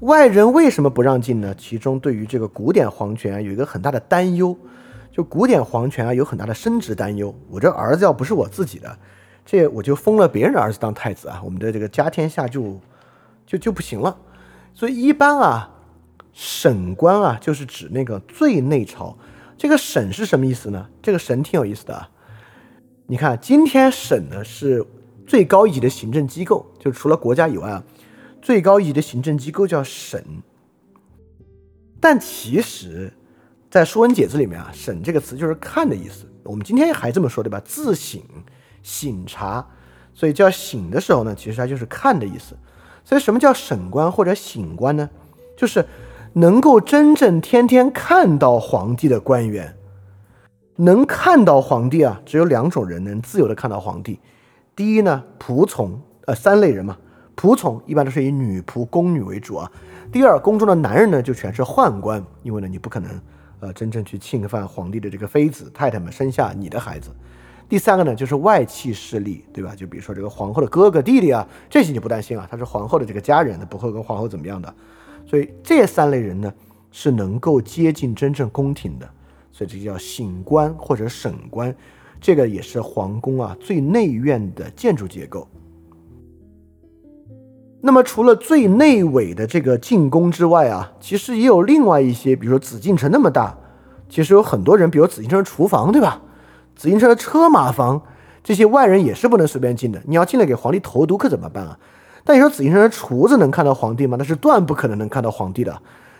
[0.00, 1.54] 外人为什么不让进呢？
[1.56, 4.54] 其中对于这个古典皇权有一个很大的担忧，
[5.12, 7.32] 就古典皇权啊有很大的升职担忧。
[7.50, 8.98] 我这儿子要不是我自己的，
[9.44, 12.80] 这我就封了别人的儿子当太子啊，我们的这个家天下就
[13.46, 14.16] 就就不行了。
[14.72, 15.70] 所以一般啊，
[16.32, 19.16] 省官啊就是指那个最内朝。
[19.58, 20.88] 这个省是什么意思呢？
[21.02, 22.08] 这个省挺有意思的啊。
[23.06, 24.84] 你看，今天省呢是
[25.26, 27.84] 最高一级的行政机构，就除了国家以外啊，
[28.40, 30.20] 最高一级的行政机构叫省。
[32.00, 33.12] 但其实，
[33.72, 36.26] 在《说文解字》里面啊，“省”这个词就是看的意思。
[36.42, 37.58] 我们今天还这么说，对吧？
[37.64, 38.20] 自省、
[38.82, 39.66] 省察，
[40.12, 42.54] 所以叫省的时候呢，其实它就是看的意思。
[43.02, 45.08] 所以什么叫省官或者省官呢？
[45.56, 45.86] 就是
[46.34, 49.74] 能够真正天天看到皇帝的官员。
[50.76, 54.20] 能看到皇帝啊，只有两种人能自由的看到皇帝。
[54.76, 56.98] 第一呢，仆从，呃，三类人嘛。
[57.34, 59.72] 仆从一般都是以女仆、宫女为主啊。
[60.12, 63.10] 第二，宫中的男人呢，就全是宦官，因为呢，你不可能，
[63.62, 67.10] 呃，真正去侵犯皇帝的这个妃子、太太们生下你的孩子。
[67.68, 69.72] 第三个呢，就是外戚势力，对吧？
[69.72, 74.74] 就比如说这个皇后的哥哥、弟弟啊，这些你不担心啊，他是皇后的这个家人，他不会跟皇后怎么样的。
[75.24, 76.52] 所以这三类人呢，
[76.90, 79.08] 是能够接近真正宫廷的。
[79.52, 81.72] 所以这叫省官或者省官，
[82.20, 85.46] 这个也是皇宫啊最内院的建筑结构。
[87.84, 93.56] 那么除了最内围的这个进宫之外啊，其实也有另外一些，比如说紫禁城那么大，
[94.08, 96.20] 其实有很多人，比如紫禁城厨房，对吧？
[96.76, 98.00] 紫禁城的车马房，
[98.44, 100.00] 这些外人也是不能随便进的。
[100.06, 101.76] 你要进来给皇帝投毒可怎么办啊？
[102.24, 104.16] 但你说紫禁城的厨子能看到皇帝吗？
[104.16, 105.76] 那是断不可能能看到皇帝的。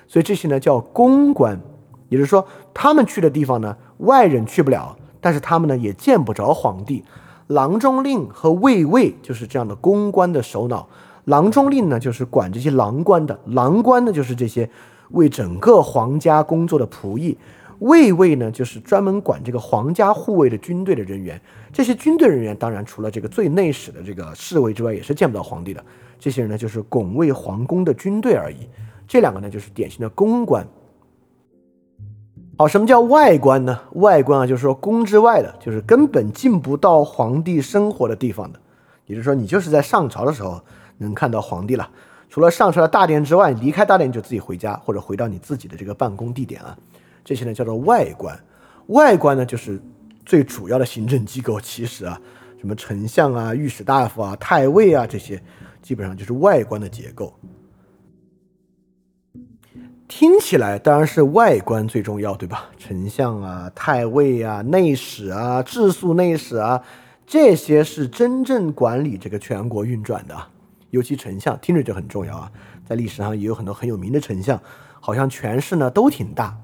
[0.09, 1.61] 所以这些呢叫宫官。
[2.09, 2.45] 也就是说，
[2.75, 7.05] 他们去的地方呢，外人去不了，但是他们呢也见不着皇帝。
[7.47, 10.89] 郎中令和卫尉就是这样的公官的首脑。
[11.25, 14.69] 郎中令呢，就是管这些郎官的；郎官呢，就是这些
[15.11, 17.37] 为整个皇家工作的仆役；
[17.79, 21.41] 卫尉呢，就是专门管这个皇家护卫的军队的人员。
[21.73, 25.85] 这些军队人员当然除了这个最内史的这个侍卫之外，也是见不到皇帝的。
[26.19, 28.69] 这些人呢，就是拱卫皇宫的军队而已。
[29.09, 30.67] 这两个呢，就是典型的公官。
[32.59, 33.81] 好，什么叫外官呢？
[33.95, 38.61] 外官啊，就是说宫之外的，就是根本进不到皇帝生活的地方的。
[39.07, 40.63] 也就是说，你就是在上朝的时候
[41.03, 41.87] 能看到皇帝了。
[42.31, 46.75] 除了上朝的大殿之外，离开大殿就自己回家或者回到你自己的这个办公地点啊。
[47.23, 48.35] 这些呢叫做外观。
[48.87, 49.79] 外观呢就是
[50.25, 51.61] 最主要的行政机构。
[51.61, 52.19] 其实啊，
[52.59, 55.43] 什么丞相啊、御史大夫啊、太尉啊这些，
[55.83, 57.35] 基本上就是外观的结构。
[60.09, 62.71] 听起来当然是外观最重要，对吧？
[62.79, 66.83] 丞相啊、太尉啊、内史啊、治粟内史啊，
[67.27, 70.35] 这些是真正管理这个全国运转的。
[70.93, 72.53] 尤其丞相听着就很重要啊，
[72.85, 74.61] 在历史上也有很多很有名的丞相，
[75.01, 76.55] 好像权势呢都挺大。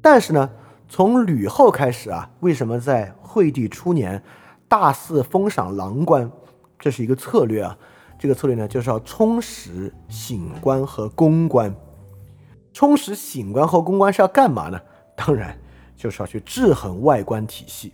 [0.00, 0.50] 但是呢，
[0.88, 4.20] 从吕后开始啊，为什么在惠帝初年
[4.66, 6.28] 大肆封赏郎官？
[6.80, 7.78] 这是一个策略啊。
[8.18, 11.72] 这个策略呢，就是要充实省官和公官。
[12.72, 14.80] 充实省官和公官是要干嘛呢？
[15.14, 15.56] 当然
[15.94, 17.92] 就是要去制衡外官体系。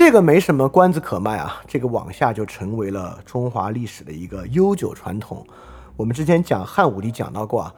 [0.00, 5.46] 这个没什么关子可卖啊，这个往下就成为了中华历史的一个悠久传统。
[5.94, 7.74] 我们之前讲汉武帝讲到过啊，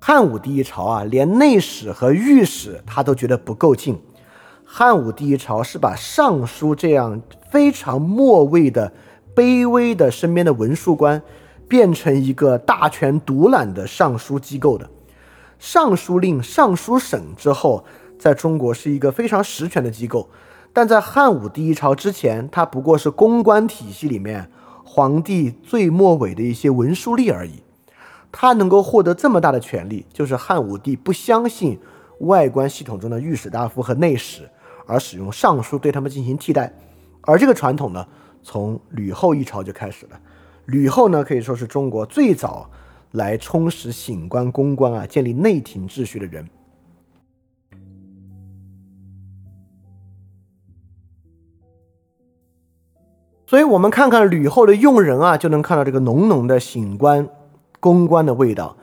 [0.00, 4.00] 汉武帝一朝啊，连内史和御史他都觉得不够劲。
[4.64, 7.20] 汉武帝一朝是把尚书这样
[7.50, 8.92] 非常末位的、
[9.34, 11.20] 卑微的身边的文书官，
[11.68, 14.88] 变成一个大权独揽的尚书机构的。
[15.58, 17.84] 尚书令、尚书省之后，
[18.20, 20.28] 在中国是一个非常实权的机构。
[20.72, 24.50] 但在汉武帝一朝之前，它不过是公关体系里面
[24.84, 27.62] 皇帝最末尾的一些文书吏而已。
[28.32, 31.76] 他能够获得这么大的权力，就是汉武帝不相信
[32.20, 34.48] 外官系统中的御史大夫和内史，
[34.86, 36.72] 而使用尚书对他们进行替代。
[37.22, 38.06] 而这个传统呢，
[38.40, 40.20] 从吕后一朝就开始了。
[40.66, 42.70] 吕后呢，可以说是中国最早
[43.10, 46.48] 来充实醒官、公关啊，建立内廷秩序的人。
[53.50, 57.28] 所以，我们看看吕后的用人啊，就能看到这个浓浓的醒官、
[57.80, 58.76] 公关的味道。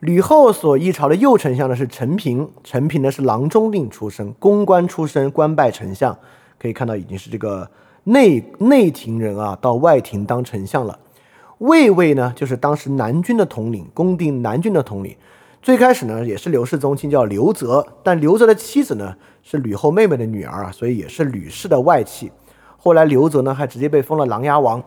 [0.00, 6.18] 吕后所一朝的右丞相呢是陈平，陈平呢是郎中令出身，公关出身，官拜丞相，
[6.58, 7.70] 可以看到已经是这个
[8.04, 10.98] 内内廷人啊，到外廷当丞相了。
[11.58, 15.14] 卫尉呢，就是当时南军的统领，攻定南军的统领。
[15.60, 22.32] 最开始呢，也是刘氏宗亲，叫刘泽，但刘泽的妻子呢是吕后妹妹的女儿啊，所以也是吕氏的外戚。
[22.86, 24.80] 后来刘泽呢，还直接被封了琅琊王。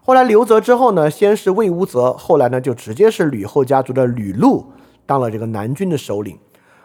[0.00, 4.64] 后来刘泽之后呢，先是魏无泽，后来呢就直接是吕后家族的吕禄
[5.04, 6.38] 当了这个南军的首领。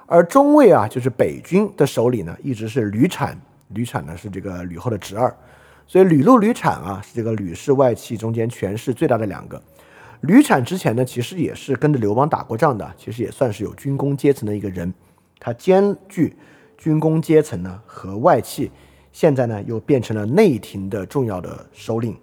[0.07, 3.39] 而中尉啊，就是北军的首领呢，一直是吕产。
[3.67, 5.31] 吕产呢是这个吕后的侄儿，
[5.85, 9.61] 所以吕禄、吕产啊是这个吕氏外戚中间权势最大的两个。
[10.21, 14.91] 吕产之前呢，其实也是跟着刘邦打过仗的，其实也算是有军功阶层的一个人。
[15.39, 16.35] 他兼具
[16.79, 18.71] 军功阶层呢和外戚。
[19.19, 22.15] 现在呢，又变成了内廷的重要的首领。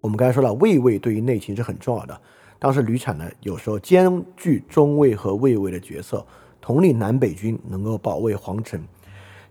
[0.00, 2.20] 我们刚才说了，卫尉对于内廷是很重要的。
[2.58, 6.26] 当时吕产呢，有时候兼具中尉和卫尉的角色，
[6.60, 8.84] 统领南北军，能够保卫皇城。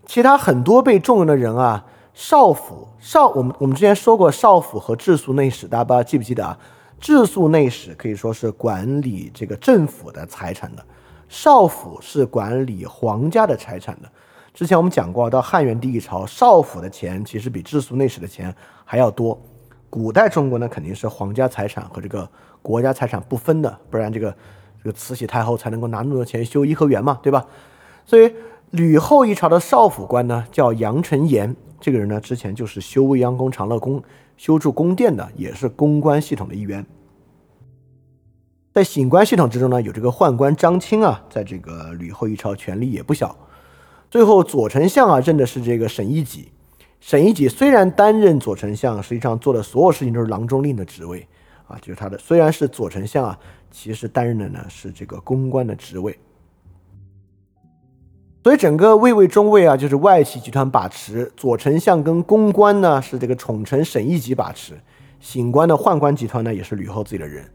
[0.04, 6.58] 其他很多被重用的人啊，少府少，我们我们之前说过，少府和治粟内史，大家不知道记不记得啊？
[7.00, 10.84] 治粟内史可以说是管理这个政府的财产的，
[11.30, 14.12] 少府是管理皇家的财产的。
[14.52, 18.54] 之前我们讲过，到汉元帝一朝，少府的钱其实比治粟内史的钱
[18.84, 19.40] 还要多。
[19.88, 22.28] 古代中国呢，肯定是皇家财产和这个
[22.60, 24.34] 国家财产不分的，不然这个
[24.82, 27.46] 这个慈禧太后才能够拿那么多钱修颐和园嘛，对吧？
[28.04, 28.32] 所以
[28.70, 34.02] 吕后一朝的少府官呢，叫杨承言，这个人呢，之前就是修未央宫、长乐宫、
[34.36, 36.84] 修筑宫殿的，也是公关系统的一员。
[38.72, 43.36] 在醒官系统之中呢，有这个宦官张钦啊，在这个吕后一朝权力也不小。
[44.10, 46.48] 最后，左丞相啊，任的是这个沈一己。
[46.98, 51.26] 沈一己虽然担任左丞相，实际上做的所有事情都是郎中令的职位
[51.68, 53.38] 啊，就是他的虽然是左丞相啊，
[53.70, 56.18] 其实担任的呢是这个公关的职位。
[58.42, 64.74] 所以整个卫尉中尉啊，就是外戚集团把持；左丞相跟公关呢是这个宠臣沈一己把持；
[65.20, 67.48] 醒官的宦官集团呢也是吕后自己的人。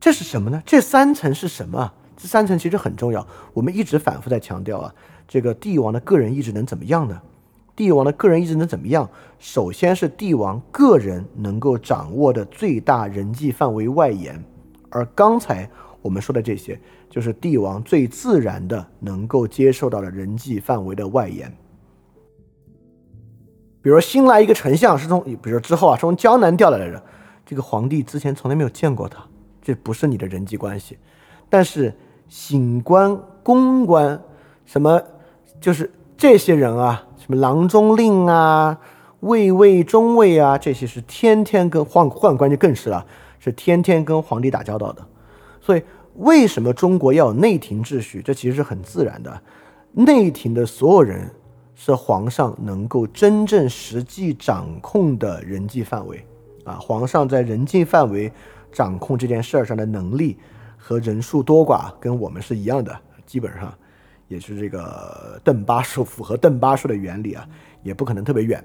[0.00, 0.62] 这是什么呢？
[0.64, 1.92] 这三层是什么？
[2.16, 4.94] 这三层其实很重要，我们一直反复在强调啊。
[5.28, 7.20] 这个帝王的个人意志能怎么样呢？
[7.74, 9.06] 帝王的个人意志能怎么样？
[9.38, 14.42] 首先是帝王个人能够掌握的最大人际范围外延，
[14.88, 15.68] 而刚才
[16.00, 16.80] 我们说的这些，
[17.10, 21.54] 就是帝王最自然的能够接受到的人际范围的外延。
[23.82, 27.02] 比如新来一个丞相是从，比如之后啊，从江南调来的人，
[27.44, 29.22] 这个皇帝之前从来没有见过他，
[29.60, 30.96] 这不是你的人际关系。
[31.50, 31.92] 但是
[32.26, 34.18] 醒官、公官
[34.64, 34.98] 什么？
[35.66, 38.78] 就是这些人啊，什么郎中令啊、
[39.18, 43.04] 卫尉、中尉啊，这些是天天跟宦宦官就更是了，
[43.40, 45.04] 是天天跟皇帝打交道的。
[45.60, 45.82] 所以，
[46.18, 48.22] 为什么中国要有内廷秩序？
[48.22, 49.42] 这其实是很自然的。
[49.90, 51.28] 内廷的所有人
[51.74, 56.24] 是皇上能够真正实际掌控的人际范围
[56.62, 56.78] 啊。
[56.80, 58.30] 皇上在人际范围
[58.70, 60.38] 掌控这件事儿上的能力
[60.76, 63.74] 和人数多寡，跟我们是一样的，基本上。
[64.28, 67.48] 也是这个邓巴数符合邓巴数的原理啊，
[67.82, 68.62] 也不可能特别远。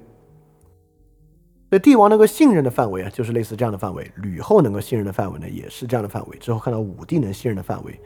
[1.69, 4.11] 所以帝王能够信任的范围啊，就是类似这样的范围。
[4.17, 6.37] 吕后能够信任的范围呢，也是这样的范围。
[6.37, 7.97] 之后看到武帝能信任的范围，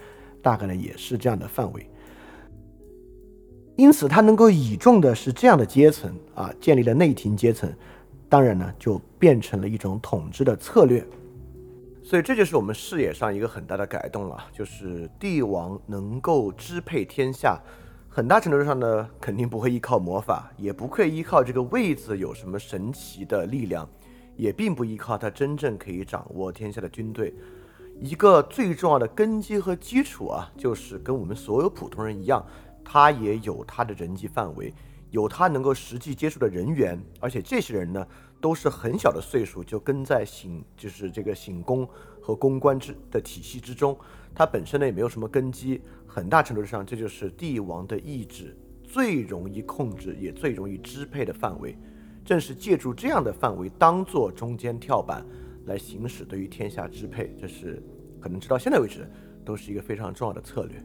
[0.42, 1.90] 大概呢也是这样的范围。
[3.76, 7.70] 因此，他能够倚重的是这样的阶层啊，建立了内廷阶层，
[8.30, 11.06] 当然呢，就变成了一种统治的策略。
[12.06, 17.60] 所以这就是我们视野上一个很大的改动了，就是帝王能够支配天下，
[18.08, 23.90] 很大程度上呢，肯定不会依靠魔法，也不会依靠这个位子有什么神奇的力量，
[24.38, 27.34] 也并不依靠他真正可以掌握天下的军队。
[28.00, 32.46] 一个最重要的根基和基础啊，就是跟我们所有普通人一样，
[32.84, 34.72] 他也有他的人际范围，
[35.10, 38.06] 有他能够实际接触的人员，而且这些人呢，
[38.40, 41.88] 都是很小的岁数就跟在醒，就是这个醒宫
[42.22, 43.98] 和公关之的体系之中，
[44.34, 45.82] 他本身呢也没有什么根基。
[46.06, 51.78] 很大程度上，这就是帝王的意志最容易控制也最容易支配的范围。
[52.24, 55.26] 正是借助这样的范围当做中间跳板
[55.66, 57.84] 来行使对于天下支配，这是
[58.20, 59.08] 可能直到现在为止
[59.44, 60.82] 都是一个非常重要的策略。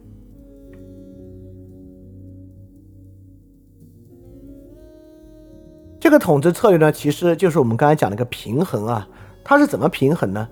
[6.01, 9.07] 这个统治策略呢，其实就是我们刚才讲的一个平衡啊。
[9.43, 10.49] 它是怎么平衡呢？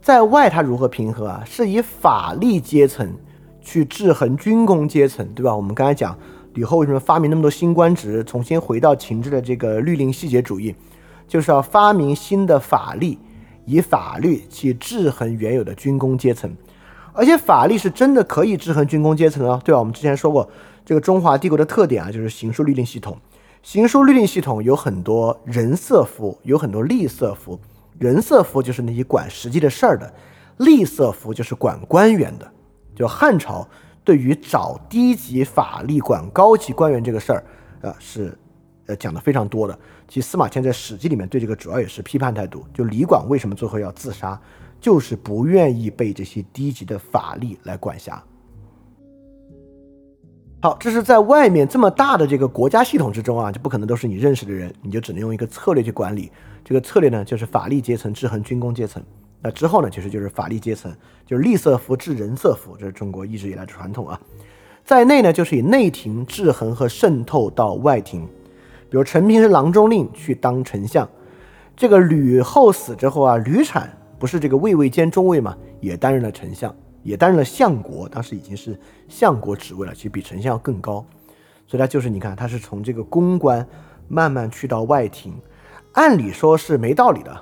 [0.00, 1.42] 在外它如何平衡啊？
[1.44, 3.12] 是以法力阶层。
[3.64, 5.54] 去制衡军工阶层，对吧？
[5.54, 6.18] 我们刚才讲
[6.54, 10.74] 吕后为什么发明那么多新官职，重新回到秦制的这个律令细节主义，
[11.28, 13.16] 就是要发明新的法律，
[13.64, 16.52] 以法律去制衡原有的军工阶层。
[17.12, 19.78] 而且法律是真的可以制衡军工阶层啊，对吧？
[19.78, 20.50] 我们之前说过，
[20.84, 23.16] 这个中华帝国的特点啊，就是行书律令系统。
[23.62, 27.58] 行书律令系统有很多人色符，有很多吏色符。
[27.98, 30.12] 人色符就是那些管实际的事儿的，
[30.58, 32.52] 吏色符就是管官员的。
[32.94, 33.66] 就汉朝
[34.02, 37.44] 对于找低级法力管高级官员这个事儿，
[37.82, 38.36] 呃，是
[38.86, 39.78] 呃讲的非常多的。
[40.08, 42.66] 其实司马迁在《史记》里面对这个主要也是批判态度。
[42.74, 44.38] 就李广为什么最后要自杀，
[44.80, 48.20] 就是不愿意被这些低级的法力来管辖。
[50.64, 56.30] 好，这是在外面这么大的这个国家系统之中啊，就不可能都是你认识的人，你就只能用一个策略去管理。
[56.64, 59.02] 这个策略呢，就是法力阶层制衡军工阶层。
[59.40, 60.94] 那之后呢，其实就是法力阶层，
[61.26, 64.20] 就是吏色服治人色服，这是中国一直以来的传统啊。
[64.84, 68.24] 在内呢，就是以内廷制衡和渗透到外廷，
[68.88, 71.08] 比如陈平是郎中令去当丞相，
[71.74, 76.72] 这个吕后死之后啊，吕产不是这个卫尉兼中尉嘛，也担任了丞相，
[77.02, 81.04] 也担任了相国，当时已经是相国职位了，其实比丞相要更高。
[81.66, 83.66] 所以他就是你看，他是从这个公关
[84.08, 85.32] 慢慢去到外廷，
[85.92, 87.32] 按理说是没道理的。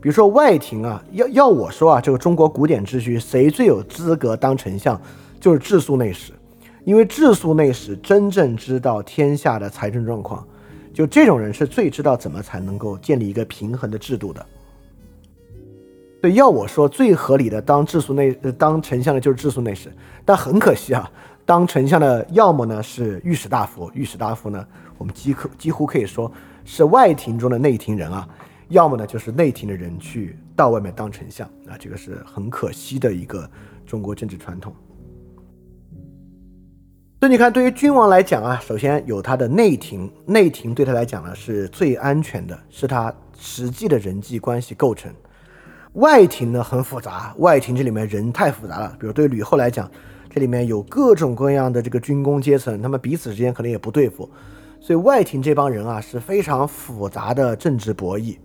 [0.00, 5.00] 比如说外廷啊，要要我说啊，这个中国古典秩序谁最有资格当丞相，
[5.40, 6.32] 就是治粟内史，
[6.84, 10.46] 因为治粟内史真正知道天下的财政状况，
[10.92, 14.44] 就这种人是最知道怎么才能够建立一个平衡的制度的。
[16.24, 19.92] 对，要我说最合理的当质素内当丞相的就是质素内史，
[20.24, 21.12] 但很可惜啊，
[21.44, 26.32] 当丞相的要么呢是御史大夫，御史大夫呢我们几可几乎可以说
[26.64, 28.26] 是外廷中的内廷人啊。
[28.70, 33.46] 要么呢，就是内廷的人去到外面当丞相啊，这个是很可惜的一个
[33.84, 34.74] 中国政治传统。
[37.20, 45.12] 所以你看，对于君王来讲啊，首先有他的内廷，内廷对他来讲呢是最安全的，是他实际的人际关系构成。
[45.94, 49.88] 外廷呢很复杂，外廷这里面人太复杂了，比如对吕后来讲，
[50.28, 54.28] 这里面有各种各样的这个军工阶层，他们彼此之间可能也不对付，
[54.80, 58.36] 所以外廷这帮人啊是非常复杂的政治博弈。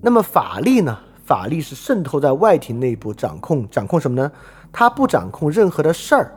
[0.00, 0.98] 那么法力呢？
[1.24, 4.32] 法力是渗透在外廷内部，掌控掌控什么呢？
[4.72, 6.32] 他不掌控任何的事儿，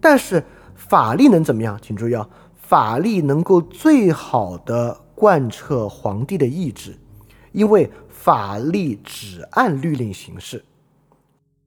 [0.00, 0.44] 但是
[0.76, 1.76] 法力能怎么样？
[1.82, 6.94] 请注意啊，法力能够最好的贯彻皇帝的意志，
[7.52, 7.90] 因为
[8.22, 10.64] 法律只按律令行事，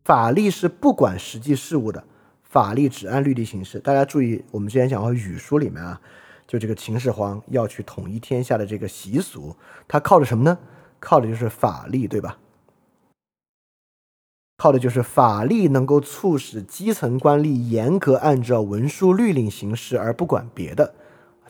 [0.05, 2.01] 法律是不管实际事务的，
[2.43, 3.77] 法律只按律令行事。
[3.77, 5.99] 大家注意，我们之前讲过语书里面啊，
[6.47, 9.53] 就这个秦始皇要去统一天下的这个习俗，
[9.85, 10.57] 他靠着什么呢？
[11.01, 12.37] 靠的就是法律，对吧？
[14.55, 20.95] 靠的就是法律，能够促使基层官吏严格按照文书律令行事，而不管别的。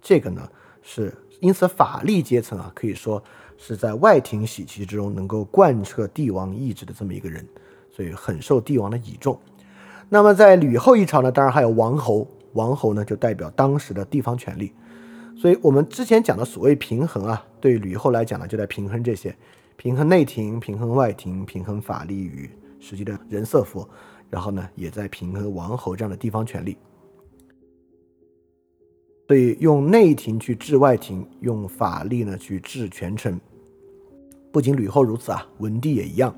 [0.02, 0.50] 这个呢，
[0.82, 3.24] 是因此法律阶层啊，可以说
[3.58, 7.46] 是在外廷喜旗之中能够贯彻帝王意志的这么一个人，
[7.92, 9.40] 所以很受帝王的倚重。
[10.10, 14.72] 那么在吕后一朝呢，当然还有王侯，王侯呢就代表当时的地方权力。
[15.38, 19.36] 所以我们之前讲的所谓平衡啊，对吕后来讲呢，就在平衡这些，
[19.76, 22.50] 平衡内廷、平衡外廷、平衡法力与
[22.80, 23.88] 实际的人色服，
[24.30, 26.78] 然后呢，也在平衡王侯这样的地方权力。
[29.28, 33.40] 所以用内廷去治外廷，用法力呢去治权臣。
[34.52, 36.34] 不仅吕后如此啊，文帝也一样。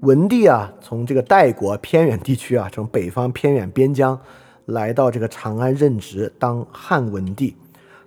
[0.00, 4.18] 文帝啊，从这个代国偏远地区啊，从北方偏远边疆
[4.66, 7.54] 来到这个长安任职，当汉文帝。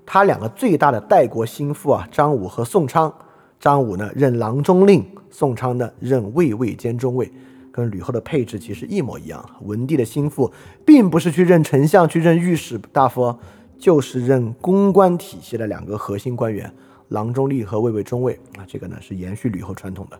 [0.06, 3.14] 他两个最大的代国心腹啊，张武和宋昌。
[3.60, 7.32] 张武呢任郎中令，宋昌呢任卫尉兼中尉。
[7.72, 9.46] 跟吕后的配置其实一模一样。
[9.62, 10.52] 文帝的心腹
[10.86, 13.34] 并不是去任丞相、去任御史大夫，
[13.82, 16.72] 就是任公关体系的两个核心官员，
[17.10, 18.64] 郎中立和卫尉中尉啊。
[18.68, 20.20] 这个呢是延续吕后传统的。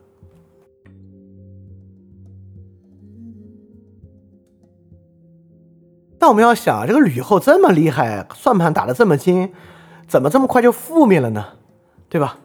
[6.18, 9.52] 但我们要想，这个吕后这么厉害，算盘打得这么精，
[10.08, 11.46] 怎么这么快就覆灭了呢？
[12.10, 12.40] 对吧？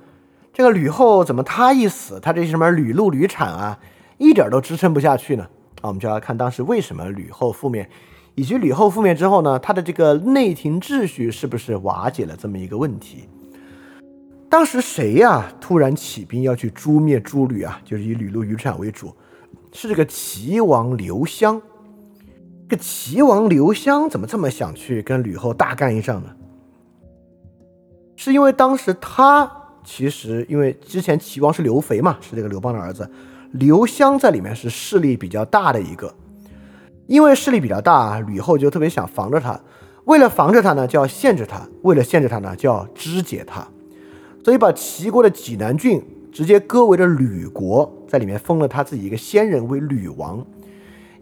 [0.53, 3.79] 这个吕后怎么她一死，她这些什么吕禄、吕产啊，
[4.19, 5.45] 一点都支撑不下去呢？
[5.81, 7.89] 啊，我们就要看当时为什么吕后覆灭，
[8.37, 13.29] 以及吕后覆灭之后呢，他的这个内廷秩序是不是瓦解了这么一个问题？
[14.49, 17.81] 当时谁呀突然起兵要去诛灭诸吕啊？
[17.83, 19.13] 就是以吕禄、吕产为主，
[19.73, 21.61] 是这个齐王刘襄。
[22.69, 26.31] 这个齐王刘襄怎么这么想去跟吕后大干一仗呢？
[28.17, 29.51] 是因为当时他
[29.83, 33.09] 其实因为之前齐王是刘肥嘛，是这个刘邦的儿子，
[33.53, 36.13] 刘襄在里面是势力比较大的一个，
[37.07, 39.61] 因为势力比较大，吕后就特别想防着他，
[40.07, 43.67] 为了防着他呢，就要限制他；为了限制他呢，就要肢解他，
[44.45, 46.03] 所以把齐国的济南郡
[46.33, 50.45] 直接割为了吕国，在里面封了他自己一个先人为吕王。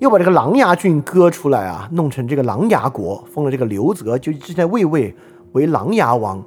[0.01, 5.15] 又把这个琅琊郡割出来啊，弄成这个琅琊国，封了这个刘泽，就之前魏魏
[5.53, 6.43] 为琅琊王，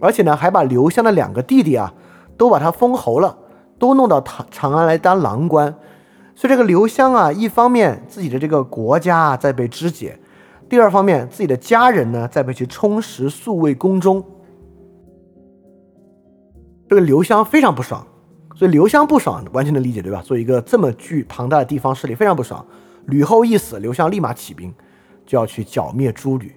[0.00, 1.92] 而且呢，还把刘襄的两个弟弟啊，
[2.36, 3.36] 都把他封侯了，
[3.78, 5.74] 都弄到长长安来当郎官。
[6.40, 10.18] 所以这个刘襄啊，一方面自己的这个国家啊在被肢解，
[10.70, 14.24] 第二方面自己的家人呢在被去充实宿卫宫中，
[16.88, 18.06] 这个刘襄非常不爽。
[18.56, 20.22] 所以刘襄不爽，完全能理解，对吧？
[20.22, 22.64] 做一个这么巨庞大的地方势力，非常不爽。
[23.04, 24.72] 吕后一死，刘襄立马起兵，
[25.26, 26.50] 就要去剿灭诸吕。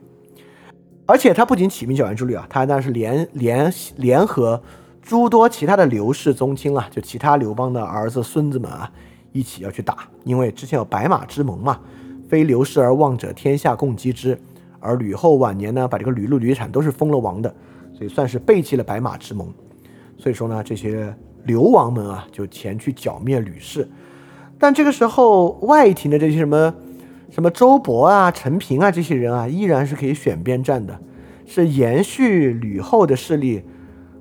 [1.06, 4.64] 而且他不仅起兵剿灭诸吕啊，他还那是联联联合
[5.02, 8.90] 诸多其他的刘氏宗亲啊，就其他刘邦的儿子孙子们啊，
[9.34, 10.08] 一起要去打。
[10.24, 11.82] 因为之前有白马之盟嘛，
[12.30, 14.40] 非刘氏而望者，天下共击之。
[14.80, 17.54] 而吕后晚年呢，把这个吕禄、吕产都是封了王的，
[17.94, 19.54] 所以算是背弃了白马之盟。
[20.18, 21.14] 所以说呢，这些。
[21.46, 23.86] 流王们啊，就前去剿灭吕氏，
[24.58, 26.74] 但这个时候外廷的这些什么
[27.30, 30.98] 什么周勃啊、陈平啊这些人啊，依然是可以选边站的，
[31.46, 33.62] 是延续吕后的势力，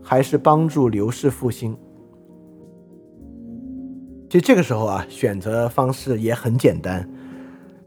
[0.02, 1.76] 还是帮助刘氏复兴？
[4.32, 7.06] 其实这个时候啊，选择方式也很简单，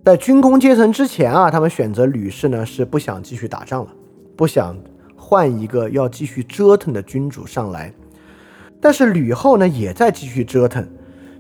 [0.04, 3.92] 在军工阶层之前啊，他们选择吕氏呢，是不想继续打仗了，
[4.36, 4.78] 不想
[5.16, 7.92] 换一个要继续折腾的君主上来。
[8.80, 10.88] 但是吕后呢，也在继续折腾。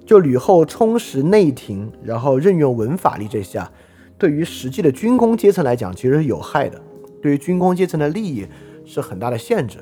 [0.07, 3.71] 就吕后充实内廷，然后任用文法力这些啊，
[4.17, 6.81] 对于实际的军工阶层来讲，其实是有害的，
[7.21, 8.47] 对于军工阶层的利益
[8.83, 9.77] 是很大的限制。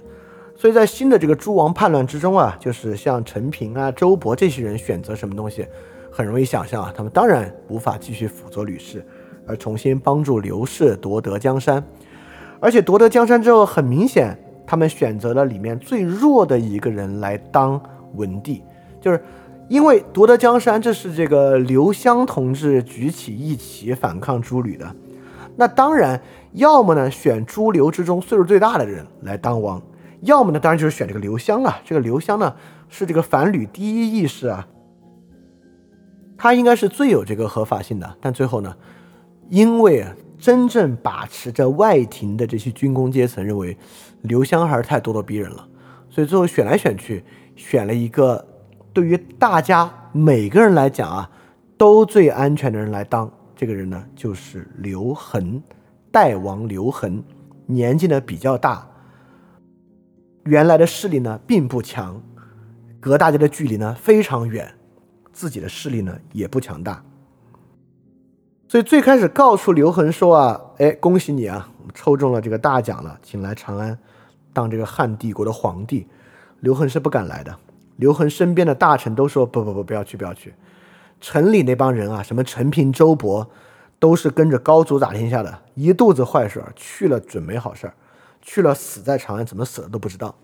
[0.56, 5.66] 所以在新的这个诸王叛乱之中啊，就是像陈平啊、周勃这些人选择什么东西，
[6.12, 9.06] 很容易想象啊，他们当然无法继续辅佐吕氏，
[9.48, 11.84] 而重新帮助刘氏夺得江山。
[12.60, 14.38] 而且夺得江山之后，很明显。
[14.66, 17.80] 他们选择了里面最弱的一个人来当
[18.16, 18.64] 文帝，
[19.02, 19.22] 就是
[19.68, 24.96] 因为夺得江山，这是这个刘襄同志举起义旗反抗诸吕的。
[25.58, 26.20] 那当然，
[26.54, 29.80] 要么呢选诸刘之中岁数最大的人来当王，
[30.24, 31.82] 要么呢当然就是选这个刘襄了。
[31.86, 32.56] 这个刘襄呢
[32.90, 34.68] 是这个反吕第一义士啊，
[36.38, 38.18] 他应该是最有这个合法性的。
[38.20, 38.76] 但最后呢，
[39.50, 40.16] 因为啊。
[40.40, 43.78] 真正把持着外廷的这些军工阶层认为
[44.24, 45.66] 刘襄还是太咄咄逼人了，
[46.10, 47.24] 所以最后选来选去，
[47.56, 48.46] 选了一个
[48.92, 51.32] 对于大家每个人来讲啊
[51.78, 53.32] 都最安全的人来当。
[53.56, 55.64] 这个人呢就是刘恒，
[56.12, 57.24] 代王刘恒，
[57.66, 58.86] 年纪呢比较大，
[60.44, 62.22] 原来的势力呢并不强，
[63.00, 64.74] 隔大家的距离呢非常远，
[65.32, 67.04] 自己的势力呢也不强大。
[68.68, 73.98] 所以最开始告诉刘恒说啊，哎，恭喜你啊，抽中了这个大奖了，请来长安
[74.52, 76.08] 当这个汉帝国的皇帝。
[76.62, 77.56] 刘恒是不敢来的。
[77.98, 80.54] 刘恒身边的大臣都说不不不，不要去不要去。
[81.22, 83.46] 城里那帮人啊，什么陈平、周勃，
[84.00, 87.94] 都是跟着高祖打天下的，一肚子坏事，去了准没好事儿，
[88.44, 90.36] 去了死在长安，怎么死的都不知道。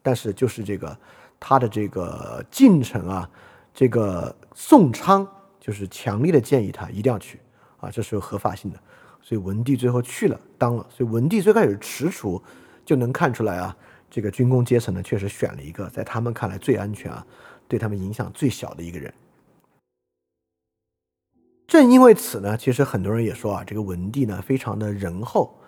[0.00, 0.96] 但是就是这个
[1.40, 3.28] 他的这个近臣啊，
[3.74, 5.26] 这个宋昌
[5.58, 7.40] 就是强烈的建议他一定要去。
[7.78, 8.80] 啊，这是有合法性的，
[9.20, 10.86] 所以文帝最后去了，当了。
[10.88, 12.40] 所以文帝最开始踟蹰，
[12.86, 13.76] 就能看出来啊，
[14.10, 17.26] 这个军工阶层呢，确实选了一个在他们看来最安全啊，
[17.68, 19.12] 对他们影响最小的一个人。
[21.66, 25.58] 正因为此呢，其实很多人也说啊，这个文帝呢，非常的仁厚。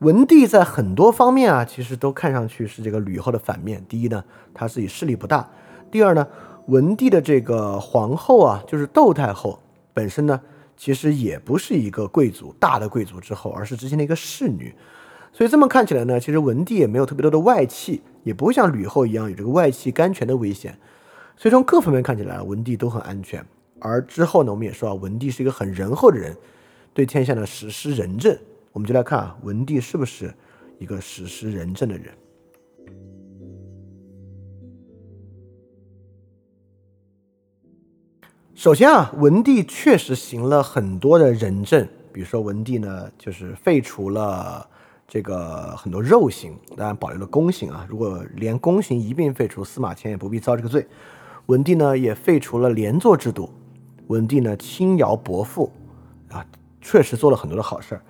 [0.00, 3.84] 文帝在很多方面啊，其实都看上去是这个吕后的反面。
[3.86, 4.24] 第一呢，
[4.54, 5.46] 他自己势力不大；
[5.90, 6.26] 第二呢，
[6.68, 9.60] 文帝的这个皇后啊，就是窦太后。
[9.92, 10.40] 本身呢，
[10.74, 14.74] 其实也不是一个贵族，大的贵族之后，而是之前的一个侍女。
[15.34, 20.78] 所以这么看起来呢，其实文帝也没有特别多的外戚，也不会像吕后一样有这个外戚干权的危险。
[21.36, 23.44] 所以从各方面看起来，文帝都很安全。
[23.78, 26.34] 而之后呢，我们也说啊，文帝是一个很仁厚的人，
[26.94, 28.34] 对天下呢实施仁政。
[28.72, 30.32] 我们就来看啊，文帝是不是
[30.78, 32.14] 一个实施仁政的人？
[38.54, 44.68] 首先啊，文帝确实行了很多的仁政，比如说文帝呢，就是废除了
[45.08, 47.86] 这个很多肉刑，当然保留了宫刑啊。
[47.88, 50.86] 如果连宫刑一并废除，司马迁也不必遭这个罪。
[51.46, 53.50] 文帝呢，也废除了连坐制度。
[54.08, 55.72] 文帝呢，轻徭薄赋，
[56.28, 56.46] 啊，
[56.80, 58.02] 确实做了很多的好事儿。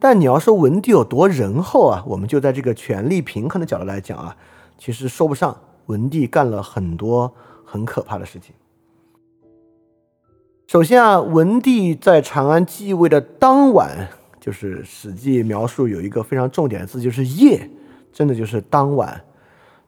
[0.00, 4.36] 但你要说文帝有多仁厚啊，我们就在这个权力平衡的角度来讲啊，
[4.76, 5.56] 其实说不上。
[5.86, 7.34] 文帝干了很多
[7.64, 8.54] 很可怕的事情。
[10.66, 14.06] 首先啊，文帝在长安继位的当晚，
[14.38, 17.70] 就是《史记》描述有一个非常重点的字，就是夜，
[18.12, 19.18] 真的就是当晚。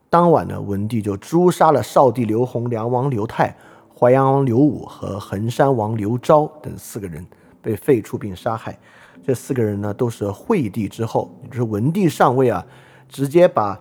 [0.09, 3.55] 当晚呢，文帝就诛杀了少帝刘弘、梁王刘泰、
[3.95, 7.23] 淮阳王刘武和衡山王刘昭等四个人，
[7.61, 8.77] 被废黜并杀害。
[9.23, 12.65] 这四个人呢，都是惠帝之后，就是文帝上位啊，
[13.07, 13.79] 直接把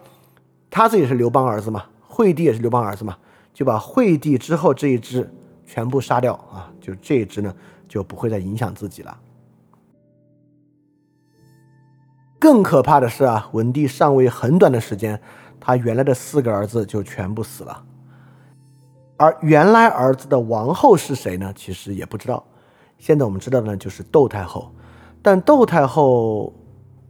[0.71, 3.17] 他自己是刘邦儿子嘛，惠帝也是刘邦儿子嘛，
[3.53, 5.31] 就把惠帝之后这一支。
[5.73, 6.69] 全部杀掉啊！
[6.81, 7.55] 就这一支呢，
[7.89, 9.17] 就不会再影响自己了。
[12.41, 15.23] 更可怕的是啊，文帝上位很短的时间，
[15.61, 17.85] 他原来的四个儿子就全部死了。
[19.17, 21.53] 而原来儿子的王后是谁呢？
[21.55, 22.45] 其实也不知道。
[22.99, 24.75] 现在我们知道的呢，就是窦太后。
[25.23, 26.53] 但窦太后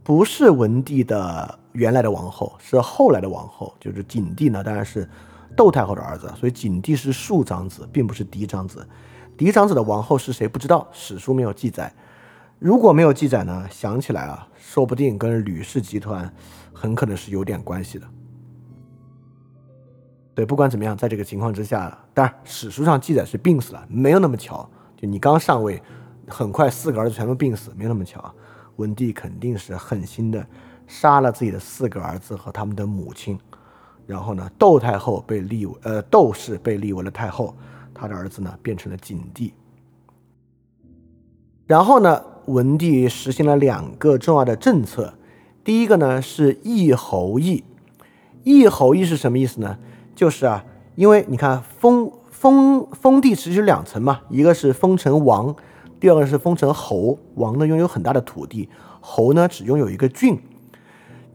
[0.03, 3.73] 不是文帝的原来的王后，是后来的王后。
[3.79, 5.09] 就是景帝呢，当然是。
[5.53, 8.87] 窦太后的儿子，所以景帝是庶长子，并不是嫡长子。
[9.35, 10.47] 嫡长子的王后是谁？
[10.47, 11.93] 不知道，史书没有记载。
[12.57, 13.67] 如果没有记载呢？
[13.69, 16.33] 想起来啊，说不定跟吕氏集团
[16.71, 18.07] 很可能是有点关系的。
[20.33, 24.67] 对，不管怎么样，在这个情况之下，当然史书上记载是病死了，没有那么巧。
[24.95, 25.83] 就你刚上位，
[26.27, 28.33] 很快四个儿子全部病死，没那么巧啊。
[28.77, 30.45] 文帝肯定是狠心的
[30.87, 33.39] 杀了自己的四个儿子和他们的母亲。
[34.07, 37.55] 然后呢，窦太后被立为呃窦氏被立为了太后，
[37.93, 39.53] 他的儿子呢变成了景帝。
[41.67, 45.13] 然后呢，文帝实行了两个重要的政策，
[45.63, 47.63] 第一个呢是义侯义，
[48.43, 49.77] 义侯义是什么意思呢？
[50.15, 50.65] 就是啊，
[50.95, 55.55] 因为你看封封封地其实两层嘛，一个是封成王，
[56.01, 57.19] 第二个是封成侯。
[57.35, 58.67] 王呢拥有很大的土地，
[58.99, 60.41] 侯呢只拥有一个郡。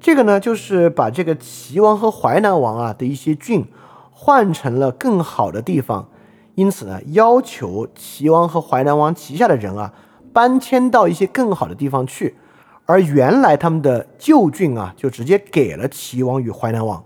[0.01, 3.65] 这个呢，就是把这个齐王和淮南王啊的一些郡
[4.11, 6.09] 换成了更好的地方，
[6.57, 9.95] 因此呢，要求齐王和淮南王旗下的人啊
[10.33, 12.37] 搬迁到一些更好的地方去，
[12.85, 17.05] 而原来他们的旧郡啊就直接给了齐王与淮南王。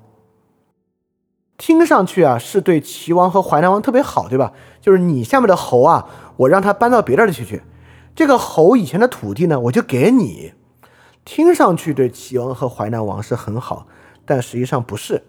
[1.57, 4.53] 听上去啊是对齐王和淮南王特别好，对吧？
[4.81, 6.09] 就是你下面的侯啊，
[6.41, 7.63] 我让他搬到别的地去，去
[8.15, 10.53] 这个侯以前的土地呢，我就给你。
[11.23, 13.87] 听上去对齐王和淮南王是很好，
[14.25, 15.23] 但实际上不是，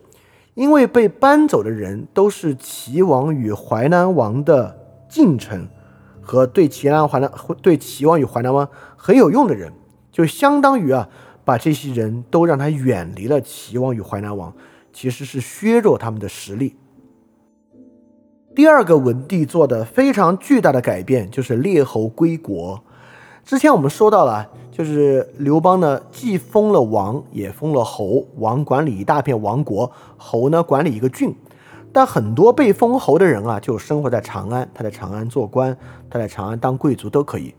[0.54, 4.78] 因为被搬走的人都是齐王与淮南王的
[5.10, 5.68] 近臣，
[6.22, 7.30] 和对齐南淮南
[7.62, 9.74] 对齐王与淮南王很有用的人，
[10.14, 11.10] 就相当于啊，
[11.44, 14.54] 把这些人都让他远离了齐王与淮南王，
[14.94, 16.78] 其实是削弱他们的实力。
[18.54, 22.84] 第二个文帝做的非常巨大的改变就是列侯归国。
[23.46, 28.28] 之前我们说到了，就是刘邦呢，既封了王，也封了侯。
[28.38, 31.34] 王管理一大片王国，侯呢管理一个郡。
[31.94, 35.78] 但很多被封侯的人啊，就生活在长安，他在长安做官，
[36.10, 37.56] 他在长安当贵族都可以。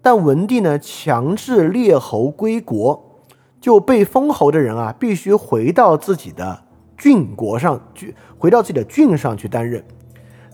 [0.00, 3.20] 但文帝呢，强制列侯归国，
[3.60, 6.62] 就被封侯的人啊，必须回到自己的
[6.96, 9.84] 郡国上去，回到自己的郡上去担任。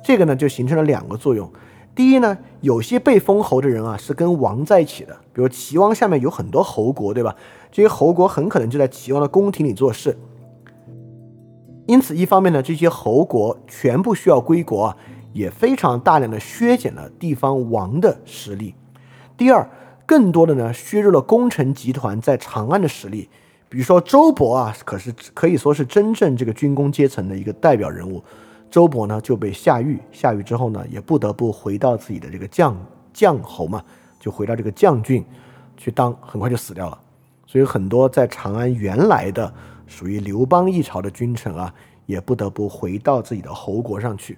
[0.07, 1.51] 这个呢，就形成了两个作用。
[1.93, 7.35] 第一呢，有些被封侯的人啊，是跟王在一起的，比如齐王下面有很多侯国，对吧？
[7.73, 10.17] 这些侯国很可能就在齐王的宫廷里做事。
[11.87, 14.97] 因此，一方面呢，这些侯国全部需要归国啊，
[15.33, 18.77] 也非常大量的削减了地方王的实力。
[19.37, 19.69] 第二，
[20.07, 23.29] 更多的呢，削弱了功臣集团在长安的实力。
[23.69, 28.23] 比如说周勃啊，可是可以说是真正这个军工阶层的一个代表人物。
[28.71, 32.77] 周勃呢就被下狱，下狱之后呢，也不得不回到自己的这个将
[33.13, 33.83] 将侯嘛，
[34.21, 35.25] 就回到这个将军
[35.77, 36.99] 去当，很快就死掉了。
[37.47, 39.53] 所以很多在长安原来的
[39.87, 41.73] 属于刘邦一朝的君臣啊，
[42.05, 44.37] 也不得不回到自己的侯国上去。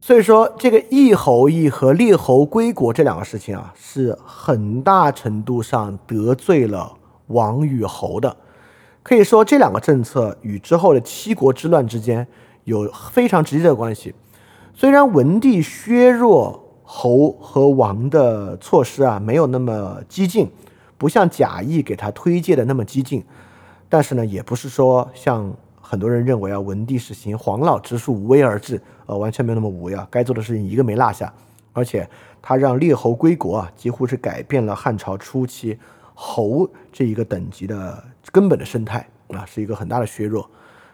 [0.00, 6.96] 所以说，这个异侯异和列侯归国这两个事情啊，是很大程度上得罪了
[7.26, 8.34] 王与侯的。
[9.08, 12.26] 可以说，这两个政策与之后的七国之乱之间
[12.64, 14.14] 有非常直接的关系。
[14.74, 20.50] 虽然文帝削弱侯和王的措施啊，没有那么激进，
[20.98, 23.24] 不像贾谊给他推荐的那么激进，
[23.88, 25.50] 但是呢，也不是说像。
[25.80, 31.32] 很多人认为啊，文帝是行黄老之术，无为而治，呃，完全没有那么无为啊，该做的事情一个没落下，
[31.72, 32.06] 而且
[32.42, 35.78] 他让列侯归国啊，几乎是改变了汉朝初期
[36.12, 40.48] 侯这一个等级的根本的生态啊，是一个很大的削弱。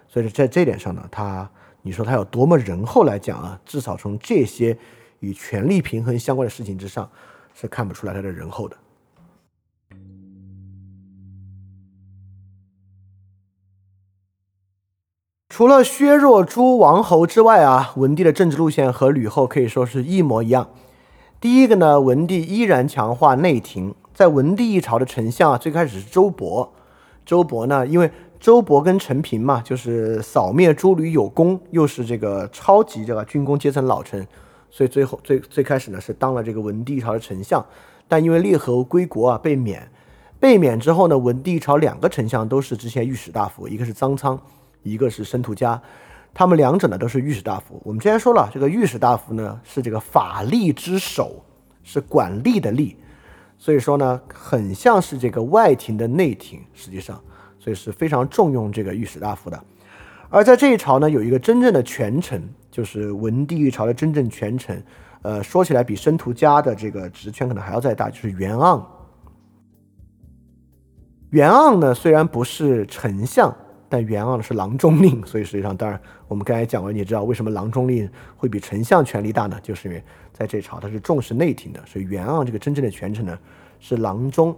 [0.08, 1.48] 所以在这点上呢，他
[1.82, 4.76] 你说他有多么仁厚来讲啊，至少从这些
[5.20, 7.10] 与权力平衡相关的事情之上，
[7.54, 8.76] 是看不出来他的仁厚的。
[15.48, 20.68] 除了削弱诸王侯之外啊，文帝的政治路线和吕后可以说是一模一样。
[21.40, 26.70] 第一个呢，文帝依然强化内廷，在文帝一朝的丞相啊，最开始是周勃。
[27.24, 34.26] 周勃呢，因为周勃跟陈平嘛，就是扫灭诸吕有功，又是这个超级这个军功阶层老臣，
[34.70, 37.64] 所以最后最最开始呢是当了这个文帝朝的丞相。
[38.06, 39.90] 但因为列侯归国啊，被免，
[40.38, 44.38] 被免之后呢，文帝朝两个丞相都是之前御史大夫，一个是臧苍。
[44.86, 45.80] 一个是申屠嘉，
[46.34, 47.80] 他们两者呢都是御史大夫。
[47.84, 51.42] 我们之前说了，这个御史大夫呢是这个法力之首，
[51.82, 52.94] 是管吏的吏，
[53.58, 57.20] 所以说呢很像是这个外廷的内廷，实际上，
[57.58, 59.62] 所以是非常重用这个御史大夫的。
[60.28, 64.82] 而在这一朝呢，有一个真正的权臣，就是文帝一朝的真正权臣，
[65.22, 68.84] 呃，说起来比申屠嘉的这个职权可能还要再大，就是袁盎。
[71.30, 73.54] 袁盎呢虽然不是丞相。
[73.86, 79.56] 但袁盎是郎中令，所以实际上，当然我们刚才讲完，你知道为什么郎中令会比丞相权力大呢？
[79.62, 80.02] 就是因为
[80.36, 83.38] 在这朝他是重视内廷的，所以袁盎这个真正的权臣呢
[83.78, 84.54] 是郎中，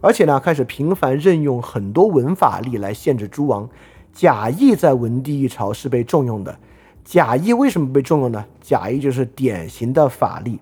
[0.00, 3.68] 而且呢开始频繁任用很多文法力来限制诸王。
[4.14, 6.58] 贾谊在文帝一朝是被重用的，
[7.04, 8.44] 贾谊为什么被重用呢？
[8.60, 10.58] 贾谊就是典型的法力，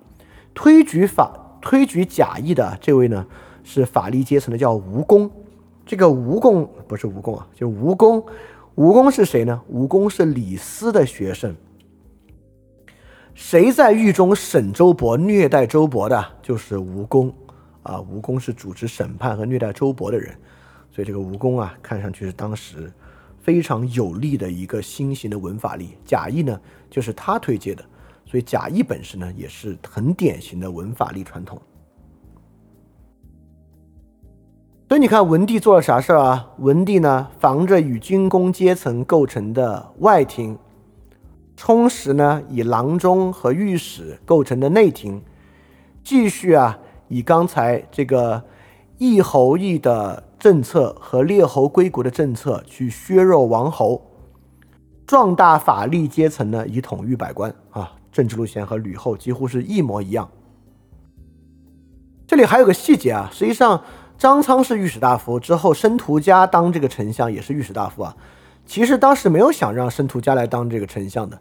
[0.53, 3.25] 推举法推举贾谊的这位呢
[3.63, 5.31] 是法力阶层的，叫吴公。
[5.87, 8.25] 这个吴公不是吴公啊，就吴公。
[8.77, 9.61] 吴公是谁呢？
[9.69, 11.55] 吴公是李斯的学生。
[13.41, 16.25] 谁在狱中审周勃、虐待周勃的？
[16.43, 17.35] 就是吴公
[17.83, 17.99] 啊。
[17.99, 20.37] 吴公是主持审判和虐待周勃的人，
[20.93, 22.93] 所以这个吴公啊，看上去是当时
[23.41, 25.97] 非常有力的一个新型的文法力。
[26.05, 26.61] 贾谊呢，
[26.91, 27.83] 就是他推荐的，
[28.27, 31.59] 所以贾谊本身呢，也是很典型的文法力传统。
[34.87, 36.51] 所以你看，文帝做了啥事儿啊？
[36.59, 40.59] 文帝呢，防着与军功阶层构成的外廷，
[41.61, 45.23] 充实呢以郎中和御史构成的内廷，
[46.03, 46.79] 继续啊
[47.09, 48.43] 以刚才这个
[48.97, 54.01] 义侯义的政策和列侯归国的政策去削弱王侯，
[55.07, 57.93] 壮大法力阶层呢以统御百官啊。
[58.11, 60.31] 政治路线和吕后几乎是一模一样。
[62.27, 63.83] 这里还有个细节啊，实际上。
[64.17, 68.15] 张苍是御史大夫，之后申屠嘉当这个丞相也是御史大夫啊。
[68.67, 71.41] 其实当时没有想让申屠嘉来当这个丞相的，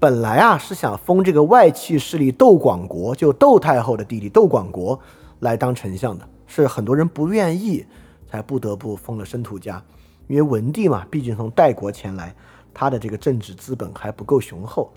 [0.00, 4.98] 本来啊是想封这个外戚势力窦广国，就窦太后的弟弟窦广国
[5.40, 7.84] 来当丞相的，是很多人不愿意，
[8.30, 9.82] 才不得不封了申屠家。
[10.26, 12.34] 因为文帝嘛，毕竟从代国前来，
[12.72, 14.92] 他的这个政治资本还不够雄厚。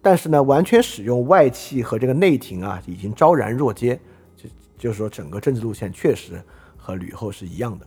[0.00, 4.00] 但是呢，完全使用外戚和这个内廷啊，已经昭然若揭，
[4.36, 6.42] 就就是说整个政治路线确实。
[6.78, 7.86] 和吕后是一样的，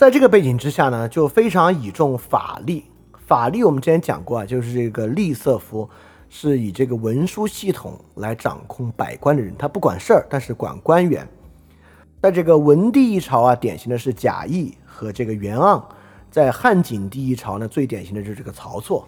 [0.00, 2.86] 在这个背景之下呢，就非常倚重法力。
[3.26, 5.86] 法力我们之前讲过啊，就是这个利瑟夫
[6.30, 11.28] 是以这个文书系统来掌控百官的人，他不管事儿，但是管官员。
[12.22, 15.82] 在这个文帝一朝啊，典型的是贾谊和这个袁盎；
[16.30, 19.06] 在汉景帝一朝呢，最典型的就是这个曹错。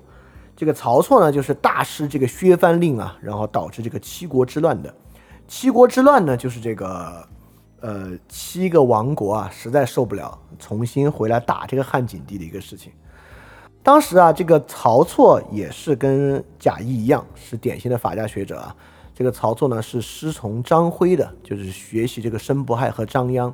[0.55, 4.95] 这个曹错呢，就是大施这个削藩令啊，然后导致这个七国之乱的。
[5.49, 7.27] 七国之乱呢，就是这个，
[7.83, 12.93] 呃，七个王国啊，实在受不了，重新回来打这个汉景帝的一个事情。
[13.83, 18.75] 当时啊，这个曹错也是跟贾谊一样，是典型的法家学者啊。
[19.13, 23.53] 这个曹错呢，是师从张辉的，就是学习这个申不害和张鞅。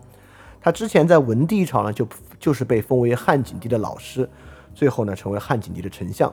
[0.61, 2.07] 他之前在文帝朝呢，就
[2.39, 4.29] 就是被封为汉景帝的老师，
[4.75, 6.31] 最后呢，成为汉景帝的丞相。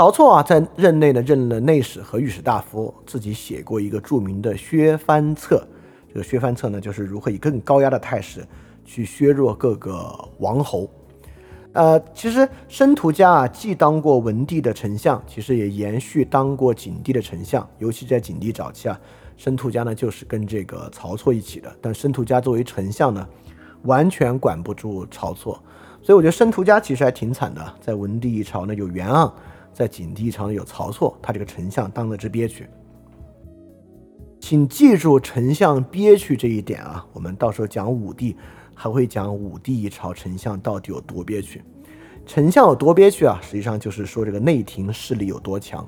[0.00, 5.62] 曹错啊，在任内呢，任了内史和御史大夫，自己写过一个著名的削藩策。
[6.08, 8.42] 这个削藩策呢，就是如何以更高压的态势
[8.82, 10.88] 去削弱各个王侯。
[11.74, 17.68] 呃，其实申屠家啊，既当过文帝的丞相，其实也延续当过景帝的丞相。
[17.76, 18.98] 尤其在景帝早期啊，
[19.36, 21.70] 申屠家呢就是跟这个曹错一起的。
[21.78, 23.28] 但申屠家作为丞相呢，
[23.82, 25.62] 完全管不住曹错，
[26.00, 27.74] 所以我觉得申屠家其实还挺惨的。
[27.82, 29.30] 在文帝一朝呢有袁盎，
[29.80, 32.68] 在景帝朝有曹错，他这个丞相当的之憋屈。
[34.38, 38.36] 请记住丞相憋屈这一点啊，我们到时候讲武帝。
[38.74, 41.62] 还会讲武帝一朝丞相到底有多憋屈，
[42.24, 43.38] 丞相有多憋屈啊？
[43.42, 45.86] 实际上就是说这个内廷势力有多强。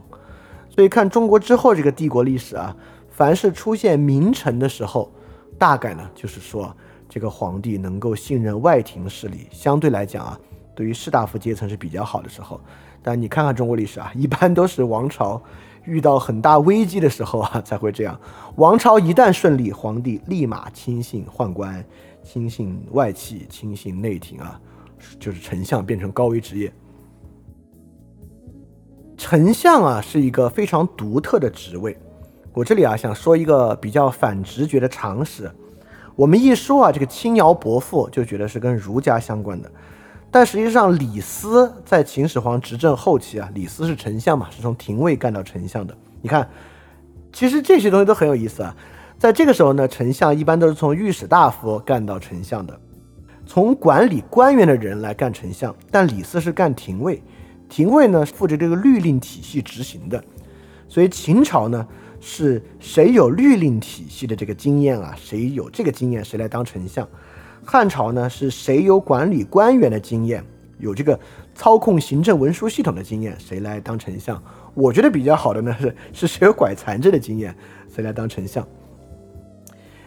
[0.69, 2.77] 所以看中国之后这个帝国历史啊，
[3.09, 5.11] 凡是出现名臣的时候，
[5.59, 6.75] 大概呢就是说
[7.09, 10.39] 这个皇帝能够信任外廷势力，相对来讲啊，
[10.75, 12.61] 对于士大夫阶层是比较好的时候。
[13.03, 15.43] 但你看看中国历史啊，一般都是王朝
[15.85, 18.19] 遇到很大危机的时候啊才会这样。
[18.57, 21.85] 王朝一旦顺利，皇帝立马亲信宦官。
[22.25, 24.61] 亲信外戚，亲信内廷啊，
[25.19, 26.73] 就是丞相变成高危职业。
[29.17, 31.99] 丞相啊是一个非常独特的职位。
[32.55, 35.51] 我这里啊想说一个比较反直觉的常识。
[36.15, 39.69] 我们一说啊这个轻徭薄赋，就觉得是跟儒家相关的。
[40.35, 45.95] 但实际上，李斯在秦始皇执政后期啊，李斯是丞相嘛，是从廷尉干到丞相的。
[46.23, 46.49] 你看，
[47.35, 48.75] 其实这些东西都很有意思啊。
[49.19, 52.81] 在这个时候呢，丞相一般都是从御史大夫干到丞相的，
[53.45, 55.77] 从管理官员的人来干丞相。
[55.91, 57.23] 但李斯是干廷尉，
[57.69, 60.25] 廷尉呢负责这个律令体系执行的。
[60.89, 61.87] 所以秦朝呢
[62.21, 65.15] 是谁有律令体系的这个经验啊？
[65.15, 67.07] 谁有这个经验，谁来当丞相？
[67.65, 70.45] 汉朝呢是谁有管理官员的经验，
[70.79, 71.19] 有这个
[71.55, 74.43] 操控行政文书系统的经验，谁来当丞相？
[74.75, 77.55] 我觉得比较好的呢是是谁有拐残制的经验，
[77.95, 78.67] 谁来当丞相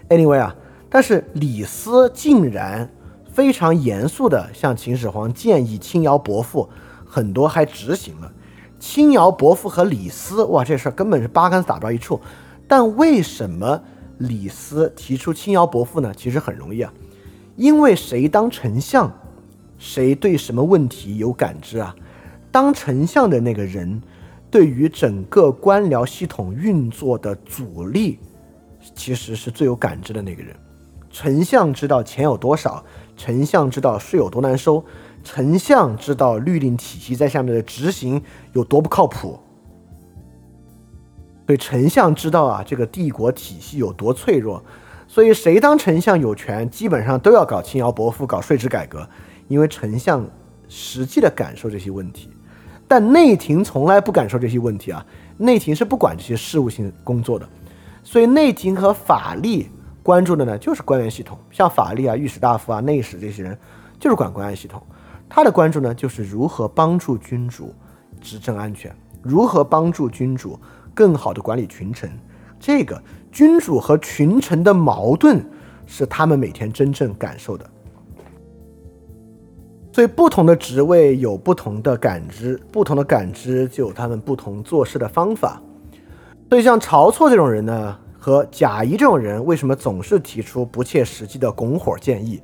[0.09, 0.55] ？Anyway 啊，
[0.89, 2.89] 但是李斯竟然
[3.31, 6.69] 非常严肃地向秦始皇建议轻徭薄赋，
[7.05, 8.31] 很多还执行了。
[8.77, 12.19] 轻徭薄赋和李斯，哇，这事儿根本是八竿子打不着一处。
[12.67, 13.81] 但为什么
[14.17, 16.13] 李斯提出轻徭薄赋呢？
[16.15, 16.93] 其实很容易啊，
[17.55, 19.11] 因为谁当丞相，
[19.77, 21.95] 谁对什么问题有感知啊？
[22.51, 24.01] 当丞相的那个人，
[24.49, 28.19] 对于整个官僚系统运作的阻力。
[28.93, 30.55] 其实是最有感知的那个人，
[31.09, 32.85] 丞相知道钱有多少，
[33.17, 34.85] 丞相知道税有多难收，
[35.23, 38.21] 丞相知道律令体系在下面的执行
[38.53, 39.39] 有多不靠谱，
[41.47, 44.63] 所以丞相知道啊这个帝国体系有多脆弱，
[45.15, 49.07] 所以谁当丞相有权，基本上都要搞轻徭薄赋，搞税制改革，
[49.47, 50.29] 因为丞相
[50.67, 52.29] 实际的感受这些问题，
[52.85, 55.05] 但内廷从来不感受这些问题啊，
[55.37, 57.47] 内廷是不管这些事务性工作的。
[58.03, 59.69] 所以内廷和法力
[60.03, 63.57] 关注的呢，就是官员系统，像法力啊、御史大夫啊、内史这些人，
[63.97, 64.83] 就是管官员系统。
[65.29, 67.73] 他的关注呢，就是如何帮助君主
[68.19, 68.93] 执政安全，
[69.23, 70.59] 如何帮助君主
[70.93, 72.11] 更好的管理群臣。
[72.57, 73.01] 这个
[73.35, 75.45] 君主和群臣的矛盾，
[75.85, 77.69] 是他们每天真正感受的。
[79.91, 85.61] 所以不同的职位有不同的感知，不同的感知就有他们不同做事的方法。
[86.49, 92.41] 所以，像晁错这种人呢，和贾谊这种人，为什么总是提出不切实际的拱火建议？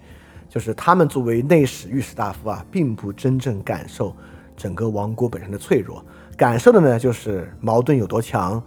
[0.49, 4.13] 就是他们作为内史、御史大夫啊，并不真正感受
[4.57, 6.03] 整个王国本身的脆弱，
[6.35, 8.61] 感受的呢，就是矛盾有多强，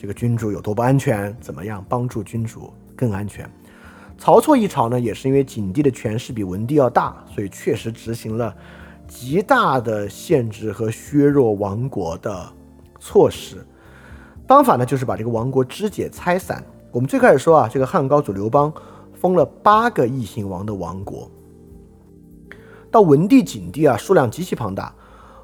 [0.00, 3.46] 这个君主有多不安全，怎么样帮助君主更安全？
[4.16, 8.56] 曹错一朝呢，也是因为景帝的权势比文帝要大，所以确实执行了
[9.06, 12.50] 极大的限制和削弱王国的
[12.98, 13.62] 措施。
[14.48, 16.64] 方法呢，就是把这个王国肢解拆散。
[16.90, 18.72] 我们最开始说啊，这个汉高祖刘邦
[19.12, 21.30] 封了八个异姓王的王国，
[22.90, 24.94] 到文帝、景帝啊，数量极其庞大。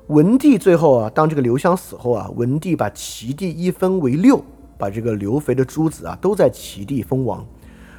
[0.08, 4.40] 文帝最后啊，当这个刘襄死后啊，文帝把齐地一分为六，
[4.78, 7.44] 把这个刘肥的诸子啊，都在齐地封王。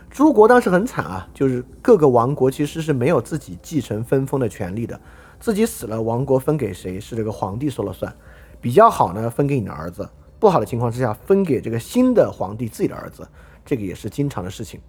[0.09, 4.97] 诸国当时很惨啊，就是各个王国其实是没有自己继承分封的权利的，
[5.37, 8.15] 自己死了，王国分给谁是这个皇帝说了算。
[8.61, 10.07] 比较好呢，分给你的儿子。
[10.39, 13.27] 不好的情况之下，分给这个新的皇帝自己的儿子，
[13.65, 14.79] 这个也是经常的事情。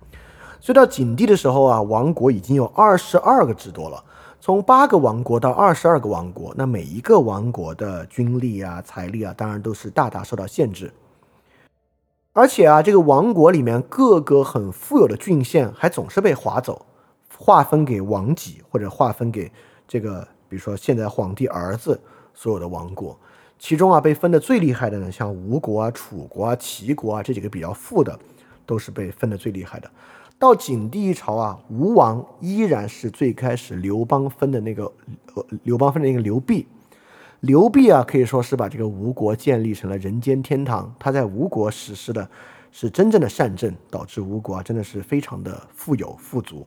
[0.61, 4.05] 所以到景帝的时候啊，王国已经有二十二个之多了，
[4.41, 10.93] 从八个王国到二十二个王国，那每一个王国的军力啊、财力啊，当然都是大大受到限制。
[12.33, 16.87] 而且啊，这个王国里面各个很富有的郡县，还总是被划走，
[17.37, 19.51] 划分给王己，或者划分给
[19.89, 22.01] 这个，比如说现在皇帝儿子
[22.33, 23.19] 所有的王国。
[23.59, 28.17] 其中啊，被分的最厉害的呢，像吴国啊、楚国啊、齐国啊这几个比较富的，
[28.65, 29.91] 都是被分的最厉害的。
[30.39, 34.85] 到景帝一朝啊，吴王依然是最开始刘邦分的那个，
[35.35, 36.65] 呃，刘邦分的那个刘濞。
[37.41, 40.95] 刘濞啊，可以说是把这个吴国建立成了人间天堂。
[40.97, 42.31] 他在吴国实施的
[42.71, 46.65] 是真正的善政，导致吴国啊真的是非常的富有富足。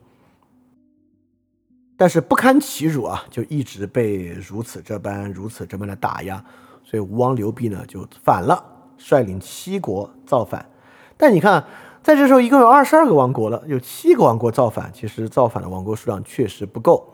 [1.95, 6.43] 但是不堪其辱啊，就一直被如此这般、如此这般的打压，
[6.83, 8.61] 所以吴王刘濞呢就反了，
[8.97, 10.69] 率领七国造反。
[11.15, 11.63] 但你看。
[12.03, 14.91] 在这时候，一共有二十二个王国了，有七个王国造反。
[14.91, 17.07] 其实造反的王国数量确实不够。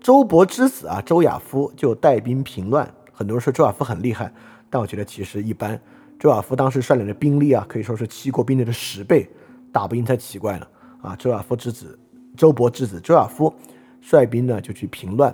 [0.00, 2.92] 周勃之子啊，周亚夫就带兵平乱。
[3.12, 4.32] 很多人说周亚夫很厉害，
[4.68, 5.80] 但我觉得其实一般。
[6.18, 9.30] 周亚夫当时率领的兵力啊，可以说是七国兵力的十倍，
[9.70, 10.66] 打不赢才奇怪呢。
[11.00, 11.96] 啊，周亚夫之子，
[12.36, 13.54] 周勃之子周亚夫
[14.00, 15.32] 率兵呢就去平乱。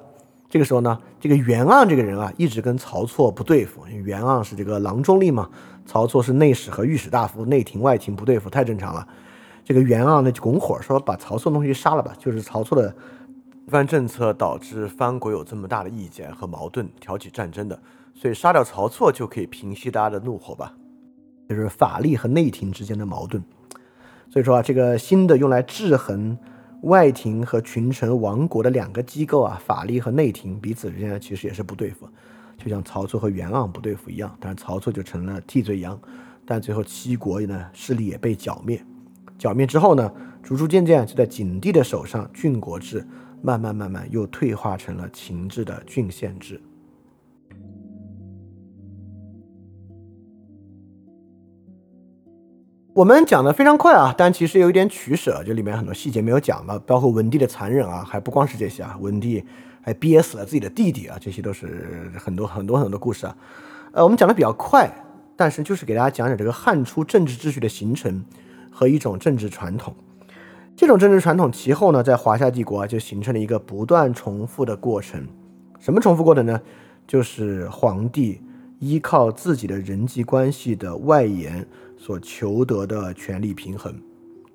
[0.51, 3.87] 这个时候呢，这个袁盎这个人啊，一直跟曹错不对付。
[3.87, 5.49] 袁盎是这个郎中令嘛。
[5.85, 9.07] 曹错是内史和御史大夫，内廷外廷不对付太正常了。
[9.65, 12.95] 这个袁盎呢就拱火说把曹错东西杀了吧，就是曹错的
[13.67, 17.79] 一番政策导致藩国有这么大的意见和矛盾，挑起战争的，
[18.15, 20.75] 所以杀掉曹错就可以平息大家的怒火吧。
[21.49, 23.43] 就是法力和内廷之间的矛盾。
[24.31, 26.37] 所以说啊，这个新的用来制衡
[26.83, 32.09] 外廷和群臣王国的两个机构啊，法力和内廷彼此之间其实也是不对付。
[32.63, 35.99] 就像曹操和袁盎不对付一样，但是曹操就成了替罪羊，
[36.47, 38.81] 但最后七国呢势力也被剿灭，
[39.37, 40.13] 剿灭之后呢，
[40.45, 43.05] 逐逐渐渐就在景帝的手上，郡国制
[43.43, 46.63] 慢慢慢慢又退化成了秦制的郡县制。
[52.95, 59.45] 我们讲的非常快啊，但其实有一点取舍，就里面很多细节没有讲嘛，包括文帝的残忍啊，还不光是这些啊，文帝。
[59.83, 61.19] 还憋死了自己的弟弟啊！
[61.21, 63.37] 这些都是很多很多很多的故事啊。
[63.91, 64.91] 呃，我们讲的比较快，
[65.37, 68.25] 但是就是给大家讲讲这个汉初政治秩序的形成
[68.71, 69.95] 和一种政治传统。
[70.75, 75.27] 这种政治传统其后呢，在华夏帝国啊，就形成了一个不断重复的过程。
[75.79, 76.61] 什么重复过程呢？
[77.07, 78.41] 就是皇帝
[78.79, 81.67] 依靠自己的人际关系的外延
[81.99, 83.95] 所求得的权力平衡，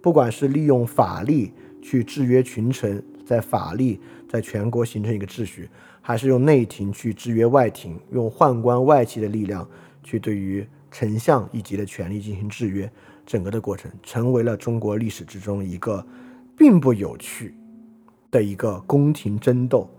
[0.01, 3.99] 不管是利用法力去制约群臣，在法力。
[4.27, 5.69] 在全国形成一个秩序，
[6.01, 9.67] 还是用内廷去制约外廷，用宦官外戚的力量
[10.03, 12.91] 去对于丞相一级的权力进行制约，
[13.25, 16.05] 整个的过程成为了中国历史之中一个
[16.57, 17.53] 并不有趣
[18.31, 19.89] 的一个宫廷争斗。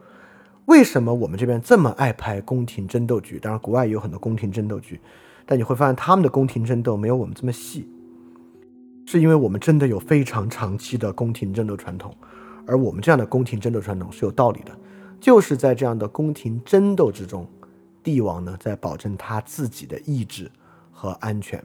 [0.67, 3.39] 为什么我们这边这么爱拍宫廷争斗剧？
[3.39, 5.01] 当然，国外也有很多宫廷争斗剧，
[5.47, 7.89] 但你会发现他们的宫廷争斗没有我们这么细，
[9.07, 12.15] 是因为我们真的有非常长期的宫廷争斗传统。
[12.69, 14.71] 而我们这样的宫廷争斗传统是有道理的，
[15.19, 17.49] 就是在这样的宫廷争斗之中，
[18.03, 20.51] 帝王呢在保证他自己的意志
[20.93, 21.65] 和安全。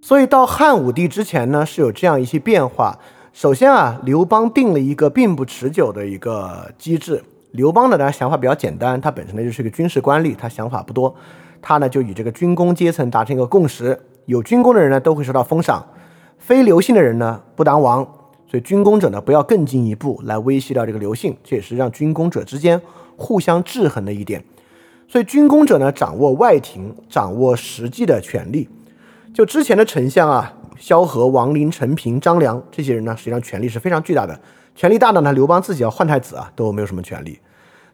[0.00, 2.96] 所以到汉武帝之前呢，是有这样一些变化。
[3.32, 7.24] 首先啊，刘邦定了一个并不持久的一个机制。
[7.50, 11.12] 刘邦呢，他想法比较简单，他本身呢就是一个军事官吏，他想法不多，
[11.60, 13.98] 他呢就与这个军工阶层达成一个共识。
[14.26, 15.80] 有军功的人呢，都会受到封赏；
[16.38, 18.06] 非刘姓的人呢，不当王。
[18.46, 22.80] 所以军功者呢，不要更进一步来威胁到这个刘姓，这也是让军功者之间
[23.16, 24.44] 互相制衡的一点。
[25.08, 28.68] 所以军功者呢，掌握外廷，掌握实际的权力。
[29.32, 34.38] 就之前的丞相啊，萧何、王陵、陈平、张良这些人呢，实际上权力是非常巨大的。
[34.74, 37.38] 权力大的呢，刘邦自己要换太子啊，都没有什么权力。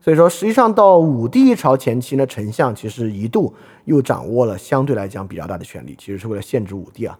[0.01, 3.53] 所以说，实际上到武帝朝前期呢，丞相其实一度
[3.85, 7.19] 又掌握了相对来讲比较大的权力，其实是为了限制武帝啊。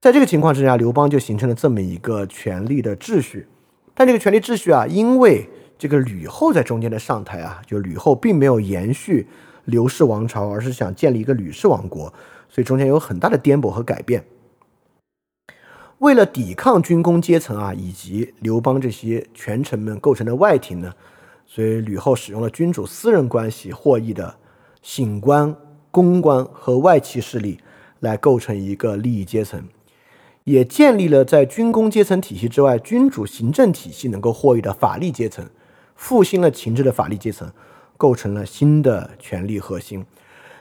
[0.00, 3.46] 在这个情况之下，刘邦就形成了这么一个权力的秩序。
[3.94, 5.48] 但这个权力秩序啊，因为
[5.78, 9.26] 这个吕后在中间的上台啊，就吕后并没有延续
[9.64, 12.12] 刘氏王朝，而是想建立一个吕氏王国，
[12.48, 14.24] 所以中间有很大的颠簸和改变。
[15.98, 20.92] 为了抵抗军功阶层啊，以及刘邦这些权臣们构成的外廷呢。
[21.50, 24.36] 所以吕后使用了君主私人关系获益的
[24.82, 25.56] 醒官、
[25.90, 27.58] 公官和外戚势力
[28.00, 29.64] 来构成一个利益阶层，
[30.44, 35.48] 也建立了在军功阶层体系之外君主行政体系能够获益的法律阶层，
[35.96, 37.50] 复兴了秦制的法律阶层，
[37.96, 40.04] 构成了新的权力核心。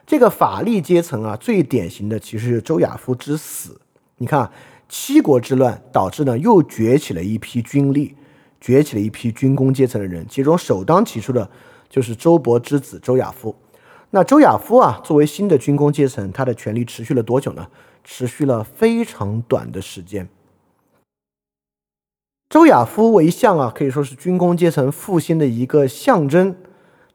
[0.06, 3.82] 这个法律阶层啊，最典型的其实是周亚夫之死。
[4.20, 4.50] 你看，
[4.88, 8.16] 七国之乱导致呢，又崛起了一批军力。
[8.60, 11.50] 崛起了一批军工阶层的人，其中首当其冲的
[11.90, 13.56] 就是周勃之子周亚夫。
[14.12, 17.68] 那周亚夫啊，作为新的军工阶层，他的权力持续了多久呢？
[18.04, 20.30] 持续了非常短的时间。
[22.50, 26.56] 周亚夫为相啊，可以说是军工阶层复兴的一个象征。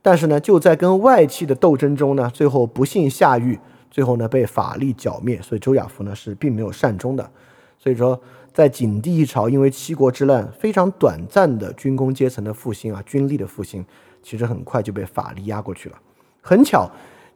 [0.02, 3.58] 但是呢，就在跟外戚的斗争中呢，最后不幸下狱，
[3.90, 7.30] 最后呢被法力剿灭，所以周亚夫呢是并没有善终的。
[7.78, 8.20] 所以说，
[8.52, 13.84] 在景帝一朝，因为七国之乱非常短暂的军工阶层的复兴啊，军力的复兴，
[14.22, 15.96] 其实很快就被法力压过去了。
[16.40, 16.90] 很巧，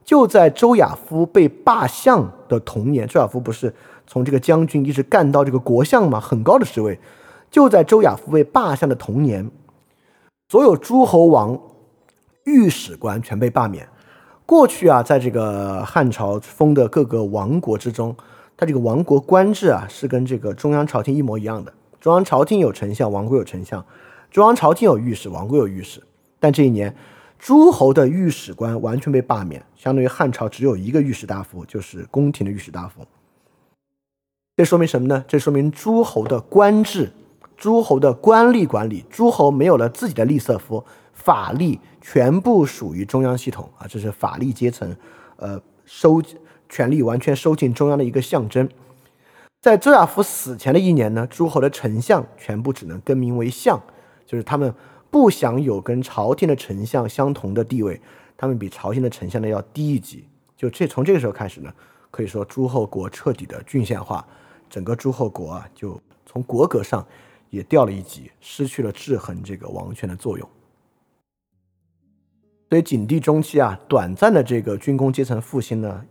[0.05, 3.73] 就在周亚夫被罢相的同年，周亚夫不是
[4.05, 6.19] 从这个将军一直干到这个国相吗？
[6.19, 6.99] 很高的职位。
[7.49, 9.49] 就在周亚夫被罢相的同年，
[10.49, 11.57] 所有诸侯王、
[12.43, 13.87] 御史官全被罢免。
[14.45, 18.15] 过去啊，在这个汉朝封的各个王国之中，
[18.57, 21.71] 它这个王国官制啊，是跟这个中央朝廷一模一样的。
[22.01, 23.79] 中央朝廷有丞相，王国有丞相；
[24.31, 26.01] 中央朝廷有御史，王国有御史。
[26.39, 26.95] 但这一年，
[27.37, 33.05] 诸侯的御史官完全被罢免，相当于汉朝只有一个御史大夫，就是宫廷的御史大夫。
[34.55, 35.23] 这说明什么呢？
[35.27, 37.11] 这说明诸侯的官制。
[37.55, 44.95] 诸侯的官吏管理，诸侯没有了自己的吏色夫，法力全部属于中央系统啊，这是法力阶层，
[45.37, 46.37] 呃，收集
[46.69, 48.69] 权力完全收进中央的一个象征。
[49.61, 53.81] 在周亚夫死前的一年呢，诸侯的丞相全部只能更名为相，
[54.25, 54.73] 就是他们
[55.09, 57.99] 不想有跟朝廷的丞相相同的地位，
[58.35, 60.25] 他们比朝廷的丞相呢要低一级。
[60.55, 61.73] 就这从这个时候开始呢，
[62.11, 64.25] 可以说诸侯国彻底的郡县化，
[64.69, 67.05] 整个诸侯国啊，就从国格上。
[67.49, 70.49] 也掉了一级，失去了制衡这个王权的作用。
[72.69, 76.05] 所以景帝中期啊，短暂的这个军工阶层复兴呢，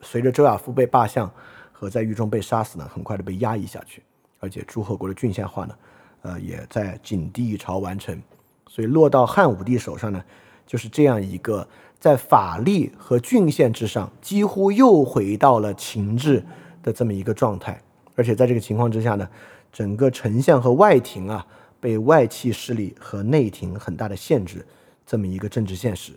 [0.00, 1.30] 随着周亚夫被罢相
[1.72, 4.02] 和在狱中被杀死呢，很快的被压抑下去。
[4.40, 5.74] 而且诸侯国的郡县化呢，
[6.22, 8.20] 呃，也在景帝一朝完成。
[8.68, 10.24] 所以落到汉武帝手上呢，
[10.66, 11.66] 就是这样一个
[11.98, 16.44] 在法力和郡县之上，几乎又回到了秦制
[16.82, 17.80] 的这么一个状态。
[18.14, 19.28] 而且在这个情况之下呢。
[19.70, 21.46] 整个丞相和外廷啊，
[21.78, 24.66] 被外戚势力和内廷很大的限制，
[25.06, 26.14] 这么一个政治现实。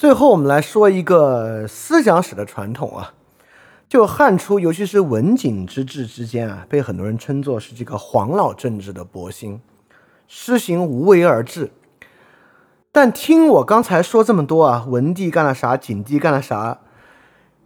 [0.00, 3.12] 最后，我们来说一个思想史的传统啊，
[3.86, 9.60] 就汉初，尤其是文景之治之间啊，被很多人称作是这个黄老政治的博兴，
[10.26, 11.70] 施行无为而治。
[12.90, 16.78] 但听我刚才说这么多啊，文帝干了啥，景帝干了啥？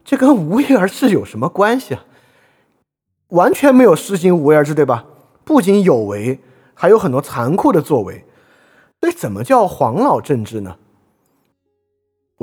[0.05, 2.05] 这跟无为而治有什么关系啊？
[3.29, 5.05] 完全没有施行无为而治，对吧？
[5.45, 6.41] 不仅有为，
[6.75, 8.25] 还有很多残酷的作为。
[9.03, 10.79] 那怎么叫黄老政治呢？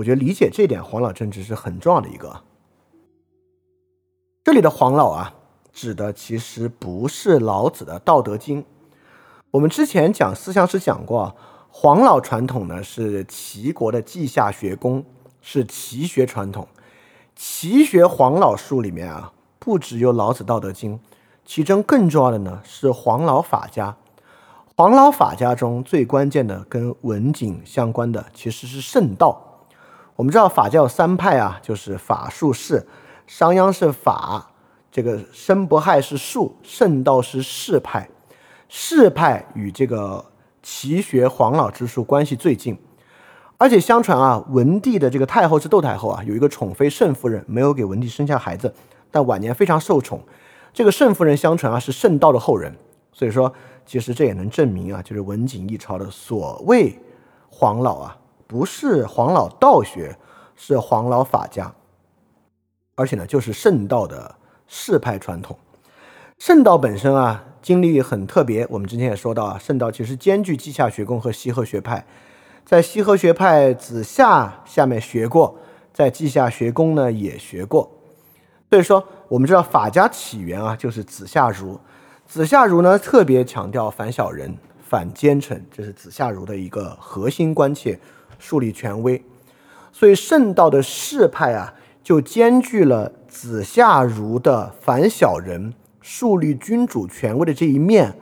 [0.02, 2.42] 我觉得理解这点，黄老政治是很重要的一个。
[4.44, 5.36] 这里的黄老啊，
[5.72, 8.64] 指的其实不是老子的《道德经》。
[9.52, 11.36] 我们之前讲思想史讲过，
[11.70, 15.06] 黄老传统呢是齐国的稷下学宫，
[15.40, 16.68] 是齐学传统。
[17.36, 20.96] 齐学黄老术里面啊，不只有老子《道德经》，
[21.46, 23.96] 其中更重要的呢是黄老法家。
[24.76, 29.50] 黄老法家中最关键的跟文景相关的其实是圣道。
[30.22, 32.86] 我们知道法教三派啊，就是法术士，
[33.26, 34.52] 商鞅是法，
[34.92, 38.08] 这个申不害是术，圣道是士派。
[38.70, 40.24] 士派与这个
[40.62, 42.78] 齐学黄老之术关系最近。
[43.58, 48.72] 而且相传啊，文帝的这个太后是窦太后啊，有一个宠妃慎夫人，没有给文帝生下孩子，
[49.10, 50.22] 但晚年非常受宠。
[50.72, 52.72] 这个慎夫人相传啊是圣道的后人，
[53.12, 53.52] 所以说
[53.88, 56.96] 其实这也能证明啊，就是文景一朝的所谓
[57.50, 58.16] 黄老啊，
[58.52, 60.18] 不是黄老道学，
[60.58, 61.74] 是黄老法家，
[62.96, 64.36] 而且呢就是圣道的
[64.68, 65.58] 世派传统。
[66.38, 72.06] 圣道本身啊经历很特别，我们之前也说到啊，圣道其实兼具稷下学宫和西河学派。
[72.66, 75.56] 在西河学派子夏下面学过，
[75.94, 77.90] 在稷下学宫呢也学过，
[78.70, 81.80] 所以说我们知道法家起源啊就是子夏儒，
[82.28, 84.54] 子夏儒呢特别强调反小人、
[84.84, 87.98] 反奸臣，这是子夏儒的一个核心关切，
[88.42, 89.24] 树立权威。
[89.94, 91.74] 所以圣道的世派啊
[92.04, 98.14] 就兼具了子夏儒的反小人、树立君主权威的这一面，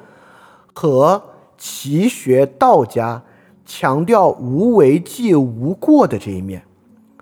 [0.74, 1.24] 和
[1.58, 3.24] 齐学道家。
[3.72, 6.64] 强调无为即无过的这一面，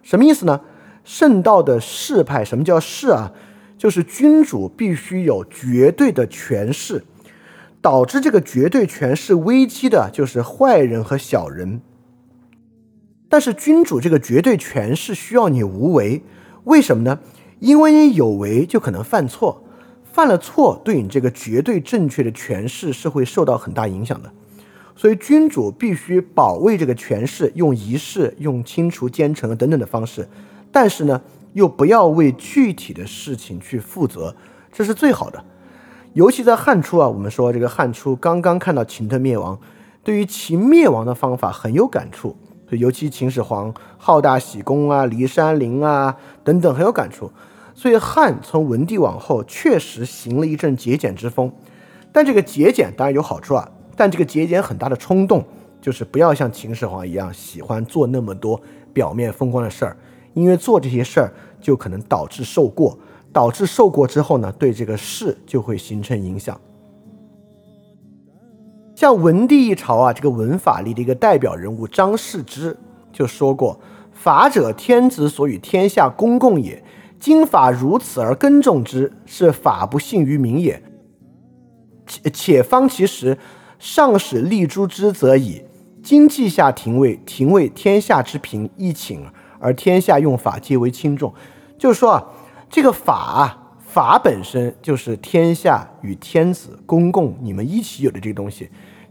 [0.02, 0.61] 什么意思呢？
[1.03, 3.34] 圣道的世派，什么叫世啊？
[3.78, 7.03] 就是君主必须有绝对的权势，
[7.82, 11.82] 导致这个绝对权势危机的就是坏人和小人。
[13.30, 16.24] 但是君主这个绝对权势需要你无为，
[16.64, 17.20] 为什么呢？
[17.60, 19.64] 因为你有为就可能犯错，
[20.04, 24.32] 犯了错对你这个绝对正确的权势是会受到很大影响的。
[24.95, 30.28] 所以，君主必须保卫这个权势，用仪式、用清除奸臣等等的方式，
[30.72, 31.22] 但是呢，
[31.54, 34.36] 又不要为具体的事情去负责，
[34.72, 35.44] 这是最好的。
[36.14, 39.60] 尤其在汉初啊，我们说这个汉初刚刚看到秦的灭亡，
[40.04, 42.36] 对于秦灭亡的方法很有感触，
[42.76, 47.31] 尤其秦始皇好大喜功啊、骊山陵啊等等很有感触。
[47.73, 51.52] 所以汉从文帝往后确实行了一阵节俭之风，
[52.11, 55.45] 但这个节俭当然有好处啊，但这个节俭很大的冲动
[55.80, 58.60] 就是不要像秦始皇一样喜欢做那么多
[58.91, 59.95] 表面风光的事儿，
[60.34, 62.98] 因为做这些事儿就可能导致受过，
[63.31, 66.60] 导致受过之后呢，对这个事就会形成影响。
[68.98, 72.76] 像文帝一朝啊，这个文法里的一个代表人物张世之
[73.14, 73.80] 就说过
[74.11, 76.84] ：“法者，天子所与天下公共也。”
[77.19, 80.82] 今法如此而耕种之，是法不信于民也。
[82.07, 83.38] 且且方其时，
[83.78, 85.61] 上使立诸之则已。
[86.02, 89.24] 今稷下廷尉，廷尉天下之平，一请
[89.60, 91.32] 而天下用法皆为轻重。
[91.78, 92.26] 就是说啊，
[92.68, 98.68] 这个法啊，法本身就是天下与天子公共你们一起有的这个东西。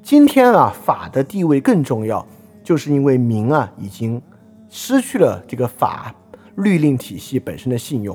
[0.07, 2.25] 今天啊，法的地位更重要，
[2.63, 4.23] 就是因为民啊已经
[4.71, 6.15] 失去了这个法。
[6.59, 8.15] 律令体系本身的信用，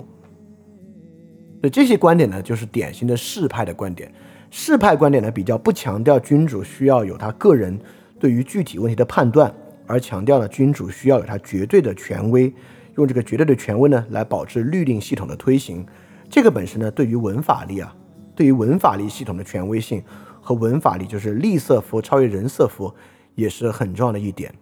[1.60, 4.10] 所以这些观点呢，就是典型的士派的观点。
[4.50, 7.78] 士派观点呢，比较不强调君主需要有他个人
[8.18, 9.54] 对于具体问题的判断，
[9.86, 12.52] 而强调了君主需要有他绝对的权威，
[12.96, 15.86] 用这个绝对的权威呢，来保持律令系统的推行。
[16.30, 17.94] 这个本身呢，对于文法力啊，
[18.34, 20.02] 对于文法力系统的权威性
[20.42, 22.94] 和文法力就是利色夫超越人色夫，
[23.36, 24.54] 也是很重要的一点。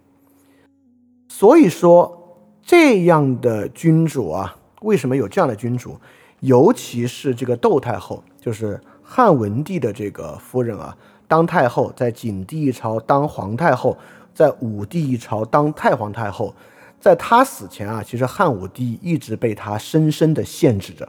[1.28, 2.16] 所以说。
[2.62, 5.98] 这样的君主啊，为什么有这样的君主？
[6.40, 10.96] 尤其是这个窦太后，就是汉文帝的这个夫人啊，
[11.26, 13.96] 当太后，在景帝一朝当皇太后，
[14.34, 16.54] 在武帝一朝当太皇太后，
[17.00, 21.08] 在她死前啊，其实汉武帝一直被她深深的限制着。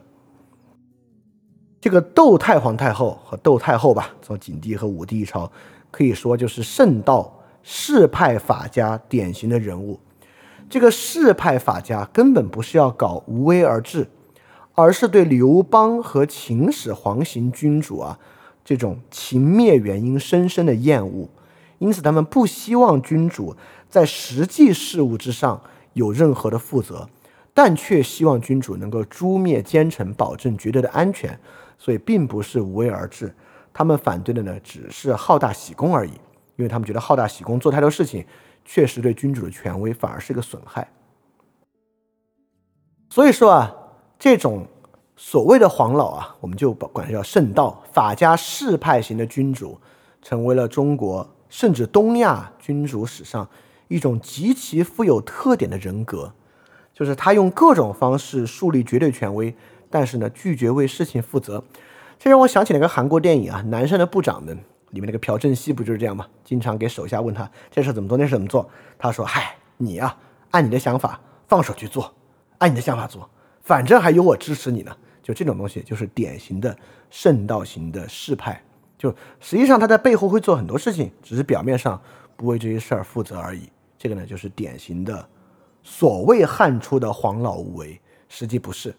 [1.82, 5.52] 这个窦太皇太后和窦太后吧，从景帝和武帝一朝，
[5.90, 10.00] 可以说就是圣道士派法家典型的人物。
[10.70, 14.08] 这个士派法家根本不是要搞无为而治，
[14.76, 18.20] 而是对刘邦和秦始皇型君主啊
[18.64, 21.28] 这种秦灭原因深深的厌恶，
[21.80, 23.56] 因此他们不希望君主
[23.90, 25.60] 在实际事务之上
[25.94, 27.10] 有任何的负责，
[27.56, 31.40] 但却希望君主能够诛灭奸臣，保证绝对的安全。
[31.82, 33.34] 所以并不是无为而治，
[33.74, 36.12] 他们反对的呢只是好大喜功而已，
[36.56, 38.24] 因为他们觉得好大喜功做太多事情。
[38.64, 40.88] 确实对君主的权威反而是个损害。
[43.10, 43.76] 所以说啊，
[44.20, 44.68] 这种
[45.16, 49.80] 所谓的黄老啊，我们就管它叫圣道法家士派型的君主，
[50.22, 53.50] 成为了中国甚至东亚君主史上
[53.88, 56.32] 一种极其富有特点的人格，
[56.94, 59.54] 就是他用各种方式树立绝对权威，
[59.92, 61.64] 但是呢拒绝为事情负责。
[62.18, 64.58] 这让我想起了一个韩国电影啊，《南山的部长们》。
[64.92, 66.28] 里面那个朴正熙不就是这样吗？
[66.44, 68.70] 经常给手下问他这事怎么做，那事怎么做。
[69.00, 70.14] 他说：“嗨，你呀，
[70.50, 72.14] 按你的想法放手去做，
[72.58, 73.30] 按你的想法做，
[73.62, 74.94] 反正还有我支持你呢。”
[75.24, 76.78] 就这种东西，就是典型的
[77.10, 78.62] 圣道型的士派。
[78.98, 79.10] 就
[79.40, 81.98] 实际上他在背后会做很多事情，只是表面上
[82.36, 83.70] 不为这些事儿负责而已。
[83.98, 85.26] 这个呢，就是典型的
[85.82, 87.98] 所谓汉初的黄老无为，
[88.28, 88.94] 实际不是。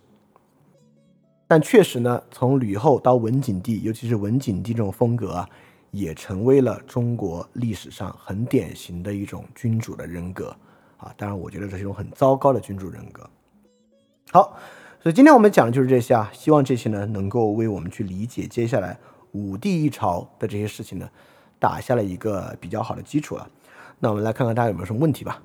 [1.46, 5.48] 但确实呢，从吕后到文景帝，尤其是文景帝这种风格啊。
[5.92, 10.48] 也成为了中国历史上很典型的一种君主的人格
[10.96, 11.12] 啊！
[11.18, 13.28] 当然，我觉得这是一种很糟糕的君主人格。
[14.30, 14.56] 好，
[15.02, 18.98] 所以今天我们讲的就是这些啊，希望这些呢能够为我们去理解接下来
[19.32, 21.06] 武帝一朝的这些事情呢，
[21.58, 23.46] 打下了一个比较好的基础了。
[23.98, 25.42] 那我们来看看大家有没有什么问题吧。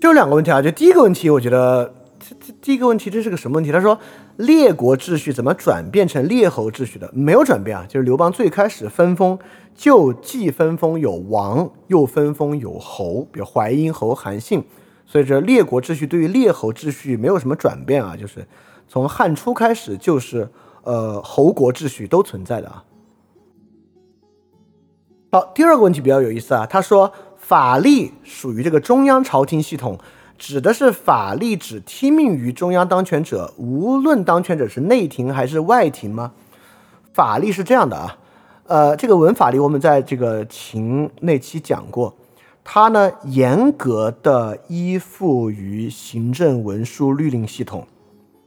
[0.00, 1.94] 就两个问题啊，就第一个问题，我觉得。
[2.20, 3.70] 这这第一个问题，这是个什么问题？
[3.70, 3.96] 他说，
[4.38, 7.08] 列国秩序怎么转变成列侯秩序的？
[7.14, 9.38] 没有转变啊，就是刘邦最开始分封，
[9.72, 14.64] 就既分封有王，又分封有侯，比如淮阴侯韩信，
[15.06, 18.44] 所以这列国秩序对于列侯秩序没有什么转变啊，就是
[18.88, 20.50] 从汉初开始就是
[20.82, 22.84] 呃侯国秩序都存在的啊。
[25.30, 27.12] 好，第二个问题比较有意思啊，他说
[27.48, 29.98] 法力属于这个中央朝廷系统。
[30.36, 36.32] 指的是法力只听命于中央当权者，无论当权者是内廷还是外廷吗？
[37.12, 38.18] 法力是这样的啊，
[38.66, 42.14] 呃，这个文法力我们在这个秦那期讲过，
[42.62, 47.84] 它呢严格的依附于行政文书律令系统，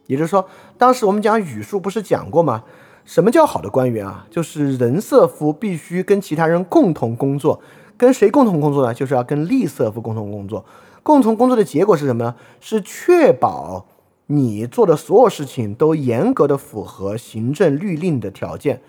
[0.06, 0.48] 也就是说，
[0.78, 2.64] 当时我们讲语数不是讲过吗？
[3.03, 4.26] 什么叫好的官员啊？
[4.30, 7.60] 就是人色夫必须跟其他人共同工作，
[8.02, 8.91] 跟谁共同工作呢？
[8.91, 10.65] 就是要跟利色夫共同工作。
[11.03, 12.34] 共同工作的结果是什么呢？
[12.60, 13.86] 是确保
[14.26, 18.82] 你做的所有事情都严格的符合行政律令的条件。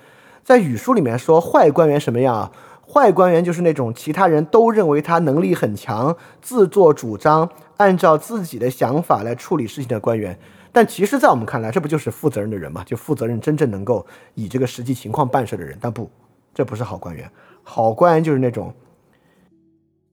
[0.43, 2.53] 在语书里面说坏官员什么样啊？
[2.91, 10.39] 坏官员就是那种其他人都认为他能力很强、自作主张、按照自己的想法来处理事情的官员。
[10.73, 12.83] 但其实，在我们看来，这不就是负责任的人吗？
[12.87, 15.77] 就负责任、真正能够以这个实际情况办事的人。
[15.79, 16.11] 但不，
[16.55, 17.31] 这不是好官员。
[17.63, 18.73] 好官员就是那种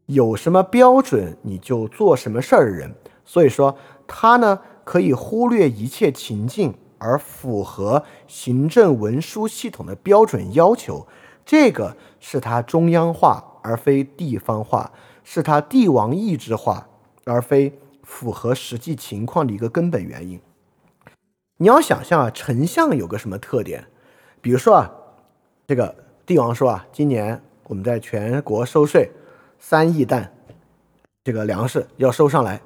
[0.09, 2.93] 有什么标准你就做什么事儿的人。
[3.25, 11.07] 所以说，他呢可以忽略一切情境，而符合行政文书系统的标准要求。
[11.45, 11.95] 这个。
[12.21, 14.91] 是他中央化而非地方化，
[15.23, 16.85] 是他帝王意志化
[17.23, 20.37] 而非符合实际情况的一个根本原因。
[21.55, 23.85] 你要想象啊，丞相有个什么特点？
[24.41, 24.91] 比如说啊，
[25.65, 25.95] 这个
[26.25, 29.09] 帝王说啊，今年我们在全国收税
[29.59, 30.31] 三亿担，
[31.23, 32.61] 这个粮食要收上来。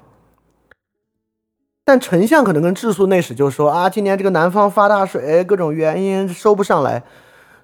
[1.84, 7.02] 但丞相可能跟治粟内史就说啊，今年这个南方发大水，各种原因收不上来。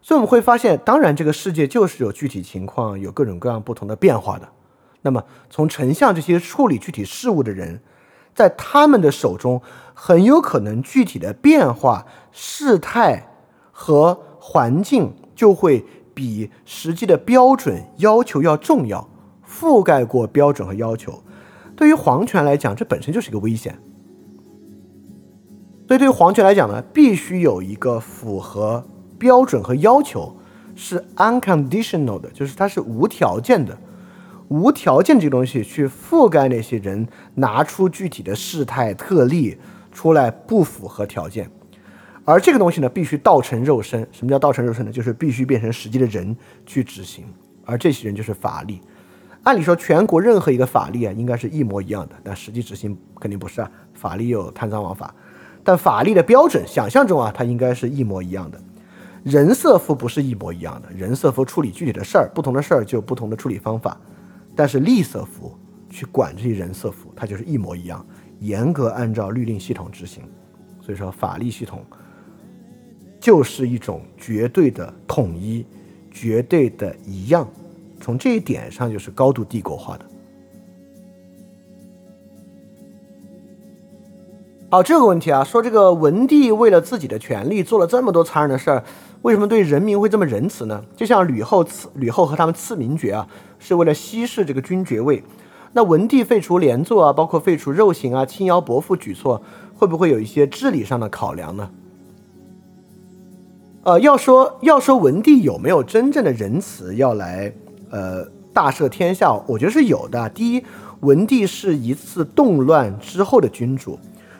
[0.02, 4.48] 所以我们会发现，当然这个世界就是有具体情况，有各种各样不同的变化的。
[5.02, 7.80] 那么，从丞相这些处理具体事务的人，
[8.34, 9.62] 在他们的手中，
[9.94, 13.26] 很有可能具体的变化、事态
[13.72, 19.08] 和环境就会比实际的标准要求要重要，
[19.60, 21.22] 覆盖过标准和要求。
[21.76, 23.78] 对于皇权来讲，这本身就是一个危险。
[25.86, 28.84] 所以，对于皇权来讲呢，必须有一个符合。
[29.18, 30.34] 标准和要求
[30.74, 33.78] 是 unconditional 的，就是它是无条件的，
[34.48, 39.58] 无条件这个东西去覆盖那些人拿出具体的事态特例
[39.92, 41.50] 出来不符合条件，
[42.24, 44.08] 而这个东西呢必须道成肉身。
[44.10, 44.90] 什么叫道成肉身呢？
[44.90, 46.34] 就是必须变成实际的人
[46.64, 47.26] 去执行，
[47.66, 48.80] 而这些人就是法力。
[49.42, 53.70] 按理说，全国任何一个法律啊，应该是一模一样的，但实际执行肯定不是啊。
[53.94, 55.14] 法律有贪赃枉法，
[55.64, 58.60] 但法律的标准想象中啊，它应该是一模一样的。
[59.22, 63.98] 人色服不是一模一样的，人色服处理具体的事儿，不同的事儿就有不同的处理方法。
[64.54, 65.54] 但是利色服
[65.88, 68.04] 去管这些人色服，它就是一模一样，
[68.40, 70.22] 严格按照律令系统执行。
[70.82, 71.84] 所以说，法律系统
[73.18, 75.64] 就是一种绝对的统一，
[76.10, 77.48] 绝对的一样。
[78.00, 80.04] 从这一点上，就是高度帝国化的。
[84.70, 88.84] 好，这个问题啊，说这个文帝为了自己的权利做了这么多残忍的事儿。
[89.22, 90.82] 为什么对人民会这么仁慈呢？
[90.96, 93.28] 就像吕后赐吕后和他们赐名爵啊，
[93.58, 95.22] 是为了稀释这个君爵位。
[95.72, 99.42] 那文帝废除连坐啊，包括废除肉刑啊、轻徭薄赋举措，
[99.76, 101.70] 会不会有一些治理上的考量呢？
[103.82, 107.52] 呃，要说要说文帝有没有真正的仁慈要来
[107.90, 110.28] 呃大赦天下，我觉得是有的。
[110.30, 110.64] 第一，
[111.00, 113.98] 文帝是一次动乱之后的君主。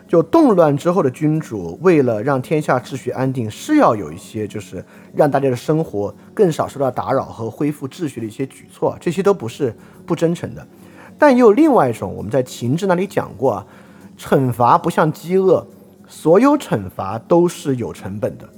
[0.09, 9.72] 就动乱之后的君主，为了让天下秩序安定，是要有一些就是让大家的生活更少受到打扰和恢复秩序的一些举措，这些都不是
[10.05, 10.66] 不真诚的。
[11.16, 13.64] 但也有另外一种，我们在秦志那里讲过，
[14.18, 15.64] 惩罚不像饥饿，
[16.09, 18.48] 所有惩罚都是有成本的。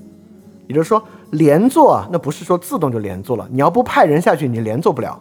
[0.69, 5.21] 也就是说，连坐啊，那不是说自动就连坐了，你要不派人下去，你连坐不了。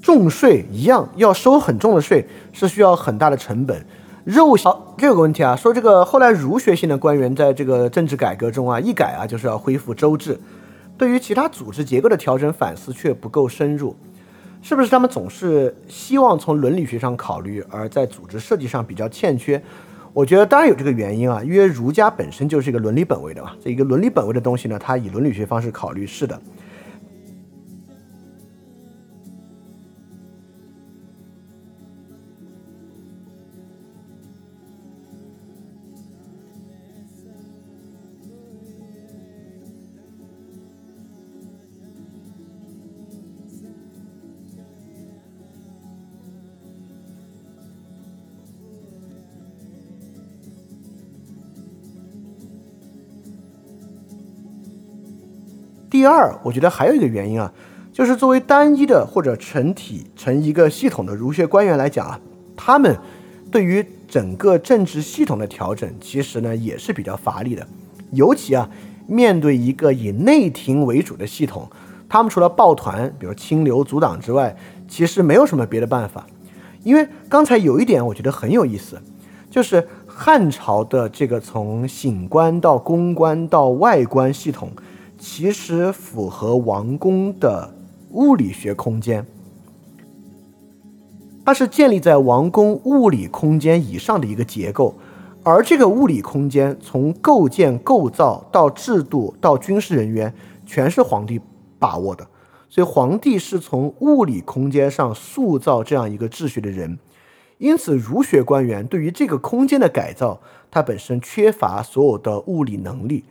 [0.00, 3.84] 重税一样，要收很重的税，是需要很大的成本。
[4.24, 10.38] 肉好，这个问题啊，说这个后来儒学性的官员在这个政治改革中啊，一改啊就是要恢复周制，
[10.96, 13.96] 对于其他组织结构的调整反思却不够深入，
[14.62, 19.60] 是不是他们总是希望从伦理学上考虑，而在组织设计上比较欠缺？
[20.12, 26.40] 我觉得当然有这个原因啊，因为儒家本身就是一个伦理本位的嘛，这一个伦理本位的东西呢，它以伦理学方式考虑是的。
[55.98, 57.52] 第二，我觉得还有一个原因啊，
[57.92, 62.20] 就是作为单一的或者成体成一个系统的儒学官员来讲啊，
[62.56, 62.96] 他们
[63.50, 67.66] 对于整个政治系统的调整，其实呢也是比较乏力的。
[68.12, 68.70] 尤其啊，
[69.08, 71.68] 面对一个以内廷为主的系统，
[72.08, 74.56] 他们除了抱团，比如清流阻挡之外，
[74.86, 76.24] 其实没有什么别的办法。
[76.84, 79.02] 因为刚才有一点我觉得很有意思，
[79.50, 84.70] 就是汉朝的这个从醒官到公官到外官系统。
[85.18, 87.74] 其实符合王宫的
[88.10, 89.26] 物理学空间，
[91.44, 94.94] 它是建立在王宫物理空间以上的一个结构，
[95.42, 100.32] 而这个物理空间从构建构造到制度到军事人员，
[100.64, 101.40] 全是皇帝
[101.78, 102.26] 把握的。
[102.68, 106.98] 所以皇帝是从物理空间上塑造这样一个秩序的人，
[107.58, 110.38] 因此儒学官员对于这个空间的改造，
[110.70, 113.24] 他本身缺乏所有的物理能力，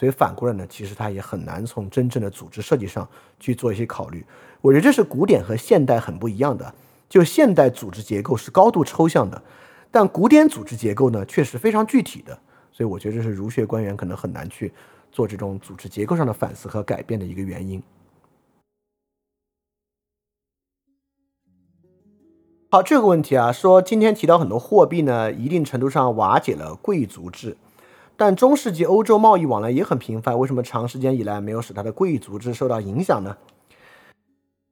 [0.00, 3.06] 所以反过来呢，其实他也很难从真正的组织设计上
[3.38, 4.24] 去做一些考虑。
[4.62, 6.74] 我觉得这是古典和现代很不一样的，
[7.06, 9.42] 就现代组织结构是高度抽象的，
[9.90, 12.32] 但古典组织结构呢却是非常具体的，
[12.72, 14.72] 所以我觉得这是儒学官员可能很难去
[15.12, 17.82] 做这种组织结构上的反思和改变的一个原因。
[22.70, 27.58] 好，这个问题啊，说今天提到很多货币呢，一定程度上瓦解了贵族制，
[28.20, 33.34] 但中世纪欧洲贸易往来也很频繁，为什么长时间以来没有使它的贵族制受到影响呢？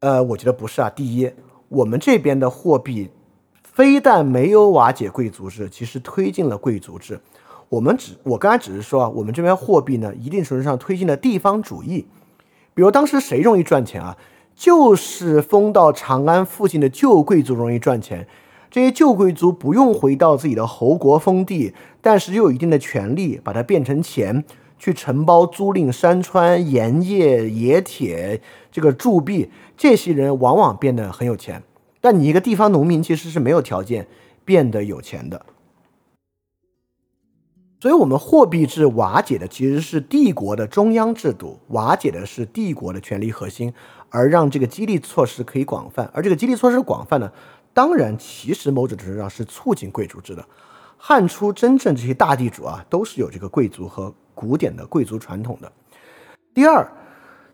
[0.00, 0.90] 呃，我觉得不是啊。
[0.90, 1.32] 第一，
[1.70, 3.08] 我们这边的货币
[3.62, 7.18] 非但没有瓦解贵族制，其实推进了贵族制。
[7.70, 12.06] 我们只，我刚才只是说啊，我们这边货币呢，一定程度上推进了地方主义。
[12.74, 14.18] 比如当时谁容易赚钱啊？
[14.54, 18.28] 就是封到长安附近的旧贵族容易赚钱，
[18.70, 21.72] 这些旧贵族不用回到自己的侯国封地，
[22.02, 24.44] 但是又有一定的权利，把它变成钱，
[24.78, 31.62] 去承包租赁山川、盐业、冶铁、这个铸币，这些人往往变得很有钱。
[32.00, 34.06] 但你一个地方农民其实是没有条件
[34.44, 35.46] 变得有钱的。
[37.80, 43.72] 所以，我们货币制瓦解的其实是帝国的中央制度，瓦解的是帝国的权力核心。
[44.10, 47.30] 而让这个激励措施可以广泛，而这个激励措施广泛呢，
[47.78, 50.44] 当然其实某种程度上是促进贵族制的。
[50.96, 55.70] 汉初真正这些大地主啊，都是有这个贵族和古典的贵族传统的。
[56.52, 56.90] 第二，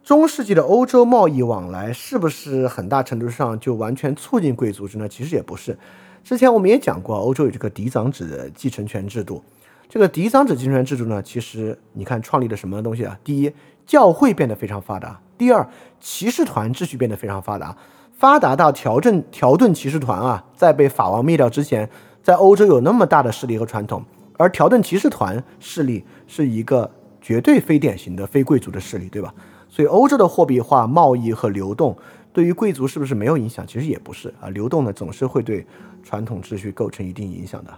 [0.03, 5.07] 中世纪的欧洲贸易往来是不是很大程度上就完全促进贵族制呢？
[5.07, 5.79] 其实也不是。
[6.23, 9.45] 之前我们也讲过，欧洲有这个嫡长子的继承权制度。
[9.91, 13.19] 这个嫡长子继承权制度呢，其实你看创立了什么东西啊？
[13.23, 13.53] 第一，
[13.85, 15.21] 教会变得非常发达。
[15.37, 15.69] 第二，
[16.01, 17.77] 骑士团秩序变得非常发达，
[18.15, 21.89] 发达到条顿条顿骑士团啊，在被法王灭掉之前，
[22.23, 24.03] 在欧洲有那么大的势力和传统。
[24.37, 29.35] 而条顿骑士团势力是一个绝对非典型的非贵族的势力，对吧？
[29.69, 31.97] 所以欧洲的货币化、贸易和流动
[32.33, 33.67] 对于贵族是不是没有影响？
[33.67, 35.67] 其实也不是啊，流动呢总是会对
[36.03, 37.73] 传统秩序构成一定影响的。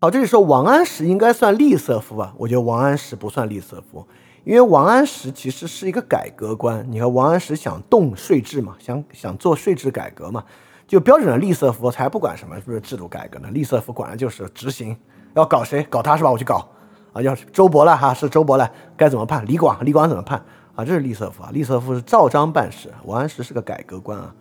[0.00, 2.34] 好，这里说王安石应该算吝啬夫吧？
[2.36, 4.06] 我觉得王安石不算吝啬夫，
[4.44, 6.84] 因为王安石其实是一个改革官。
[6.90, 10.44] 你看，王安石想动税制嘛，想想做税制改革嘛，
[10.86, 13.48] 就标准的吝啬夫才不管什么是不是制度改革呢？
[13.52, 14.96] 吝啬夫管的就是执行，
[15.34, 16.30] 要搞谁搞他是吧？
[16.30, 16.68] 我去搞
[17.12, 17.22] 啊！
[17.22, 19.46] 要是周勃了哈，是周勃了，该怎么判？
[19.46, 20.44] 李广，李广怎么判
[20.74, 20.84] 啊？
[20.84, 21.50] 这是吝啬夫啊！
[21.52, 24.34] 吝啬夫是照章办事，王安石是个改革官啊，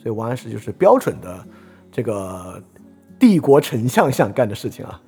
[0.00, 1.44] 所以王安石就是标准的
[1.90, 2.62] 这个
[3.18, 5.00] 帝国丞相想干的事情啊。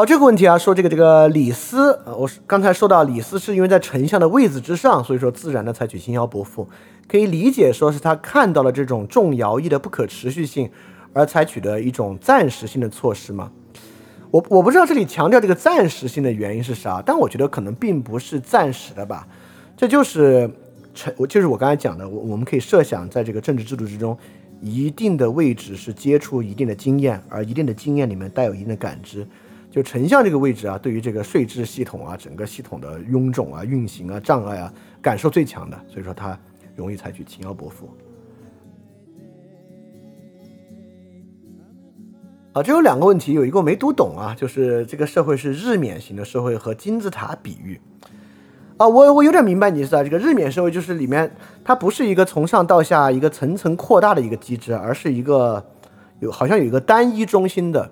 [0.00, 6.66] 好，这个问题啊，说这个这个李斯，我刚才说到李斯是因为在丞相的位子之上，所以说自然的采取轻徭薄赋，
[7.06, 10.70] 可以理解说是他看到了这种重徭役的不可持续性，
[11.12, 13.52] 而采取的一种暂时性的措施吗？
[14.30, 19.28] 我我不知道这里强调这个暂时性的原因是啥，但我觉得可能并不是暂时的吧，
[19.76, 20.50] 这就是
[20.94, 24.16] 臣，就是我刚才讲的，我我们可以设想在这个政治制度之中，
[24.62, 29.26] 一定的位置是接触一定的经验，而一定的经验里面带有一定的感知。
[29.70, 36.36] 就丞相这个位置啊，对于这个税制系统啊，整个系统的臃肿啊、运行啊、障碍啊，感受最强的，所以说他
[36.74, 37.88] 容易采取轻徭薄赋。
[42.52, 47.80] 啊，这有两个问题，有一个我没读懂啊，就是这个社会是日冕型的社会和金字塔比喻
[48.76, 51.32] 啊，我我有点明白你意思啊，这个日冕社会就是里面
[51.64, 55.64] 它不是一个从上到下一个层层扩大的一个机制，而是一个
[56.18, 57.88] 有好像有一个单一中心的。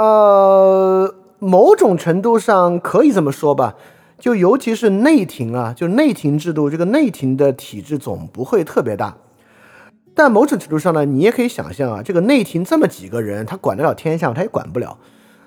[0.00, 3.74] 呃，某种程度上可以这么说吧，
[4.18, 9.18] 就尤其是内廷啊，就内廷制度，这个内廷的体制总不会特别大。
[10.14, 14.96] 但某种程度上呢，你也可以想象啊，这个内廷这么几个人，他管得了天下，他也管不了。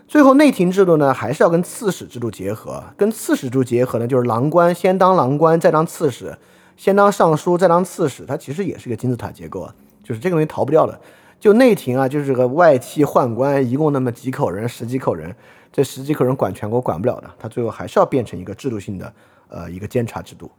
[0.07, 2.83] 最后内廷制度呢，还是要跟刺史制度结合。
[2.95, 6.37] 跟刺史制度结合呢，就是郎官先当郎官，再当刺史，
[6.77, 8.23] 先当尚书，再当刺史。
[8.27, 9.73] 它其实也是一个金字塔结构啊，
[10.03, 10.99] 就是这个东西逃不掉的。
[11.43, 15.35] 就内廷啊，就是个外戚宦官，一共那么几口人，十几口人，
[15.73, 19.13] 这十几口人管全国管不了的，他最后还是要变成一个制度性的，
[19.49, 20.49] 呃，一个监察制度。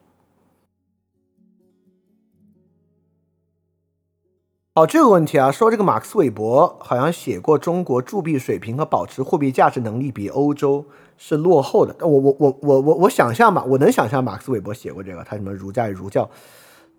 [4.74, 10.84] 好，这个问题啊，说这个马克思韦伯好像写过中国铸币水平和保持货币价值能力比欧洲
[11.16, 11.96] 是落后的。
[12.06, 16.28] 我我我我我我想象吧，我能想象马克思韦伯写过这个，他什么儒家与儒教，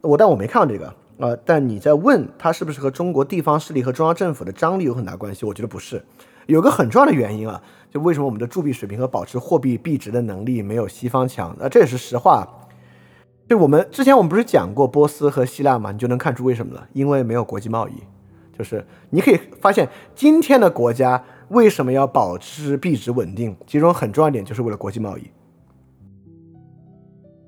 [0.01, 0.91] 我但我没看到这个。
[1.17, 5.45] 呃，但你在问它是不是和中国地方势力和中央政府的张力有很大关系？
[5.45, 6.03] 我觉得不是，
[6.47, 11.55] 有个很重要的原因啊，就为什么我们的铸币水平和保持货币币值的能力没有西方强？
[11.59, 12.47] 那这也是实话。
[13.47, 17.93] 就我们之前我们不是讲过波斯和希腊嘛，你就能看出为什么了，因为没有国际贸易。
[18.57, 23.55] 就是你可以发现，今天的国家为什么要保持币值稳定？
[23.67, 25.29] 其中很重要一点就是为了国际贸易。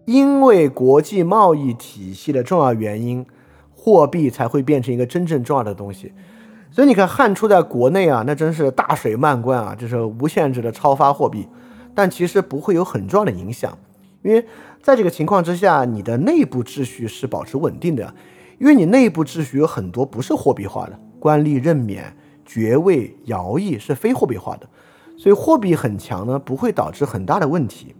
[0.05, 3.25] 因为国际贸易体系的重要原因，
[3.77, 6.11] 货币才会变成一个真正重要的东西。
[6.71, 11.47] 所以你看汉初在国内啊，那真是大水漫灌啊，就是无限制的超发货币，
[11.95, 13.77] 但其实不会有很重要的影响，
[14.21, 14.45] 因为
[14.81, 18.13] 在这个情况之下，你的内部秩序是保持稳定的，
[18.59, 24.67] 因为你内部秩序有很多不是货币化的，官吏任免、爵位、徭役是非货币化的，
[25.17, 27.95] 所以货币很强呢，不会导致很大的问题。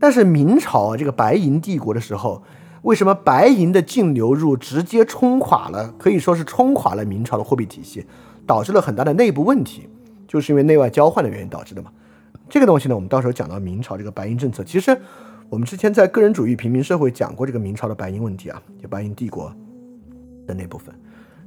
[0.00, 2.42] 但是明朝，这个白银帝国的时候，
[2.84, 8.04] 为什么白银的净流入直接冲垮了，可以说是冲垮了明朝的货币体系，
[8.46, 9.88] 导致了很大的内部问题，
[10.28, 11.90] 就是因为内外交换的原因导致的嘛。
[12.46, 14.96] 这个东西呢，我们到时候讲到明朝这个白银政策，其实
[15.48, 19.50] 我们之前在个人主义平民社会讲过这个明朝的白银问题啊，就白银帝国
[20.46, 20.94] 的那部分。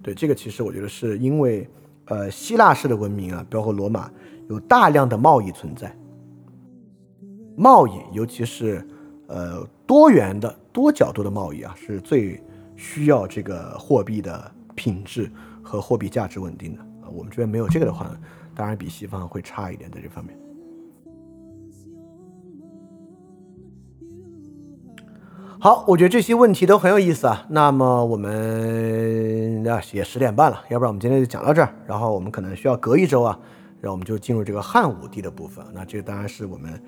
[0.02, 1.70] 对这个，其实我觉得是因为，
[2.06, 4.10] 呃，希腊式的文明啊，包括罗马，
[4.50, 5.96] 有大量的贸易存在。
[7.56, 8.88] 贸易，尤其是，
[9.28, 12.40] 呃，多元的、多角度的贸易啊，是最
[12.76, 15.28] 需要这个货币的品质
[15.64, 17.10] 和货币价值稳定的啊。
[17.12, 18.16] 我们这边没有这个的话，
[18.54, 20.38] 当然比西方会差一点在这方面。
[25.60, 27.44] 好，我觉得这些问题都很有意思啊。
[27.50, 33.40] 那么我们啊也十点半了，要不然我们今天就讲到这儿，然后我们可能需要隔一周啊，
[33.82, 35.66] 然后我们就进入这个汉武帝的部分。
[35.74, 36.80] 那这当然是我们。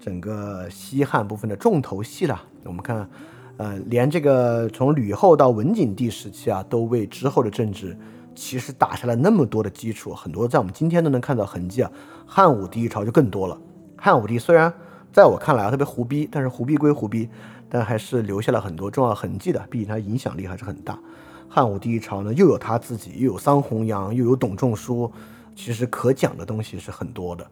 [0.00, 2.40] 整个西汉部分的重头戏了。
[2.62, 3.10] 我们看，
[3.58, 7.98] 呃，连这个从吕后到文景帝时期啊，都为之后的政治
[8.34, 11.90] 其实打下了那么多的基础，很多在我们今天都能看到痕迹啊。
[12.24, 13.60] 汉武帝一朝就更多了。
[13.96, 14.72] 汉武帝虽然
[15.12, 17.28] 在我看来啊特别胡逼，但是胡逼归胡逼，
[17.68, 20.96] 但还是留下了很多重要痕迹的，毕竟他影响力还是很大。
[21.48, 25.10] 汉武帝一朝呢，又有他自己，又有桑弘羊，又有董仲舒，
[25.56, 27.44] 其实可讲的东西是很多的。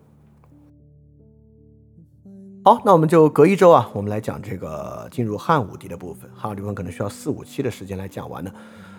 [2.67, 6.29] 好，那我们就隔一周啊，我们来讲这个进入汉武帝的部分。
[6.35, 8.53] 汉武帝部分可能需要四五期的时间来讲完的。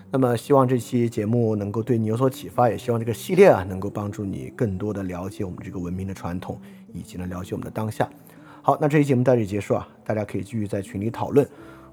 [0.09, 6.57] 那么希望这期节目能够对你有所启发，也希望这个系列啊能够帮助你更多的了解我们这个文明的传统，
[6.93, 8.09] 以及呢了解我们的当下。
[8.61, 11.45] 好，那这期节目到这里结束啊，大家可以继续在群里讨论。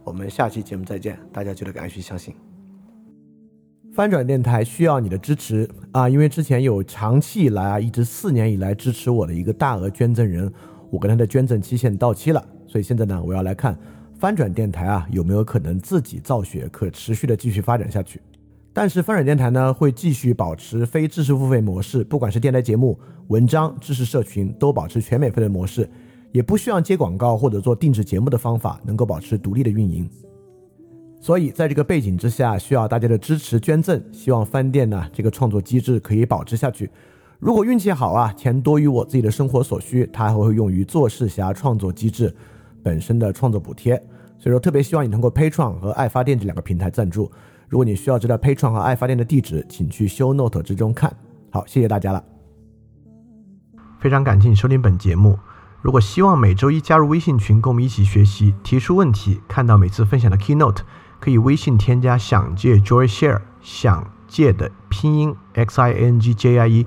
[0.04, 2.36] 我们下期节目再见，大家记得敢去相信。
[3.92, 10.52] 翻转电台需要你的支持啊，因为之前有长期以来啊，一直四年以来支持我的一个大额捐赠人。
[10.94, 13.76] 我跟他的捐赠期限到期了，所以现在呢，我要来看
[14.16, 18.20] 翻转电台啊有没有可能自己造血，可持续的继续发展下去。
[18.72, 25.90] 但是翻转电台呢会继续保持非知识付费模式，不管是电台节目、文章、知识社群都保持全免费的模式，
[26.30, 30.08] 也不需要接广告或者做定制节目的方法，能够保持独立的运营。
[31.20, 36.88] 所以在这个背景之下，需要大家的支持捐赠，希望翻店呢这个创作机制可以保持下去。
[37.38, 42.34] 如果运气好啊，钱多于我自己的生活所需，它还会用于做事侠创作机制
[42.82, 43.96] 本身的创作补贴。
[44.38, 47.30] 所以说，特别希望你通过 p a t r o n 和爱发电这两个平台赞助。
[47.68, 51.14] 如果你需要知道 p a t r o n 和爱发电的地址，请去 Show Note 之中看。
[51.50, 52.22] 好，谢谢大家了。
[53.98, 55.38] 非常感谢你收听本节目。
[55.80, 60.78] 如果希望每周一加入微信群，跟我们一起学习，提出问题，看到每次分享的 Keynote，
[61.20, 66.86] 可以微信添加想借 Joy Share，想借的拼音 X I N G J I E。